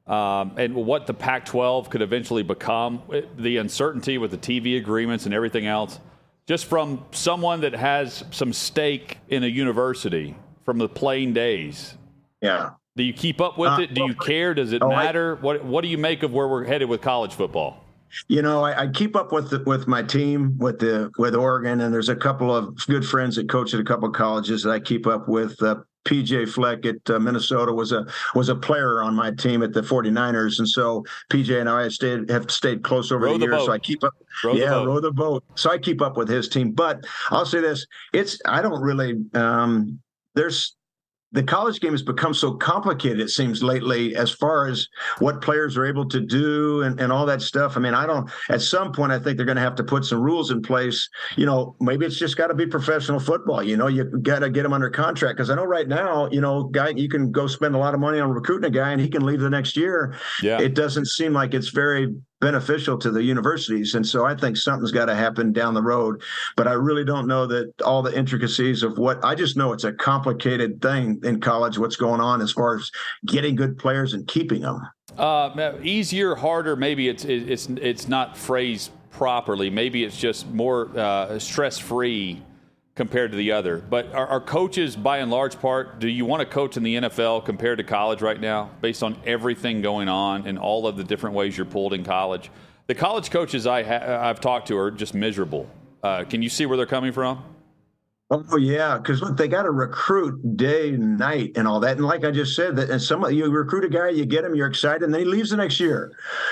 Um, 0.06 0.52
and 0.56 0.76
what 0.76 1.08
the 1.08 1.14
Pac 1.14 1.46
12 1.46 1.90
could 1.90 2.00
eventually 2.00 2.44
become, 2.44 3.02
the 3.36 3.56
uncertainty 3.56 4.18
with 4.18 4.30
the 4.30 4.38
TV 4.38 4.76
agreements 4.76 5.24
and 5.24 5.34
everything 5.34 5.66
else 5.66 5.98
just 6.46 6.66
from 6.66 7.04
someone 7.10 7.60
that 7.62 7.74
has 7.74 8.24
some 8.30 8.52
stake 8.52 9.18
in 9.28 9.44
a 9.44 9.48
university 9.48 10.36
from 10.64 10.78
the 10.78 10.88
playing 10.88 11.32
days. 11.32 11.94
Yeah. 12.40 12.70
Do 12.96 13.02
you 13.02 13.12
keep 13.12 13.40
up 13.40 13.58
with 13.58 13.72
uh, 13.72 13.82
it? 13.82 13.94
Do 13.94 14.04
you 14.04 14.14
care? 14.14 14.54
Does 14.54 14.72
it 14.72 14.82
oh, 14.82 14.88
matter? 14.88 15.36
I, 15.36 15.40
what 15.40 15.64
What 15.64 15.82
do 15.82 15.88
you 15.88 15.98
make 15.98 16.22
of 16.22 16.32
where 16.32 16.48
we're 16.48 16.64
headed 16.64 16.88
with 16.88 17.02
college 17.02 17.34
football? 17.34 17.82
You 18.28 18.40
know, 18.40 18.64
I, 18.64 18.82
I 18.82 18.86
keep 18.88 19.16
up 19.16 19.32
with 19.32 19.50
the, 19.50 19.62
with 19.66 19.86
my 19.86 20.02
team 20.02 20.56
with 20.58 20.78
the 20.78 21.10
with 21.18 21.34
Oregon, 21.34 21.80
and 21.80 21.92
there's 21.92 22.08
a 22.08 22.16
couple 22.16 22.54
of 22.54 22.74
good 22.86 23.04
friends 23.04 23.36
that 23.36 23.48
coach 23.48 23.74
at 23.74 23.80
a 23.80 23.84
couple 23.84 24.08
of 24.08 24.14
colleges 24.14 24.62
that 24.62 24.70
I 24.70 24.80
keep 24.80 25.06
up 25.06 25.28
with. 25.28 25.60
Uh, 25.62 25.76
PJ 26.06 26.48
Fleck 26.48 26.86
at 26.86 27.10
uh, 27.10 27.18
Minnesota 27.18 27.72
was 27.72 27.92
a 27.92 28.06
was 28.34 28.48
a 28.48 28.54
player 28.54 29.02
on 29.02 29.14
my 29.14 29.30
team 29.32 29.62
at 29.62 29.72
the 29.72 29.82
49ers, 29.82 30.58
and 30.58 30.68
so 30.68 31.04
PJ 31.30 31.60
and 31.60 31.68
I 31.68 31.82
have 31.82 31.92
stayed 31.92 32.30
have 32.30 32.50
stayed 32.50 32.82
close 32.82 33.12
over 33.12 33.26
row 33.26 33.36
the, 33.36 33.46
years. 33.46 33.64
So 33.64 33.72
I 33.72 33.78
keep 33.78 34.02
up, 34.04 34.14
row 34.44 34.54
yeah, 34.54 34.70
the 34.70 34.86
row 34.86 35.00
the 35.00 35.12
boat. 35.12 35.44
So 35.56 35.70
I 35.70 35.78
keep 35.78 36.00
up 36.00 36.16
with 36.16 36.28
his 36.28 36.48
team. 36.48 36.72
But 36.72 37.04
I'll 37.30 37.44
say 37.44 37.60
this: 37.60 37.86
it's 38.12 38.38
I 38.46 38.62
don't 38.62 38.80
really. 38.80 39.16
Um, 39.34 40.00
there's 40.34 40.76
the 41.32 41.42
college 41.42 41.80
game 41.80 41.92
has 41.92 42.02
become 42.02 42.32
so 42.32 42.54
complicated 42.54 43.20
it 43.20 43.30
seems 43.30 43.62
lately 43.62 44.14
as 44.16 44.30
far 44.30 44.68
as 44.68 44.86
what 45.18 45.42
players 45.42 45.76
are 45.76 45.84
able 45.84 46.08
to 46.08 46.20
do 46.20 46.82
and, 46.82 47.00
and 47.00 47.12
all 47.12 47.26
that 47.26 47.42
stuff. 47.42 47.76
I 47.76 47.80
mean 47.80 47.94
i 47.94 48.06
don't 48.06 48.30
at 48.48 48.62
some 48.62 48.92
point 48.92 49.12
i 49.12 49.18
think 49.18 49.36
they're 49.36 49.46
going 49.46 49.56
to 49.56 49.62
have 49.62 49.74
to 49.76 49.84
put 49.84 50.04
some 50.04 50.20
rules 50.20 50.50
in 50.50 50.62
place. 50.62 51.08
You 51.36 51.46
know 51.46 51.76
maybe 51.80 52.06
it's 52.06 52.18
just 52.18 52.36
got 52.36 52.48
to 52.48 52.54
be 52.54 52.66
professional 52.66 53.20
football. 53.20 53.62
You 53.62 53.76
know 53.76 53.88
you 53.88 54.04
got 54.04 54.40
to 54.40 54.50
get 54.50 54.62
them 54.62 54.72
under 54.72 54.90
contract 54.90 55.36
because 55.36 55.50
i 55.50 55.54
know 55.54 55.64
right 55.64 55.88
now 55.88 56.28
you 56.30 56.40
know 56.40 56.64
guy 56.64 56.90
you 56.90 57.08
can 57.08 57.32
go 57.32 57.46
spend 57.46 57.74
a 57.74 57.78
lot 57.78 57.94
of 57.94 58.00
money 58.00 58.20
on 58.20 58.30
recruiting 58.30 58.68
a 58.68 58.70
guy 58.70 58.92
and 58.92 59.00
he 59.00 59.08
can 59.08 59.24
leave 59.24 59.40
the 59.40 59.50
next 59.50 59.76
year. 59.76 60.14
Yeah. 60.42 60.60
It 60.60 60.74
doesn't 60.74 61.06
seem 61.06 61.32
like 61.32 61.54
it's 61.54 61.68
very 61.68 62.14
beneficial 62.40 62.98
to 62.98 63.10
the 63.10 63.22
universities. 63.22 63.94
And 63.94 64.06
so 64.06 64.24
I 64.24 64.34
think 64.34 64.56
something's 64.56 64.92
got 64.92 65.06
to 65.06 65.14
happen 65.14 65.52
down 65.52 65.74
the 65.74 65.82
road. 65.82 66.22
But 66.56 66.68
I 66.68 66.72
really 66.72 67.04
don't 67.04 67.26
know 67.26 67.46
that 67.46 67.72
all 67.82 68.02
the 68.02 68.16
intricacies 68.16 68.82
of 68.82 68.98
what 68.98 69.24
I 69.24 69.34
just 69.34 69.56
know 69.56 69.72
it's 69.72 69.84
a 69.84 69.92
complicated 69.92 70.82
thing 70.82 71.20
in 71.24 71.40
college, 71.40 71.78
what's 71.78 71.96
going 71.96 72.20
on 72.20 72.40
as 72.42 72.52
far 72.52 72.76
as 72.76 72.90
getting 73.26 73.56
good 73.56 73.78
players 73.78 74.14
and 74.14 74.26
keeping 74.26 74.62
them. 74.62 74.80
Uh, 75.16 75.72
easier, 75.82 76.34
harder, 76.34 76.76
maybe 76.76 77.08
it's, 77.08 77.24
it's, 77.24 77.68
it's 77.68 78.06
not 78.06 78.36
phrased 78.36 78.90
properly. 79.10 79.70
Maybe 79.70 80.04
it's 80.04 80.18
just 80.18 80.46
more 80.50 80.90
uh, 80.96 81.38
stress 81.38 81.78
free 81.78 82.42
compared 82.96 83.30
to 83.30 83.36
the 83.36 83.52
other. 83.52 83.78
But 83.78 84.12
are, 84.12 84.26
are, 84.26 84.40
coaches, 84.40 84.96
by 84.96 85.18
and 85.18 85.30
large 85.30 85.60
part, 85.60 86.00
do 86.00 86.08
you 86.08 86.24
want 86.24 86.40
to 86.40 86.46
coach 86.46 86.76
in 86.76 86.82
the 86.82 86.96
NFL 86.96 87.44
compared 87.44 87.78
to 87.78 87.84
college 87.84 88.22
right 88.22 88.40
now, 88.40 88.70
based 88.80 89.02
on 89.02 89.16
everything 89.24 89.82
going 89.82 90.08
on 90.08 90.46
and 90.46 90.58
all 90.58 90.86
of 90.86 90.96
the 90.96 91.04
different 91.04 91.36
ways 91.36 91.56
you're 91.56 91.66
pulled 91.66 91.92
in 91.92 92.02
college? 92.02 92.50
The 92.86 92.94
college 92.94 93.30
coaches 93.30 93.66
I 93.66 93.82
ha- 93.82 94.28
I've 94.28 94.40
talked 94.40 94.68
to 94.68 94.78
are 94.78 94.90
just 94.90 95.12
miserable. 95.12 95.68
Uh, 96.02 96.24
can 96.24 96.40
you 96.40 96.48
see 96.48 96.66
where 96.66 96.76
they're 96.76 96.86
coming 96.86 97.12
from? 97.12 97.44
Oh 98.28 98.56
yeah, 98.56 98.98
because 98.98 99.22
they 99.36 99.46
got 99.46 99.62
to 99.62 99.70
recruit 99.70 100.56
day 100.56 100.94
and 100.94 101.16
night 101.16 101.52
and 101.54 101.68
all 101.68 101.78
that. 101.78 101.96
And 101.96 102.04
like 102.04 102.24
I 102.24 102.32
just 102.32 102.56
said, 102.56 102.74
that 102.74 102.90
and 102.90 103.00
some 103.00 103.24
you 103.30 103.48
recruit 103.48 103.84
a 103.84 103.88
guy, 103.88 104.08
you 104.08 104.26
get 104.26 104.44
him, 104.44 104.56
you're 104.56 104.66
excited, 104.66 105.04
and 105.04 105.14
then 105.14 105.20
he 105.20 105.24
leaves 105.24 105.50
the 105.50 105.56
next 105.56 105.78
year. 105.78 106.10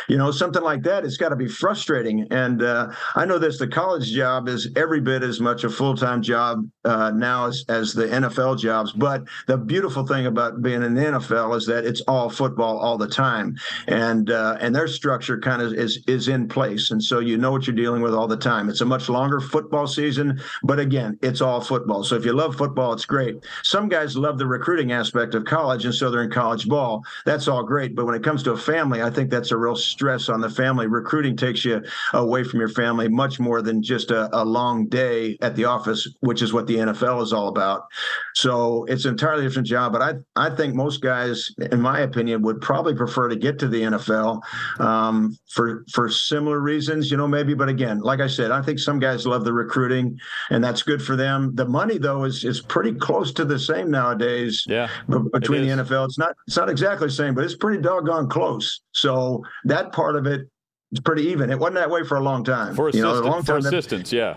You 0.08 0.16
know, 0.16 0.30
something 0.30 0.62
like 0.62 0.84
that. 0.84 1.04
It's 1.04 1.16
got 1.16 1.30
to 1.30 1.36
be 1.36 1.48
frustrating. 1.48 2.28
And 2.30 2.62
uh, 2.62 2.92
I 3.16 3.24
know 3.24 3.38
this: 3.38 3.58
the 3.58 3.66
college 3.66 4.12
job 4.12 4.48
is 4.48 4.68
every 4.76 5.00
bit 5.00 5.24
as 5.24 5.40
much 5.40 5.64
a 5.64 5.68
full 5.68 5.96
time 5.96 6.22
job 6.22 6.64
uh, 6.84 7.10
now 7.10 7.46
as, 7.46 7.64
as 7.68 7.92
the 7.92 8.06
NFL 8.06 8.60
jobs. 8.60 8.92
But 8.92 9.24
the 9.48 9.56
beautiful 9.56 10.06
thing 10.06 10.26
about 10.26 10.62
being 10.62 10.84
in 10.84 10.94
the 10.94 11.02
NFL 11.02 11.56
is 11.56 11.66
that 11.66 11.84
it's 11.84 12.02
all 12.02 12.30
football 12.30 12.78
all 12.78 12.98
the 12.98 13.08
time, 13.08 13.56
and 13.88 14.30
uh, 14.30 14.58
and 14.60 14.76
their 14.76 14.86
structure 14.86 15.40
kind 15.40 15.60
of 15.60 15.72
is 15.72 16.04
is 16.06 16.28
in 16.28 16.46
place, 16.46 16.92
and 16.92 17.02
so 17.02 17.18
you 17.18 17.36
know 17.36 17.50
what 17.50 17.66
you're 17.66 17.74
dealing 17.74 18.00
with 18.00 18.14
all 18.14 18.28
the 18.28 18.36
time. 18.36 18.68
It's 18.68 18.80
a 18.80 18.86
much 18.86 19.08
longer 19.08 19.40
football 19.40 19.88
season, 19.88 20.40
but 20.62 20.78
again, 20.78 21.18
it's 21.20 21.40
all 21.40 21.63
football. 21.66 22.02
So 22.04 22.16
if 22.16 22.24
you 22.24 22.32
love 22.32 22.56
football, 22.56 22.92
it's 22.92 23.04
great. 23.04 23.44
Some 23.62 23.88
guys 23.88 24.16
love 24.16 24.38
the 24.38 24.46
recruiting 24.46 24.92
aspect 24.92 25.34
of 25.34 25.44
college, 25.44 25.84
and 25.84 25.94
so 25.94 26.10
they're 26.10 26.22
in 26.22 26.30
college 26.30 26.68
ball. 26.68 27.02
That's 27.24 27.48
all 27.48 27.62
great. 27.62 27.94
But 27.94 28.06
when 28.06 28.14
it 28.14 28.22
comes 28.22 28.42
to 28.44 28.52
a 28.52 28.56
family, 28.56 29.02
I 29.02 29.10
think 29.10 29.30
that's 29.30 29.50
a 29.50 29.56
real 29.56 29.76
stress 29.76 30.28
on 30.28 30.40
the 30.40 30.50
family. 30.50 30.86
Recruiting 30.86 31.36
takes 31.36 31.64
you 31.64 31.82
away 32.12 32.44
from 32.44 32.60
your 32.60 32.68
family 32.68 33.08
much 33.08 33.40
more 33.40 33.62
than 33.62 33.82
just 33.82 34.10
a, 34.10 34.28
a 34.36 34.44
long 34.44 34.86
day 34.86 35.38
at 35.40 35.56
the 35.56 35.64
office, 35.64 36.08
which 36.20 36.42
is 36.42 36.52
what 36.52 36.66
the 36.66 36.76
NFL 36.76 37.22
is 37.22 37.32
all 37.32 37.48
about. 37.48 37.86
So 38.34 38.84
it's 38.84 39.04
an 39.04 39.12
entirely 39.12 39.44
different 39.44 39.68
job. 39.68 39.92
But 39.92 40.02
I, 40.02 40.14
I 40.36 40.54
think 40.54 40.74
most 40.74 41.00
guys, 41.00 41.50
in 41.70 41.80
my 41.80 42.00
opinion, 42.00 42.42
would 42.42 42.60
probably 42.60 42.94
prefer 42.94 43.28
to 43.28 43.36
get 43.36 43.58
to 43.60 43.68
the 43.68 43.82
NFL 43.82 44.40
um, 44.80 45.36
for 45.48 45.84
for 45.92 46.08
similar 46.08 46.60
reasons, 46.60 47.10
you 47.10 47.16
know, 47.16 47.28
maybe. 47.28 47.54
But 47.54 47.68
again, 47.68 48.00
like 48.00 48.20
I 48.20 48.26
said, 48.26 48.50
I 48.50 48.62
think 48.62 48.78
some 48.78 48.98
guys 48.98 49.26
love 49.26 49.44
the 49.44 49.52
recruiting, 49.52 50.18
and 50.50 50.62
that's 50.62 50.82
good 50.82 51.02
for 51.02 51.16
them. 51.16 51.53
The 51.54 51.64
money 51.64 51.98
though 51.98 52.24
is 52.24 52.44
is 52.44 52.60
pretty 52.60 52.92
close 52.92 53.32
to 53.34 53.44
the 53.44 53.58
same 53.58 53.90
nowadays. 53.90 54.64
Yeah, 54.66 54.88
between 55.32 55.62
the 55.62 55.82
NFL, 55.82 56.06
it's 56.06 56.18
not 56.18 56.36
it's 56.46 56.56
not 56.56 56.68
exactly 56.68 57.08
the 57.08 57.12
same, 57.12 57.34
but 57.34 57.44
it's 57.44 57.56
pretty 57.56 57.80
doggone 57.80 58.28
close. 58.28 58.82
So 58.92 59.42
that 59.64 59.92
part 59.92 60.16
of 60.16 60.26
it 60.26 60.48
is 60.92 61.00
pretty 61.00 61.22
even. 61.24 61.50
It 61.50 61.58
wasn't 61.58 61.76
that 61.76 61.90
way 61.90 62.04
for 62.04 62.16
a 62.16 62.22
long 62.22 62.44
time. 62.44 62.74
For, 62.74 62.88
assistant, 62.88 63.14
you 63.16 63.22
know, 63.22 63.28
long 63.28 63.42
for 63.42 63.58
assistants, 63.58 64.10
that, 64.10 64.16
yeah. 64.16 64.36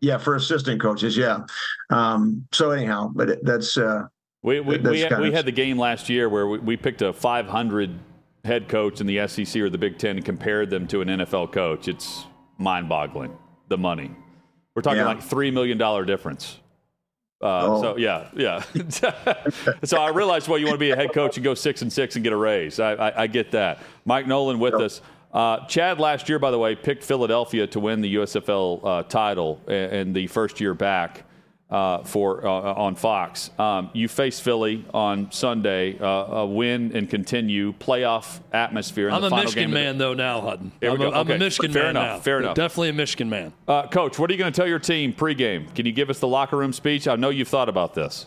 Yeah, 0.00 0.18
for 0.18 0.34
assistant 0.34 0.80
coaches, 0.80 1.16
yeah. 1.16 1.40
Um, 1.90 2.46
so 2.52 2.70
anyhow, 2.72 3.10
but 3.14 3.30
it, 3.30 3.44
that's 3.44 3.76
uh, 3.76 4.06
we 4.42 4.60
we 4.60 4.78
we, 4.78 5.00
had, 5.00 5.20
we 5.20 5.32
had 5.32 5.46
the 5.46 5.52
game 5.52 5.78
last 5.78 6.08
year 6.08 6.28
where 6.28 6.46
we, 6.46 6.58
we 6.58 6.76
picked 6.76 7.02
a 7.02 7.12
500 7.12 7.98
head 8.44 8.68
coach 8.68 9.00
in 9.00 9.06
the 9.06 9.26
SEC 9.28 9.62
or 9.62 9.70
the 9.70 9.78
Big 9.78 9.98
Ten 9.98 10.16
and 10.16 10.24
compared 10.24 10.70
them 10.70 10.86
to 10.88 11.00
an 11.00 11.08
NFL 11.08 11.52
coach. 11.52 11.86
It's 11.86 12.26
mind-boggling 12.58 13.36
the 13.68 13.78
money. 13.78 14.10
We're 14.74 14.82
talking 14.82 14.98
yeah. 14.98 15.06
like 15.06 15.22
three 15.22 15.50
million 15.50 15.78
dollar 15.78 16.04
difference. 16.04 16.58
Uh, 17.42 17.66
oh. 17.66 17.82
So 17.82 17.96
yeah, 17.96 18.28
yeah. 18.36 18.62
so 19.82 19.98
I 19.98 20.10
realized 20.10 20.48
why 20.48 20.58
you 20.58 20.66
want 20.66 20.76
to 20.76 20.78
be 20.78 20.90
a 20.92 20.96
head 20.96 21.12
coach 21.12 21.36
and 21.36 21.44
go 21.44 21.54
six 21.54 21.82
and 21.82 21.92
six 21.92 22.14
and 22.14 22.22
get 22.22 22.32
a 22.32 22.36
raise. 22.36 22.78
I, 22.78 22.92
I, 22.92 23.22
I 23.22 23.26
get 23.26 23.50
that. 23.50 23.80
Mike 24.04 24.26
Nolan 24.26 24.58
with 24.58 24.74
yep. 24.74 24.82
us. 24.82 25.00
Uh, 25.32 25.66
Chad 25.66 25.98
last 25.98 26.28
year, 26.28 26.38
by 26.38 26.50
the 26.50 26.58
way, 26.58 26.76
picked 26.76 27.02
Philadelphia 27.02 27.66
to 27.66 27.80
win 27.80 28.00
the 28.00 28.16
USFL 28.16 28.80
uh, 28.84 29.02
title 29.04 29.60
in 29.66 30.12
the 30.12 30.26
first 30.26 30.60
year 30.60 30.74
back 30.74 31.24
uh, 31.72 32.04
for 32.04 32.46
uh, 32.46 32.50
on 32.50 32.94
Fox. 32.94 33.50
Um, 33.58 33.90
you 33.94 34.06
face 34.06 34.38
Philly 34.38 34.84
on 34.92 35.32
Sunday, 35.32 35.98
uh, 35.98 36.06
a 36.06 36.46
win 36.46 36.94
and 36.94 37.08
continue 37.08 37.72
playoff 37.72 38.40
atmosphere. 38.52 39.10
I'm 39.10 39.24
a 39.24 39.30
Michigan 39.30 39.72
man 39.72 39.96
though 39.96 40.12
now, 40.12 40.42
Hutton. 40.42 40.70
I'm, 40.82 41.00
a, 41.00 41.10
I'm 41.10 41.30
a 41.30 41.38
Michigan 41.38 41.72
Fair 41.72 41.84
man 41.84 41.90
enough. 41.90 42.18
now. 42.18 42.18
Fair 42.20 42.40
enough. 42.40 42.54
Definitely 42.54 42.90
a 42.90 42.92
Michigan 42.92 43.30
man. 43.30 43.54
Uh, 43.66 43.86
Coach, 43.86 44.18
what 44.18 44.28
are 44.30 44.34
you 44.34 44.38
going 44.38 44.52
to 44.52 44.56
tell 44.56 44.68
your 44.68 44.78
team 44.78 45.14
pregame? 45.14 45.74
Can 45.74 45.86
you 45.86 45.92
give 45.92 46.10
us 46.10 46.18
the 46.18 46.28
locker 46.28 46.58
room 46.58 46.74
speech? 46.74 47.08
I 47.08 47.16
know 47.16 47.30
you've 47.30 47.48
thought 47.48 47.70
about 47.70 47.94
this. 47.94 48.26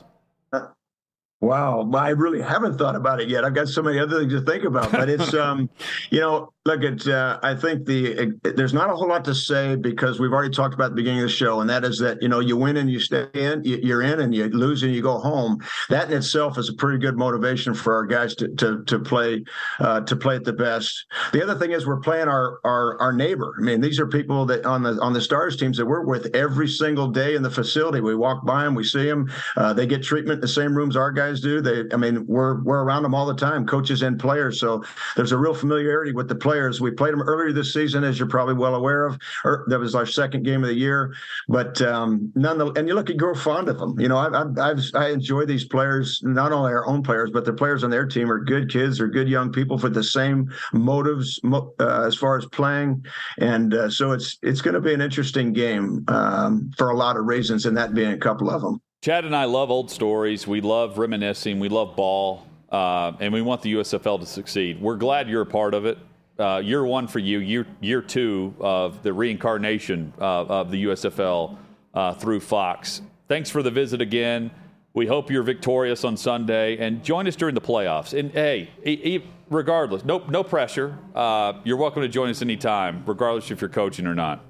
Wow, 1.42 1.88
I 1.94 2.10
really 2.10 2.42
haven't 2.42 2.80
thought 2.80 2.96
about 2.96 3.22
it 3.22 3.30
yet. 3.30 3.46
I've 3.46 3.54
got 3.54 3.68
so 3.68 3.84
many 3.84 4.00
other 4.00 4.22
things 4.22 4.34
to 4.34 4.42
think 4.42 4.64
about, 4.64 4.92
but 4.92 5.10
it's 5.10 5.32
um, 5.36 5.70
you 6.10 6.20
know, 6.20 6.52
look 6.66 7.08
uh, 7.08 7.40
I 7.44 7.54
think 7.54 7.86
the 7.86 8.08
it, 8.44 8.58
there's 8.58 8.74
not 8.74 8.90
a 8.90 8.96
whole 8.96 9.08
lot 9.08 9.24
to 9.26 9.36
say 9.36 9.76
because 9.76 10.20
we've 10.20 10.32
already 10.32 10.54
talked 10.54 10.74
about 10.74 10.90
the 10.90 10.96
beginning 10.96 11.20
of 11.20 11.28
the 11.28 11.34
show, 11.34 11.62
and 11.62 11.70
that 11.70 11.86
is 11.86 12.00
that 12.00 12.24
you 12.24 12.28
know 12.28 12.40
you 12.40 12.58
win 12.58 12.78
and 12.78 12.90
you 12.90 13.00
stay 13.00 13.28
in, 13.36 13.64
you, 13.64 13.96
are 13.96 14.02
in, 14.02 14.20
and 14.20 14.34
you 14.34 14.46
lose 14.50 14.82
and 14.82 14.94
you 14.94 15.04
go 15.04 15.20
home. 15.20 15.60
That 15.90 16.10
in 16.10 16.18
itself 16.18 16.58
is 16.58 16.70
a 16.70 16.74
pretty 16.74 16.98
good 16.98 17.18
motivation 17.18 17.76
for 17.76 17.94
our 17.94 18.06
guys 18.06 18.34
to 18.36 18.48
to 18.56 18.84
to 18.86 19.00
play 19.00 19.44
uh, 19.80 20.02
to 20.02 20.16
play 20.16 20.38
at 20.38 20.44
the 20.44 20.54
best. 20.54 21.06
The 21.34 21.44
other 21.44 21.54
thing 21.54 21.72
is 21.72 21.86
we're 21.86 22.00
playing 22.00 22.28
our 22.28 22.60
our 22.64 23.00
our 23.00 23.14
neighbor. 23.14 23.54
I 23.60 23.62
mean, 23.62 23.80
these 23.80 24.00
are 24.00 24.08
people 24.08 24.48
that 24.48 24.66
on 24.66 24.82
the 24.82 25.00
on 25.02 25.14
the 25.14 25.22
stars 25.22 25.58
teams 25.58 25.78
that 25.78 25.86
we're 25.86 26.06
with 26.06 26.36
every 26.36 26.68
single 26.68 27.10
day 27.10 27.36
in 27.36 27.44
the 27.44 27.52
facility. 27.52 28.02
We 28.02 28.16
walk 28.16 28.44
by 28.44 28.64
them, 28.64 28.74
we 28.74 28.84
see 28.84 29.08
them. 29.08 29.32
Uh, 29.56 29.74
they 29.74 29.86
get 29.86 30.02
treatment 30.02 30.38
in 30.38 30.42
the 30.42 30.48
same 30.48 30.76
rooms 30.76 30.96
our 30.96 31.12
guys 31.12 31.42
do. 31.42 31.62
They, 31.62 31.84
I 31.94 31.98
mean, 31.98 32.26
we're 32.26 32.64
we're 32.64 32.84
around 32.84 33.04
them 33.04 33.14
all 33.14 33.28
the 33.28 33.36
time, 33.36 33.68
coaches 33.68 34.02
and 34.02 34.20
players. 34.20 34.60
So 34.60 34.84
there's 35.16 35.32
a 35.32 35.38
real 35.38 35.54
familiarity 35.54 36.12
with 36.12 36.28
the 36.28 36.36
players. 36.36 36.55
We 36.82 36.92
played 36.92 37.14
them 37.14 37.22
earlier 37.22 37.52
this 37.52 37.74
season, 37.74 38.04
as 38.04 38.18
you're 38.18 38.28
probably 38.28 38.54
well 38.54 38.76
aware 38.76 39.06
of. 39.06 39.20
Or 39.44 39.66
that 39.68 39.80
was 39.80 39.96
our 39.96 40.06
second 40.06 40.44
game 40.44 40.64
of 40.64 40.70
the 40.70 40.76
year, 40.76 41.14
but 41.48 41.82
um, 41.82 42.32
none. 42.36 42.62
And 42.78 42.88
you 42.88 42.96
look 42.96 43.10
at 43.10 43.18
grow 43.18 43.34
fond 43.34 43.70
of 43.70 43.78
them. 43.78 44.00
You 44.00 44.08
know, 44.08 44.18
I, 44.18 44.28
I, 44.28 44.72
I've, 44.72 44.80
I 44.94 45.10
enjoy 45.10 45.46
these 45.46 45.66
players. 45.66 46.22
Not 46.24 46.52
only 46.52 46.72
our 46.72 46.88
own 46.88 47.04
players, 47.04 47.30
but 47.32 47.46
the 47.46 47.54
players 47.54 47.84
on 47.84 47.90
their 47.90 48.06
team 48.06 48.32
are 48.32 48.40
good 48.40 48.72
kids. 48.72 48.98
They're 48.98 49.08
good 49.08 49.30
young 49.30 49.52
people 49.52 49.78
for 49.78 49.90
the 49.90 50.04
same 50.04 50.52
motives 50.74 51.40
uh, 51.44 52.04
as 52.06 52.16
far 52.16 52.38
as 52.38 52.46
playing. 52.46 53.06
And 53.40 53.74
uh, 53.74 53.90
so 53.90 54.12
it's 54.12 54.38
it's 54.42 54.62
going 54.62 54.76
to 54.76 54.82
be 54.82 54.94
an 54.94 55.02
interesting 55.02 55.54
game 55.54 56.04
um, 56.08 56.72
for 56.78 56.90
a 56.90 56.96
lot 56.96 57.18
of 57.18 57.26
reasons, 57.26 57.66
and 57.66 57.76
that 57.78 57.94
being 57.94 58.14
a 58.14 58.18
couple 58.18 58.50
of 58.50 58.62
them. 58.62 58.82
Chad 59.02 59.26
and 59.26 59.36
I 59.36 59.46
love 59.46 59.70
old 59.70 59.92
stories. 59.92 60.48
We 60.48 60.62
love 60.62 60.98
reminiscing. 60.98 61.60
We 61.60 61.70
love 61.70 61.96
ball. 61.96 62.48
Uh, 62.72 63.14
and 63.20 63.32
we 63.32 63.42
want 63.42 63.62
the 63.62 63.74
USFL 63.76 64.20
to 64.20 64.26
succeed. 64.26 64.82
We're 64.82 64.98
glad 64.98 65.30
you're 65.30 65.44
a 65.44 65.46
part 65.46 65.74
of 65.74 65.86
it. 65.86 65.98
Uh, 66.38 66.58
year 66.58 66.84
one 66.86 67.08
for 67.08 67.20
you, 67.20 67.40
year, 67.40 67.66
year 67.80 68.02
two 68.02 68.54
of 68.60 69.02
the 69.04 69.14
reincarnation 69.14 70.12
uh, 70.20 70.44
of 70.46 70.70
the 70.70 70.84
USFL 70.86 71.58
uh, 71.94 72.14
through 72.14 72.42
Fox. 72.42 73.02
Thanks 73.30 73.50
for 73.50 73.64
the 73.64 73.72
visit 73.72 74.02
again. 74.02 74.52
We 74.94 75.08
hope 75.08 75.32
you're 75.32 75.44
victorious 75.44 76.04
on 76.04 76.18
Sunday 76.18 76.78
and 76.78 77.04
join 77.04 77.28
us 77.28 77.36
during 77.36 77.56
the 77.56 77.62
playoffs. 77.62 78.18
And 78.18 78.32
hey, 78.32 78.70
e- 78.86 78.92
e- 79.16 79.24
regardless, 79.50 80.04
no, 80.04 80.20
no 80.28 80.44
pressure. 80.44 80.98
Uh, 81.14 81.54
you're 81.64 81.78
welcome 81.78 82.02
to 82.02 82.08
join 82.10 82.30
us 82.30 82.42
anytime, 82.42 83.04
regardless 83.06 83.50
if 83.50 83.62
you're 83.62 83.70
coaching 83.70 84.06
or 84.06 84.16
not. 84.16 84.44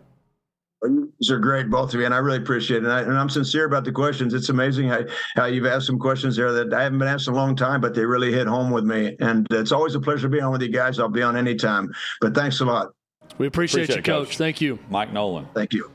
These 0.88 1.32
are 1.32 1.40
great, 1.40 1.70
both 1.70 1.94
of 1.94 2.00
you, 2.00 2.06
and 2.06 2.14
I 2.14 2.18
really 2.18 2.38
appreciate 2.38 2.78
it. 2.78 2.90
And, 2.90 2.92
I, 2.92 3.22
am 3.22 3.30
sincere 3.30 3.66
about 3.66 3.84
the 3.84 3.92
questions. 3.92 4.34
It's 4.34 4.50
amazing 4.50 4.90
how, 4.90 5.02
how 5.36 5.46
you've 5.46 5.66
asked 5.66 5.88
some 5.88 6.00
questions 6.00 6.36
there 6.36 6.52
that 6.52 6.74
I 6.74 6.84
haven't 6.84 7.00
been 7.00 7.08
asked 7.08 7.28
in 7.28 7.34
a 7.34 7.38
long 7.38 7.56
time, 7.56 7.82
but 7.82 7.94
they 7.94 8.06
really 8.06 8.32
hit 8.32 8.48
home 8.48 8.72
with 8.72 8.84
me. 8.84 9.16
And 9.20 9.48
it's 9.52 9.72
always 9.72 9.96
a 9.96 10.00
pleasure 10.00 10.24
to 10.24 10.30
be 10.30 10.42
on 10.42 10.52
with 10.52 10.62
you 10.62 10.70
guys. 10.70 11.00
I'll 11.00 11.10
be 11.10 11.22
on 11.22 11.36
anytime. 11.36 11.94
But 12.22 12.34
thanks 12.34 12.60
a 12.62 12.66
lot. 12.66 12.94
We 13.38 13.48
appreciate, 13.48 13.84
appreciate 13.84 14.08
you, 14.08 14.14
Coach. 14.14 14.28
Coach. 14.28 14.38
Thank 14.38 14.62
you. 14.62 14.80
Mike 14.90 15.12
Nolan. 15.12 15.48
Thank 15.54 15.74
you. 15.74 15.92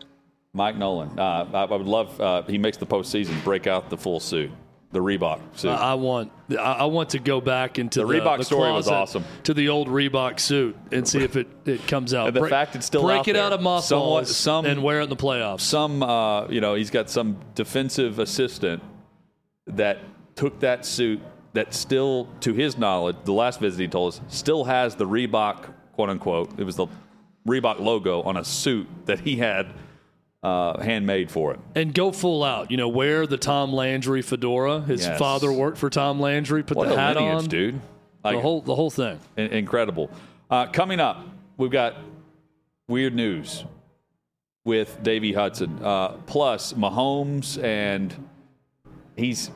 Mike 0.52 0.76
Nolan. 0.76 1.18
Uh, 1.18 1.48
I, 1.52 1.62
I, 1.62 1.76
would 1.76 1.86
love, 1.86 2.20
uh, 2.20 2.42
he 2.42 2.58
makes 2.58 2.76
the 2.76 2.86
postseason, 2.86 3.42
break 3.44 3.66
out 3.66 3.88
the 3.88 3.96
full 3.96 4.20
suit 4.20 4.50
the 4.92 4.98
Reebok 4.98 5.40
suit. 5.56 5.68
I 5.68 5.94
want 5.94 6.32
I 6.58 6.86
want 6.86 7.10
to 7.10 7.20
go 7.20 7.40
back 7.40 7.78
into 7.78 8.00
the, 8.00 8.06
the 8.06 8.14
Reebok 8.14 8.38
the 8.38 8.44
story 8.44 8.72
was 8.72 8.88
awesome 8.88 9.24
to 9.44 9.54
the 9.54 9.68
old 9.68 9.88
Reebok 9.88 10.40
suit 10.40 10.76
and 10.90 11.06
see 11.06 11.22
if 11.22 11.36
it, 11.36 11.46
it 11.64 11.86
comes 11.86 12.12
out. 12.12 12.26
And 12.28 12.36
the 12.36 12.40
break, 12.40 12.50
fact 12.50 12.74
it's 12.74 12.86
still 12.86 13.02
break 13.02 13.20
out 13.20 13.28
it 13.28 13.32
there. 13.34 13.42
out 13.42 13.52
of 13.52 13.62
mothballs 13.62 14.34
some, 14.34 14.66
and 14.66 14.82
wear 14.82 15.00
it 15.00 15.04
in 15.04 15.08
the 15.08 15.16
playoffs. 15.16 15.60
Some 15.60 16.02
uh, 16.02 16.48
you 16.48 16.60
know 16.60 16.74
he's 16.74 16.90
got 16.90 17.08
some 17.08 17.38
defensive 17.54 18.18
assistant 18.18 18.82
that 19.66 19.98
took 20.34 20.60
that 20.60 20.84
suit 20.84 21.20
that 21.52 21.72
still 21.74 22.28
to 22.40 22.52
his 22.52 22.78
knowledge 22.78 23.16
the 23.24 23.32
last 23.32 23.60
visit 23.60 23.80
he 23.80 23.88
told 23.88 24.14
us 24.14 24.20
still 24.28 24.64
has 24.64 24.96
the 24.96 25.06
Reebok 25.06 25.72
quote 25.92 26.08
unquote 26.08 26.58
it 26.58 26.64
was 26.64 26.76
the 26.76 26.86
Reebok 27.46 27.80
logo 27.80 28.22
on 28.22 28.36
a 28.36 28.44
suit 28.44 28.88
that 29.06 29.20
he 29.20 29.36
had 29.36 29.72
uh, 30.42 30.80
handmade 30.80 31.30
for 31.30 31.52
it. 31.52 31.60
And 31.74 31.94
go 31.94 32.12
full 32.12 32.42
out. 32.42 32.70
You 32.70 32.76
know, 32.76 32.88
wear 32.88 33.26
the 33.26 33.36
Tom 33.36 33.72
Landry 33.72 34.22
fedora. 34.22 34.80
His 34.80 35.06
yes. 35.06 35.18
father 35.18 35.52
worked 35.52 35.78
for 35.78 35.90
Tom 35.90 36.20
Landry. 36.20 36.62
Put 36.62 36.76
what 36.76 36.88
the 36.88 36.96
hat 36.96 37.16
lineage, 37.16 37.44
on, 37.44 37.48
dude. 37.48 37.80
Like, 38.24 38.36
the 38.36 38.42
whole 38.42 38.60
the 38.60 38.74
whole 38.74 38.90
thing. 38.90 39.18
Incredible. 39.36 40.10
Uh, 40.50 40.66
coming 40.66 41.00
up, 41.00 41.26
we've 41.56 41.70
got 41.70 41.96
weird 42.88 43.14
news 43.14 43.64
with 44.64 45.02
Davey 45.02 45.32
Hudson. 45.32 45.78
Uh, 45.82 46.08
plus 46.26 46.72
Mahomes 46.72 47.62
and 47.62 48.14
he's 49.16 49.50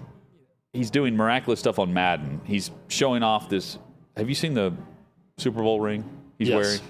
he's 0.73 0.91
doing 0.91 1.17
miraculous 1.17 1.61
stuff 1.61 1.79
on 1.79 1.93
Madden. 1.93 2.41
He's 2.45 2.71
showing 2.89 3.23
off 3.23 3.49
this. 3.49 3.79
Have 4.17 4.29
you 4.29 4.35
seen 4.35 4.55
the 4.55 4.73
Super 5.39 5.63
Bowl 5.63 5.81
ring 5.81 6.05
he's 6.39 6.49
yes. 6.49 6.57
wearing? 6.57 6.81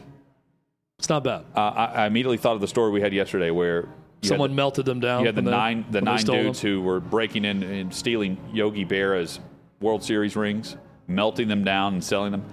It's 0.98 1.08
not 1.08 1.24
bad. 1.24 1.44
Uh, 1.54 1.60
I, 1.60 1.84
I, 1.84 2.06
immediately 2.06 2.36
thought 2.36 2.54
of 2.54 2.60
the 2.60 2.68
story 2.68 2.90
we 2.90 3.00
had 3.00 3.12
yesterday 3.12 3.50
where 3.50 3.88
someone 4.22 4.50
the, 4.50 4.56
melted 4.56 4.86
them 4.86 5.00
down. 5.00 5.20
You 5.20 5.26
had 5.26 5.34
the 5.34 5.42
nine 5.42 5.84
the 5.90 6.00
nine 6.00 6.24
dudes 6.24 6.60
them. 6.60 6.70
who 6.70 6.82
were 6.82 7.00
breaking 7.00 7.44
in 7.44 7.62
and 7.62 7.92
stealing 7.92 8.38
Yogi 8.52 8.84
Berra's 8.84 9.40
World 9.80 10.02
Series 10.02 10.36
rings, 10.36 10.76
melting 11.06 11.48
them 11.48 11.64
down 11.64 11.94
and 11.94 12.04
selling 12.04 12.32
them. 12.32 12.44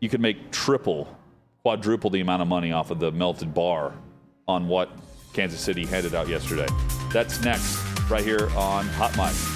You 0.00 0.08
could 0.08 0.20
make 0.20 0.50
triple, 0.50 1.14
quadruple 1.62 2.10
the 2.10 2.20
amount 2.20 2.42
of 2.42 2.48
money 2.48 2.72
off 2.72 2.90
of 2.90 2.98
the 2.98 3.12
melted 3.12 3.54
bar 3.54 3.94
on 4.48 4.68
what 4.68 4.90
Kansas 5.32 5.60
City 5.60 5.84
handed 5.84 6.14
out 6.14 6.28
yesterday. 6.28 6.68
That's 7.12 7.42
next 7.42 7.78
right 8.10 8.24
here 8.24 8.48
on 8.56 8.86
Hot 8.88 9.16
Mic. 9.16 9.55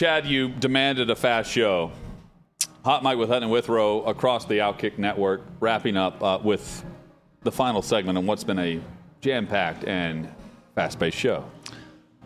Chad, 0.00 0.24
you 0.24 0.48
demanded 0.48 1.10
a 1.10 1.14
fast 1.14 1.50
show. 1.50 1.92
Hot 2.86 3.02
Mic 3.02 3.18
with 3.18 3.28
Hutton 3.28 3.42
and 3.42 3.52
Withrow 3.52 4.00
across 4.04 4.46
the 4.46 4.54
Outkick 4.54 4.96
network, 4.96 5.42
wrapping 5.60 5.94
up 5.98 6.22
uh, 6.22 6.38
with 6.42 6.82
the 7.42 7.52
final 7.52 7.82
segment 7.82 8.16
on 8.16 8.24
what's 8.24 8.42
been 8.42 8.58
a 8.58 8.80
jam 9.20 9.46
packed 9.46 9.84
and 9.84 10.26
fast 10.74 10.98
paced 10.98 11.18
show. 11.18 11.44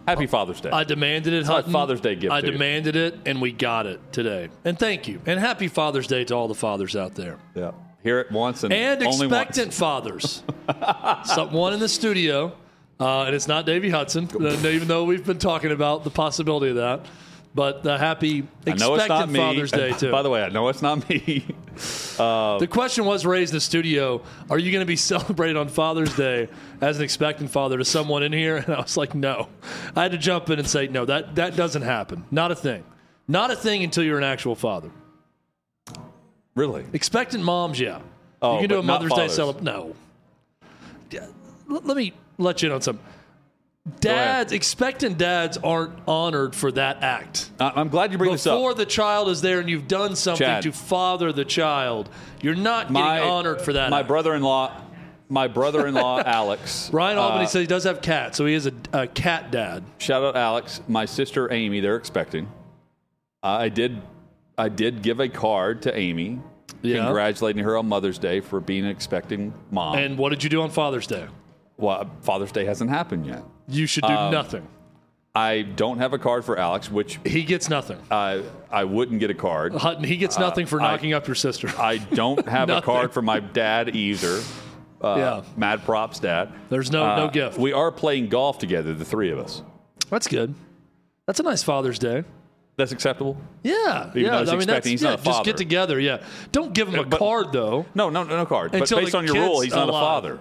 Happy 0.06 0.28
Father's 0.28 0.60
Day. 0.60 0.70
I 0.70 0.84
demanded 0.84 1.32
it. 1.32 1.46
Hutton. 1.46 1.72
Father's 1.72 2.00
Day 2.00 2.14
gift 2.14 2.32
I 2.32 2.42
demanded 2.42 2.94
it, 2.94 3.18
and 3.26 3.42
we 3.42 3.50
got 3.50 3.86
it 3.86 4.00
today. 4.12 4.50
And 4.64 4.78
thank 4.78 5.08
you. 5.08 5.20
And 5.26 5.40
happy 5.40 5.66
Father's 5.66 6.06
Day 6.06 6.22
to 6.26 6.34
all 6.36 6.46
the 6.46 6.54
fathers 6.54 6.94
out 6.94 7.16
there. 7.16 7.40
yeah. 7.56 7.72
Hear 8.04 8.20
it 8.20 8.30
once 8.30 8.62
and, 8.62 8.72
And 8.72 9.02
expectant 9.02 9.66
once. 9.66 9.78
fathers. 9.78 10.44
Someone 11.24 11.72
in 11.72 11.80
the 11.80 11.88
studio, 11.88 12.56
uh, 13.00 13.22
and 13.22 13.34
it's 13.34 13.48
not 13.48 13.66
Davey 13.66 13.90
Hudson, 13.90 14.28
even 14.64 14.86
though 14.86 15.02
we've 15.02 15.26
been 15.26 15.38
talking 15.38 15.72
about 15.72 16.04
the 16.04 16.10
possibility 16.10 16.68
of 16.68 16.76
that. 16.76 17.04
But 17.54 17.84
the 17.84 17.96
happy 17.96 18.46
I 18.66 18.70
know 18.70 18.72
it's 18.72 18.80
not 18.80 18.94
expectant 18.98 19.32
me. 19.32 19.38
Father's 19.38 19.70
Day, 19.70 19.92
too. 19.92 20.10
By 20.10 20.22
the 20.22 20.30
way, 20.30 20.42
I 20.42 20.48
know 20.48 20.68
it's 20.68 20.82
not 20.82 21.08
me. 21.08 21.46
The 22.16 22.68
question 22.70 23.04
was 23.04 23.26
raised 23.26 23.52
in 23.52 23.56
the 23.56 23.60
studio 23.60 24.22
Are 24.48 24.58
you 24.58 24.70
going 24.70 24.82
to 24.82 24.86
be 24.86 24.94
celebrated 25.12 25.56
on 25.56 25.68
Father's 25.68 26.14
Day 26.14 26.48
as 26.80 26.98
an 26.98 27.02
expectant 27.04 27.50
father 27.50 27.78
to 27.78 27.84
someone 27.84 28.22
in 28.22 28.32
here? 28.32 28.58
And 28.58 28.72
I 28.72 28.80
was 28.80 28.96
like, 28.96 29.14
No. 29.14 29.48
I 29.96 30.02
had 30.02 30.12
to 30.12 30.18
jump 30.18 30.50
in 30.50 30.60
and 30.60 30.68
say, 30.68 30.86
No, 30.86 31.04
that, 31.04 31.34
that 31.34 31.56
doesn't 31.56 31.82
happen. 31.82 32.24
Not 32.30 32.52
a 32.52 32.54
thing. 32.54 32.84
Not 33.26 33.50
a 33.50 33.56
thing 33.56 33.82
until 33.82 34.04
you're 34.04 34.18
an 34.18 34.24
actual 34.24 34.54
father. 34.54 34.90
really? 36.54 36.84
Expectant 36.92 37.42
moms, 37.42 37.80
yeah. 37.80 38.00
Oh, 38.40 38.54
you 38.54 38.60
can 38.60 38.70
do 38.70 38.78
a 38.78 38.82
Mother's 38.82 39.12
Day 39.14 39.26
celebration. 39.26 39.64
No. 39.64 39.96
Yeah, 41.10 41.26
let 41.68 41.96
me 41.96 42.12
let 42.38 42.62
you 42.62 42.68
in 42.68 42.74
on 42.74 42.82
something. 42.82 43.04
Dads, 44.00 44.52
expectant 44.52 45.18
dads 45.18 45.58
aren't 45.58 45.92
honored 46.08 46.54
for 46.54 46.72
that 46.72 47.02
act. 47.02 47.50
I- 47.60 47.72
I'm 47.76 47.88
glad 47.90 48.12
you 48.12 48.18
bring 48.18 48.32
this 48.32 48.46
up. 48.46 48.54
Before 48.56 48.72
the 48.72 48.86
child 48.86 49.28
is 49.28 49.42
there 49.42 49.60
and 49.60 49.68
you've 49.68 49.88
done 49.88 50.16
something 50.16 50.46
Chad. 50.46 50.62
to 50.62 50.72
father 50.72 51.32
the 51.32 51.44
child, 51.44 52.08
you're 52.40 52.54
not 52.54 52.88
getting 52.92 53.02
honored 53.28 53.60
for 53.60 53.74
that. 53.74 53.90
My 53.90 54.00
act. 54.00 54.08
brother-in-law, 54.08 54.80
my 55.28 55.48
brother-in-law 55.48 56.22
Alex. 56.26 56.88
Ryan 56.94 57.18
Albany 57.18 57.44
uh, 57.44 57.48
says 57.48 57.60
he 57.60 57.66
does 57.66 57.84
have 57.84 58.00
cats, 58.00 58.38
so 58.38 58.46
he 58.46 58.54
is 58.54 58.66
a, 58.66 58.72
a 58.94 59.06
cat 59.06 59.50
dad. 59.50 59.84
Shout 59.98 60.22
out 60.24 60.34
Alex, 60.34 60.80
my 60.88 61.04
sister 61.04 61.52
Amy. 61.52 61.80
They're 61.80 61.96
expecting. 61.96 62.50
I 63.42 63.68
did, 63.68 64.00
I 64.56 64.70
did 64.70 65.02
give 65.02 65.20
a 65.20 65.28
card 65.28 65.82
to 65.82 65.94
Amy, 65.94 66.40
Yeah. 66.80 67.04
congratulating 67.04 67.62
her 67.64 67.76
on 67.76 67.86
Mother's 67.86 68.18
Day 68.18 68.40
for 68.40 68.60
being 68.60 68.84
an 68.84 68.90
expecting 68.90 69.52
mom. 69.70 69.98
And 69.98 70.16
what 70.16 70.30
did 70.30 70.42
you 70.42 70.48
do 70.48 70.62
on 70.62 70.70
Father's 70.70 71.06
Day? 71.06 71.26
Well, 71.76 72.10
Father's 72.22 72.52
Day 72.52 72.64
hasn't 72.64 72.90
happened 72.90 73.26
yet. 73.26 73.42
You 73.68 73.86
should 73.86 74.04
do 74.04 74.12
Um, 74.12 74.32
nothing. 74.32 74.66
I 75.36 75.62
don't 75.62 75.98
have 75.98 76.12
a 76.12 76.18
card 76.18 76.44
for 76.44 76.56
Alex, 76.58 76.90
which 76.90 77.18
He 77.24 77.42
gets 77.42 77.68
nothing. 77.68 77.98
I 78.10 78.42
I 78.70 78.84
wouldn't 78.84 79.18
get 79.20 79.30
a 79.30 79.34
card. 79.34 79.74
Hutton, 79.74 80.04
he 80.04 80.16
gets 80.16 80.38
nothing 80.38 80.66
for 80.66 80.80
Uh, 80.80 80.84
I- 80.84 80.90
knocking 80.92 81.12
up 81.12 81.26
your 81.26 81.34
sister. 81.34 81.68
I 81.78 81.98
don't 81.98 82.46
have 82.56 82.70
a 82.70 82.80
card 82.82 83.12
for 83.12 83.22
my 83.22 83.40
dad 83.40 83.96
either. 83.96 84.40
Uh, 85.02 85.14
Yeah. 85.18 85.42
Mad 85.56 85.84
props, 85.84 86.18
dad. 86.20 86.50
There's 86.70 86.92
no 86.92 87.04
Uh, 87.04 87.16
no 87.16 87.28
gift. 87.28 87.58
We 87.58 87.72
are 87.72 87.90
playing 87.90 88.28
golf 88.28 88.58
together, 88.58 88.94
the 88.94 89.04
three 89.04 89.30
of 89.30 89.38
us. 89.38 89.62
That's 90.08 90.28
good. 90.28 90.54
That's 91.26 91.40
a 91.40 91.42
nice 91.42 91.62
Father's 91.62 91.98
Day. 91.98 92.22
That's 92.76 92.92
acceptable. 92.92 93.36
Yeah, 93.62 94.10
Even 94.10 94.22
yeah. 94.22 94.38
I 94.38 94.56
mean, 94.56 94.66
that's 94.66 94.86
yeah, 94.86 95.16
just 95.16 95.44
get 95.44 95.56
together. 95.56 95.98
Yeah, 96.00 96.18
don't 96.52 96.72
give 96.74 96.88
him 96.88 96.98
a 97.00 97.04
but- 97.04 97.18
card 97.18 97.52
though. 97.52 97.86
No, 97.94 98.08
no, 98.10 98.22
no 98.24 98.46
card. 98.46 98.72
But 98.72 98.82
Until 98.82 98.98
based 98.98 99.14
on 99.14 99.24
your 99.26 99.34
rule, 99.34 99.60
he's 99.60 99.74
not 99.74 99.88
alive. 99.88 100.02
a 100.02 100.04
father. 100.06 100.38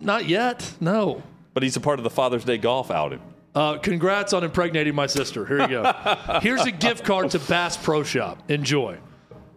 Not 0.00 0.26
yet. 0.26 0.72
No. 0.80 1.22
But 1.54 1.62
he's 1.62 1.76
a 1.76 1.80
part 1.80 1.98
of 1.98 2.04
the 2.04 2.10
Father's 2.10 2.44
Day 2.44 2.58
golf 2.58 2.90
outing. 2.90 3.20
Uh, 3.54 3.78
congrats 3.78 4.34
on 4.34 4.44
impregnating 4.44 4.94
my 4.94 5.06
sister. 5.06 5.46
Here 5.46 5.62
you 5.62 5.68
go. 5.68 6.38
Here's 6.42 6.66
a 6.66 6.70
gift 6.70 7.04
card 7.04 7.30
to 7.30 7.38
Bass 7.38 7.76
Pro 7.76 8.02
Shop. 8.02 8.42
Enjoy. 8.48 8.98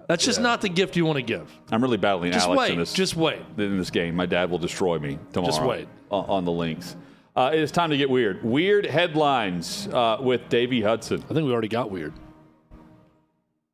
That's 0.08 0.24
just 0.24 0.40
not 0.40 0.62
the 0.62 0.70
gift 0.70 0.96
you 0.96 1.06
want 1.06 1.18
to 1.18 1.22
give. 1.22 1.52
I'm 1.72 1.84
really 1.84 1.98
battling 1.98 2.32
Just 2.32 2.48
Alex 2.48 2.60
wait. 2.60 2.72
in 2.72 2.80
this. 2.80 2.94
Just 2.94 3.16
wait. 3.16 3.42
in 3.58 3.78
this 3.78 3.92
game. 3.92 4.16
My 4.16 4.26
dad 4.26 4.50
will 4.50 4.58
destroy 4.58 4.98
me 4.98 5.20
tomorrow. 5.34 5.52
Just 5.52 5.62
wait. 5.62 5.88
on, 6.10 6.26
on 6.26 6.46
the 6.46 6.52
links. 6.52 6.96
Uh, 7.36 7.52
it 7.54 7.60
is 7.60 7.72
time 7.72 7.90
to 7.92 7.98
get 7.98 8.10
weird. 8.10 8.44
Weird 8.44 8.86
headlines 8.86 9.88
uh, 9.88 10.18
with 10.20 10.50
Davey 10.50 10.82
Hudson. 10.82 11.22
I 11.30 11.34
think 11.34 11.46
we 11.46 11.52
already 11.52 11.68
got 11.68 11.92
weird. 11.92 12.14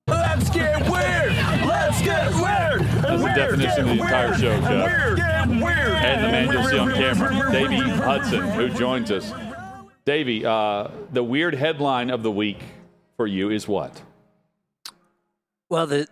Let's 0.07 0.49
get 0.49 0.81
weird. 0.89 1.31
Let's 1.65 2.01
get 2.01 2.33
weird. 2.33 2.81
That's 3.01 3.23
the 3.23 3.33
definition 3.35 3.79
of 3.81 3.85
the 3.85 4.03
entire 4.03 4.33
show, 4.33 4.59
Jeff. 4.61 4.69
Weird. 4.69 5.24
Get 5.45 5.63
weird. 5.63 5.77
And 5.77 6.23
the 6.23 6.29
man 6.29 6.51
you'll 6.51 6.63
see 6.63 6.77
on 6.77 6.91
camera, 6.93 7.51
Davey 7.51 7.77
Hudson, 7.77 8.47
who 8.51 8.69
joins 8.69 9.11
us. 9.11 9.31
Davey, 10.03 10.45
uh, 10.45 10.89
the 11.11 11.23
weird 11.23 11.55
headline 11.55 12.09
of 12.09 12.23
the 12.23 12.31
week 12.31 12.59
for 13.17 13.27
you 13.27 13.49
is 13.49 13.67
what? 13.67 14.01
Well, 15.69 15.87
the 15.87 16.07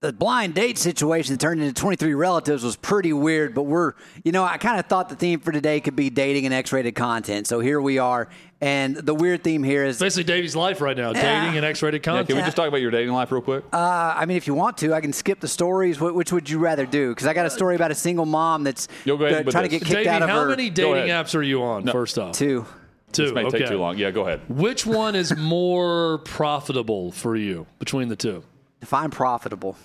the 0.00 0.12
blind 0.12 0.54
date 0.54 0.78
situation 0.78 1.34
that 1.34 1.40
turned 1.40 1.60
into 1.60 1.74
23 1.74 2.14
relatives 2.14 2.62
was 2.62 2.76
pretty 2.76 3.12
weird, 3.12 3.52
but 3.52 3.62
we're, 3.64 3.94
you 4.22 4.30
know, 4.30 4.44
I 4.44 4.56
kind 4.56 4.78
of 4.78 4.86
thought 4.86 5.08
the 5.08 5.16
theme 5.16 5.40
for 5.40 5.50
today 5.50 5.80
could 5.80 5.96
be 5.96 6.08
dating 6.08 6.44
and 6.44 6.54
X-rated 6.54 6.94
content. 6.94 7.48
So 7.48 7.58
here 7.58 7.80
we 7.80 7.98
are, 7.98 8.28
and 8.60 8.94
the 8.94 9.12
weird 9.12 9.42
theme 9.42 9.64
here 9.64 9.84
is, 9.84 9.98
Basically, 9.98 10.22
Davey's 10.22 10.54
life 10.54 10.80
right 10.80 10.96
now: 10.96 11.12
dating 11.12 11.56
and 11.56 11.64
X-rated 11.64 12.00
Yeah, 12.00 12.04
content. 12.12 12.28
can 12.28 12.36
we 12.36 12.42
just 12.42 12.56
talk 12.56 12.68
about 12.68 12.80
your 12.80 12.92
dating 12.92 13.12
life 13.12 13.32
real 13.32 13.42
quick? 13.42 13.64
uh, 13.72 13.76
I 14.16 14.24
mean, 14.26 14.36
if 14.36 14.46
you 14.46 14.54
want 14.54 14.78
to, 14.78 14.94
I 14.94 15.00
can 15.00 15.12
skip 15.12 15.40
the 15.40 15.48
stories. 15.48 15.96
Wh- 15.98 16.14
Which 16.14 16.30
would 16.32 16.48
you 16.48 16.60
rather 16.60 16.86
do? 16.86 17.08
Because 17.08 17.26
I 17.26 17.34
got 17.34 17.46
a 17.46 17.50
story 17.50 17.74
about 17.74 17.90
a 17.90 17.96
single 17.96 18.26
mom 18.26 18.62
that's 18.62 18.86
You'll 19.04 19.16
go 19.18 19.24
ahead 19.24 19.48
trying 19.50 19.64
to 19.64 19.68
get 19.68 19.80
kicked 19.80 19.90
Davey, 19.90 20.08
out 20.08 20.22
of 20.22 20.28
how 20.28 20.42
her. 20.42 20.48
many 20.50 20.70
dating 20.70 21.08
apps 21.10 21.34
are 21.34 21.42
you 21.42 21.60
on? 21.64 21.84
First 21.88 22.18
off, 22.20 22.36
Two. 22.38 22.66
Two. 23.10 23.24
this 23.24 23.32
may 23.34 23.44
okay. 23.46 23.58
take 23.60 23.68
too 23.68 23.78
long. 23.78 23.98
Yeah, 23.98 24.12
go 24.12 24.22
ahead. 24.28 24.42
Which 24.48 24.86
one 24.86 25.16
is 25.16 25.36
more 25.36 26.18
profitable 26.18 27.10
for 27.10 27.34
you 27.34 27.66
between 27.80 28.08
the 28.08 28.16
two? 28.16 28.44
Define 28.80 29.10
profitable. 29.10 29.76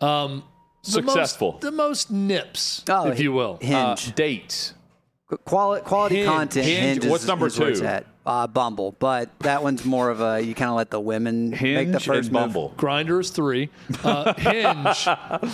The 0.00 0.42
Successful. 0.82 1.52
most, 1.52 1.60
the 1.62 1.70
most 1.70 2.10
nips, 2.10 2.82
Oh, 2.88 3.08
if 3.08 3.20
you 3.20 3.30
will. 3.32 3.58
Uh, 3.62 3.94
Hinge. 3.94 4.14
dates. 4.16 4.74
Quality, 5.44 5.84
quality 5.84 6.16
Hinge. 6.16 6.26
content. 6.28 6.66
Hinge. 6.66 6.78
Hinge 6.94 7.04
is- 7.04 7.10
What's 7.10 7.26
number 7.26 7.46
is 7.46 7.58
where 7.58 7.70
it's 7.70 7.80
two? 7.80 7.86
at. 7.86 8.06
Uh, 8.26 8.46
Bumble, 8.46 8.94
but 9.00 9.30
that 9.40 9.62
one's 9.64 9.84
more 9.84 10.08
of 10.10 10.20
a 10.20 10.40
you 10.40 10.54
kind 10.54 10.70
of 10.70 10.76
let 10.76 10.90
the 10.90 11.00
women 11.00 11.50
make 11.50 11.60
the 11.60 11.66
Hinge 11.66 11.92
first 12.04 12.08
and 12.28 12.32
move. 12.32 12.32
Bumble. 12.32 12.74
Grindr 12.76 13.20
is 13.20 13.30
three. 13.30 13.68
Uh, 14.04 14.32
Hinge. 14.38 15.08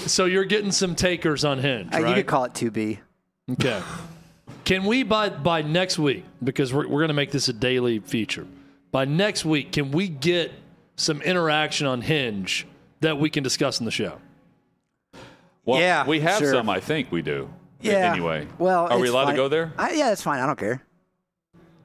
so 0.08 0.24
you're 0.26 0.44
getting 0.44 0.72
some 0.72 0.94
takers 0.94 1.44
on 1.44 1.58
Hinge, 1.58 1.94
Uh, 1.94 2.00
right? 2.02 2.08
You 2.08 2.14
could 2.16 2.26
call 2.26 2.44
it 2.44 2.52
2B. 2.54 2.98
Okay. 3.52 3.80
Can 4.64 4.84
we 4.84 5.02
by 5.02 5.28
by 5.30 5.62
next 5.62 5.98
week 5.98 6.24
because 6.44 6.72
we're 6.74 6.86
we're 6.88 7.00
going 7.00 7.08
to 7.08 7.14
make 7.14 7.30
this 7.32 7.48
a 7.48 7.54
daily 7.54 8.00
feature. 8.00 8.46
By 8.92 9.04
next 9.06 9.44
week, 9.46 9.72
can 9.72 9.90
we 9.90 10.08
get 10.08 10.52
some 10.96 11.22
interaction 11.22 11.86
on 11.86 12.00
Hinge 12.02 12.66
that 13.00 13.18
we 13.18 13.30
can 13.30 13.42
discuss 13.42 13.80
in 13.80 13.84
the 13.84 13.90
show? 13.92 14.18
Well, 15.64 15.80
Yeah, 15.80 16.06
we 16.06 16.20
have 16.20 16.38
sure. 16.38 16.52
some. 16.52 16.68
I 16.68 16.80
think 16.80 17.12
we 17.12 17.22
do. 17.22 17.48
Yeah. 17.80 18.12
Anyway, 18.12 18.46
Well, 18.58 18.86
are 18.90 18.98
we 18.98 19.08
allowed 19.08 19.26
fine. 19.26 19.34
to 19.34 19.36
go 19.36 19.48
there? 19.48 19.72
I, 19.78 19.92
yeah, 19.92 20.08
that's 20.08 20.22
fine. 20.22 20.40
I 20.40 20.46
don't 20.46 20.58
care. 20.58 20.82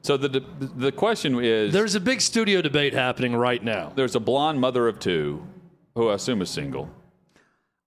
So 0.01 0.17
the 0.17 0.27
the, 0.27 0.39
the 0.59 0.91
question 0.91 1.37
is: 1.43 1.71
There's 1.71 1.95
a 1.95 1.99
big 1.99 2.19
studio 2.21 2.61
debate 2.61 2.93
happening 2.93 3.35
right 3.35 3.63
now. 3.63 3.91
there's 3.95 4.15
a 4.15 4.19
blonde 4.19 4.59
mother 4.59 4.87
of 4.87 4.99
two, 4.99 5.45
who 5.95 6.09
I 6.09 6.15
assume 6.15 6.41
is 6.41 6.49
single, 6.49 6.89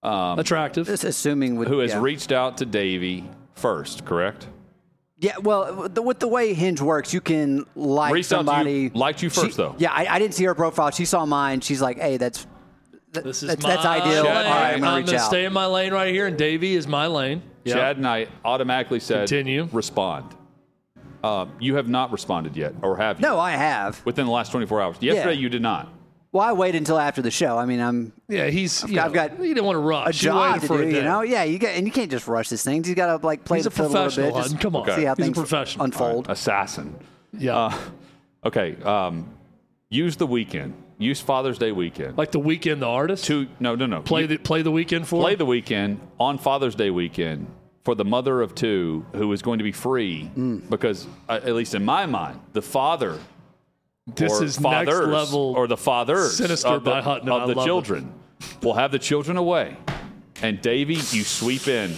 um, 0.02 0.38
Attractive. 0.38 0.86
Just 0.86 1.04
assuming 1.04 1.56
with 1.56 1.68
who 1.68 1.80
has 1.80 1.90
yeah. 1.90 2.00
reached 2.00 2.30
out 2.32 2.58
to 2.58 2.66
Davey 2.66 3.28
first. 3.54 4.04
Correct. 4.04 4.48
Yeah, 5.18 5.38
well, 5.38 5.88
the, 5.88 6.02
with 6.02 6.18
the 6.20 6.28
way 6.28 6.52
Hinge 6.52 6.80
works, 6.80 7.12
you 7.14 7.22
can 7.22 7.64
like 7.74 8.12
Reached 8.12 8.32
out 8.34 8.42
to 8.42 8.46
somebody. 8.46 8.72
you- 8.82 8.90
liked 8.94 9.22
you 9.22 9.30
first, 9.30 9.52
She- 9.52 9.56
though. 9.56 9.74
Yeah, 9.78 9.90
I, 9.90 10.06
I 10.06 10.18
didn't 10.18 10.34
see 10.34 10.44
her 10.44 10.54
profile. 10.54 10.90
She 10.90 11.06
saw 11.06 11.24
mine. 11.26 11.60
She's 11.62 11.80
like, 11.82 11.98
"Hey, 11.98 12.18
that's 12.18 12.44
that- 12.44 12.50
This 13.24 13.42
is 13.42 13.48
that's, 13.50 13.62
my 13.62 13.68
that's 13.70 13.84
ideal." 13.84 14.24
lane. 14.24 14.26
All 14.26 14.32
right, 14.42 14.74
I'm 14.74 14.80
gonna 14.80 14.90
I'm 14.92 14.96
reach 14.98 15.06
gonna 15.06 15.18
out. 15.18 15.26
stay 15.26 15.44
in 15.44 15.52
my 15.52 15.66
lane 15.66 15.92
right 15.92 16.12
here, 16.12 16.26
and 16.26 16.36
Davey 16.36 16.74
is 16.74 16.86
my 16.86 17.06
lane. 17.06 17.42
Yeah. 17.64 17.74
Chad 17.74 17.96
and 17.96 18.06
I 18.06 18.28
automatically 18.44 19.00
said, 19.00 19.28
Continue. 19.28 19.68
Respond. 19.72 20.34
Uh, 21.24 21.46
you 21.58 21.74
have 21.76 21.88
not 21.88 22.12
responded 22.12 22.56
yet, 22.56 22.74
or 22.82 22.96
have 22.96 23.18
you? 23.18 23.22
no, 23.26 23.38
I 23.40 23.52
have. 23.52 24.04
Within 24.06 24.26
the 24.26 24.30
last 24.32 24.52
24 24.52 24.80
hours. 24.80 24.96
Yesterday, 25.00 25.34
Yeah. 25.34 25.40
you 25.40 25.48
did 25.48 25.62
not. 25.62 25.88
Well, 26.30 26.46
I 26.46 26.52
waited 26.52 26.78
until 26.78 26.98
after 26.98 27.22
the 27.22 27.30
show. 27.30 27.56
I 27.58 27.64
mean, 27.64 27.80
I'm 27.80 28.12
Yeah, 28.28 28.46
he's. 28.48 28.84
I've 28.84 28.90
you 28.90 28.96
got- 28.96 29.06
I've 29.06 29.12
got 29.12 29.38
You 29.42 29.54
didn't 29.54 29.64
want 29.64 29.76
to 29.76 29.80
rush. 29.80 30.06
a 30.06 30.24
You 30.24 30.30
job 30.30 30.52
waited 30.52 30.60
to 30.60 30.66
for 30.66 30.76
do. 30.82 30.88
a 30.88 30.90
day. 30.92 30.96
You 30.98 31.02
know, 31.02 31.22
yeah, 31.22 31.42
you 31.44 31.58
get 31.58 31.76
and 31.76 31.86
you 31.86 31.92
can't 31.92 32.10
just 32.10 32.28
rush 32.28 32.50
this 32.50 32.62
thing. 32.62 32.84
You 32.84 32.94
got 32.94 33.18
to 33.20 33.26
like 33.26 33.44
play 33.44 33.58
He's 33.58 33.64
the 33.64 33.68
a 33.68 33.70
field 33.72 33.86
a 33.86 33.92
little 33.94 34.04
professional, 34.04 34.26
bit. 34.32 34.36
Just 34.36 34.52
Hutton. 34.54 34.58
Come 34.70 34.76
on. 34.76 34.84
see 34.86 34.90
how 34.92 34.98
He's 34.98 35.08
a 35.08 35.14
things 35.16 35.38
professional. 35.38 35.84
unfold. 35.86 36.26
Assassin. 36.28 36.94
Yeah, 37.32 37.56
Uh, 37.56 37.78
okay. 38.44 38.76
Um, 38.84 39.30
use 39.88 40.16
the 40.16 40.26
weekend. 40.26 40.74
Use 40.98 41.20
Father's 41.20 41.58
Day 41.58 41.72
weekend. 41.72 42.16
like 42.16 42.32
the 42.32 42.38
weekend, 42.38 42.80
the 42.82 42.86
artist. 42.86 43.24
to 43.26 43.46
no 43.60 43.74
no 43.74 43.86
no 43.86 44.00
play 44.00 44.22
You- 44.22 44.26
the 44.28 44.38
play 44.38 44.62
the 44.62 44.70
weekend 44.70 45.06
for. 45.06 45.20
play 45.20 45.34
the 45.34 45.44
weekend 45.46 46.00
on 46.18 46.38
Father's 46.38 46.74
Day 46.74 46.90
weekend 46.90 47.46
for 47.84 47.94
the 47.94 48.04
mother 48.04 48.40
of 48.40 48.54
two 48.54 49.04
who 49.14 49.30
is 49.32 49.42
going 49.42 49.58
to 49.58 49.64
be 49.64 49.72
free 49.72 50.30
Mm. 50.36 50.68
because 50.70 51.06
uh, 51.28 51.34
at 51.44 51.54
least 51.54 51.74
in 51.74 51.84
my 51.84 52.06
mind 52.06 52.40
the 52.52 52.62
father 52.62 53.18
This 54.14 54.32
or 54.40 54.44
is 54.44 54.58
next 54.58 54.86
fathers 54.90 55.06
level 55.08 55.52
or 55.56 55.66
the 55.66 55.76
fathers 55.76 56.36
sinister 56.36 56.68
of 56.68 56.84
the, 56.84 56.90
by 56.90 57.00
Hutton, 57.02 57.28
I 57.30 57.40
of 57.42 57.48
the 57.48 57.54
love 57.54 57.64
it. 57.64 57.68
children 57.68 58.12
will 58.62 58.74
have 58.74 58.90
the 58.90 58.98
children 58.98 59.36
away 59.36 59.76
and 60.42 60.60
Davey 60.60 60.94
you 60.94 61.22
sweep 61.24 61.68
in 61.68 61.94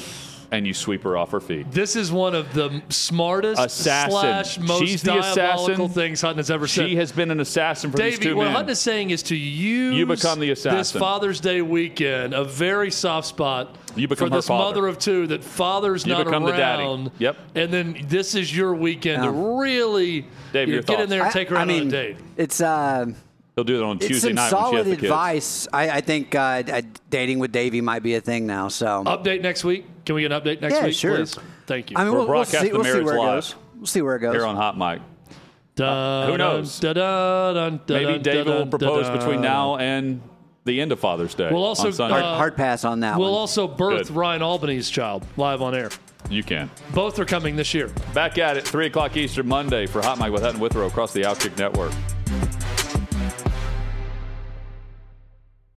and 0.51 0.67
you 0.67 0.73
sweep 0.73 1.03
her 1.03 1.17
off 1.17 1.31
her 1.31 1.41
feet 1.41 1.71
This 1.71 1.95
is 1.97 2.11
one 2.11 2.35
of 2.35 2.55
the 2.55 2.83
smartest 2.89 3.61
Assassin. 3.61 4.11
slash 4.11 4.59
most 4.59 4.81
She's 4.81 5.03
the 5.03 5.13
diabolical 5.13 5.85
assassin. 5.85 5.89
things 5.89 6.21
Hutton 6.23 6.37
has 6.39 6.51
ever 6.51 6.67
said. 6.67 6.89
she 6.89 6.97
has 6.97 7.13
been 7.13 7.31
an 7.31 7.41
assassin 7.41 7.91
for 7.91 7.99
these 7.99 8.15
Davey, 8.19 8.31
two 8.31 8.37
what 8.37 8.45
men 8.45 8.53
Hutton 8.55 8.71
is 8.71 8.81
saying 8.81 9.11
is 9.11 9.23
to 9.25 9.37
use 9.37 9.95
You 9.95 10.07
become 10.07 10.41
the 10.41 10.49
this 10.49 10.61
assassin. 10.61 11.01
Father's 11.01 11.41
Day 11.41 11.61
weekend, 11.63 12.33
a 12.35 12.45
very 12.45 12.91
soft 12.91 13.27
spot 13.29 13.77
You 13.95 14.09
become 14.09 14.29
for 14.29 14.35
her 14.35 14.39
this 14.39 14.47
father. 14.49 14.65
mother 14.77 14.87
of 14.89 14.99
two 14.99 15.27
that 15.29 15.45
father's 15.45 16.07
You 16.07 16.15
not 16.15 16.25
become 16.25 16.45
the 16.45 16.53
daddy. 16.53 16.83
around. 16.83 17.11
Yep. 17.19 17.37
And 17.55 17.73
then 17.73 18.07
this 18.09 18.35
is 18.35 18.55
your 18.57 18.75
weekend 18.75 19.23
to 19.25 19.31
really 19.31 20.27
Dave, 20.53 20.69
you 20.69 20.75
know, 20.75 20.75
your 20.77 20.83
get 20.83 21.01
in 21.01 21.09
thoughts? 21.09 21.11
there 21.11 21.21
and 21.21 21.29
I- 21.29 21.33
take 21.33 21.49
her 21.51 21.57
I 21.57 21.61
out 21.63 21.67
mean, 21.69 21.81
on 21.83 21.89
a 21.89 21.91
date. 21.91 22.17
It's 22.39 22.61
uh, 22.63 23.07
he'll 23.59 23.65
do 23.65 23.83
it 23.83 23.85
on 23.85 23.97
it's 23.97 24.07
Tuesday 24.07 24.29
some 24.29 24.35
night 24.37 24.43
when 24.43 24.51
she 24.51 24.55
has 24.57 24.71
solid 24.71 24.87
the 24.87 24.91
kids 24.93 25.03
advice. 25.03 25.69
I, 25.73 25.91
I 25.91 26.01
think 26.01 26.35
uh, 26.35 26.39
uh, 26.39 26.83
dating 27.11 27.41
with 27.41 27.51
Davey 27.51 27.81
might 27.81 28.05
be 28.05 28.15
a 28.15 28.21
thing 28.21 28.47
now. 28.47 28.69
So 28.69 29.03
Update 29.05 29.43
next 29.43 29.65
week. 29.65 29.85
Can 30.05 30.15
we 30.15 30.23
get 30.23 30.31
an 30.33 30.41
update 30.41 30.61
next 30.61 30.75
Yeah, 30.75 30.85
week, 30.85 30.95
sure. 30.95 31.17
please? 31.17 31.37
Thank 31.67 31.91
you. 31.91 31.97
I 31.99 32.05
mean, 32.05 32.13
We'll 32.15 32.27
we'll, 32.27 32.37
we'll 32.37 32.45
see, 32.45 32.69
the 32.69 32.75
we'll 32.75 32.85
see 32.85 33.01
where 33.03 33.15
it 33.17 33.19
live. 33.19 33.35
goes. 33.37 33.55
We'll 33.77 33.87
see 33.87 34.03
where 34.03 34.17
it 34.17 34.21
goes. 34.21 34.35
here 34.35 34.47
on 34.47 34.55
Hot 34.57 34.79
Mic 34.79 35.03
Dun, 35.75 36.31
who 36.31 36.39
knows? 36.39 36.81
dun, 36.81 36.95
dun, 36.95 37.55
dun, 37.55 37.81
dun, 37.87 37.97
maybe 37.97 38.13
dun, 38.15 38.23
David 38.23 38.47
will 38.47 38.67
propose 38.67 39.07
dun. 39.07 39.19
between 39.19 39.41
now 39.41 39.77
and 39.77 40.21
the 40.65 40.81
end 40.81 40.91
of 40.93 40.99
Father's 41.01 41.35
Day 41.35 41.51
We'll 41.53 41.65
also, 41.65 41.89
on 42.03 42.11
hard, 42.11 42.23
uh, 42.23 42.37
hard 42.37 42.57
pass 42.57 42.85
on 42.85 43.01
that 43.01 43.17
We'll 43.19 43.31
one. 43.33 43.39
also 43.41 43.67
birth 43.69 44.09
Good. 44.09 44.17
Ryan 44.17 44.43
Albany's 44.43 44.89
child 44.91 45.25
live 45.37 45.63
on 45.63 45.75
air. 45.75 45.91
you 46.29 46.43
can 46.43 46.69
Both 46.95 47.19
are 47.19 47.25
coming 47.25 47.55
this 47.57 47.73
year. 47.75 47.91
back 48.15 48.39
at 48.39 48.57
it 48.57 48.67
3 48.67 48.87
o'clock 48.87 49.17
Eastern 49.17 49.47
Monday 49.49 49.87
for 49.87 50.03
Hot 50.03 50.19
Mic 50.19 50.33
with 50.33 50.43
Hutton 50.43 50.61
Withrow 50.61 50.87
across 50.87 51.13
the 51.13 51.23
Outkick 51.23 51.57
Network 51.59 51.93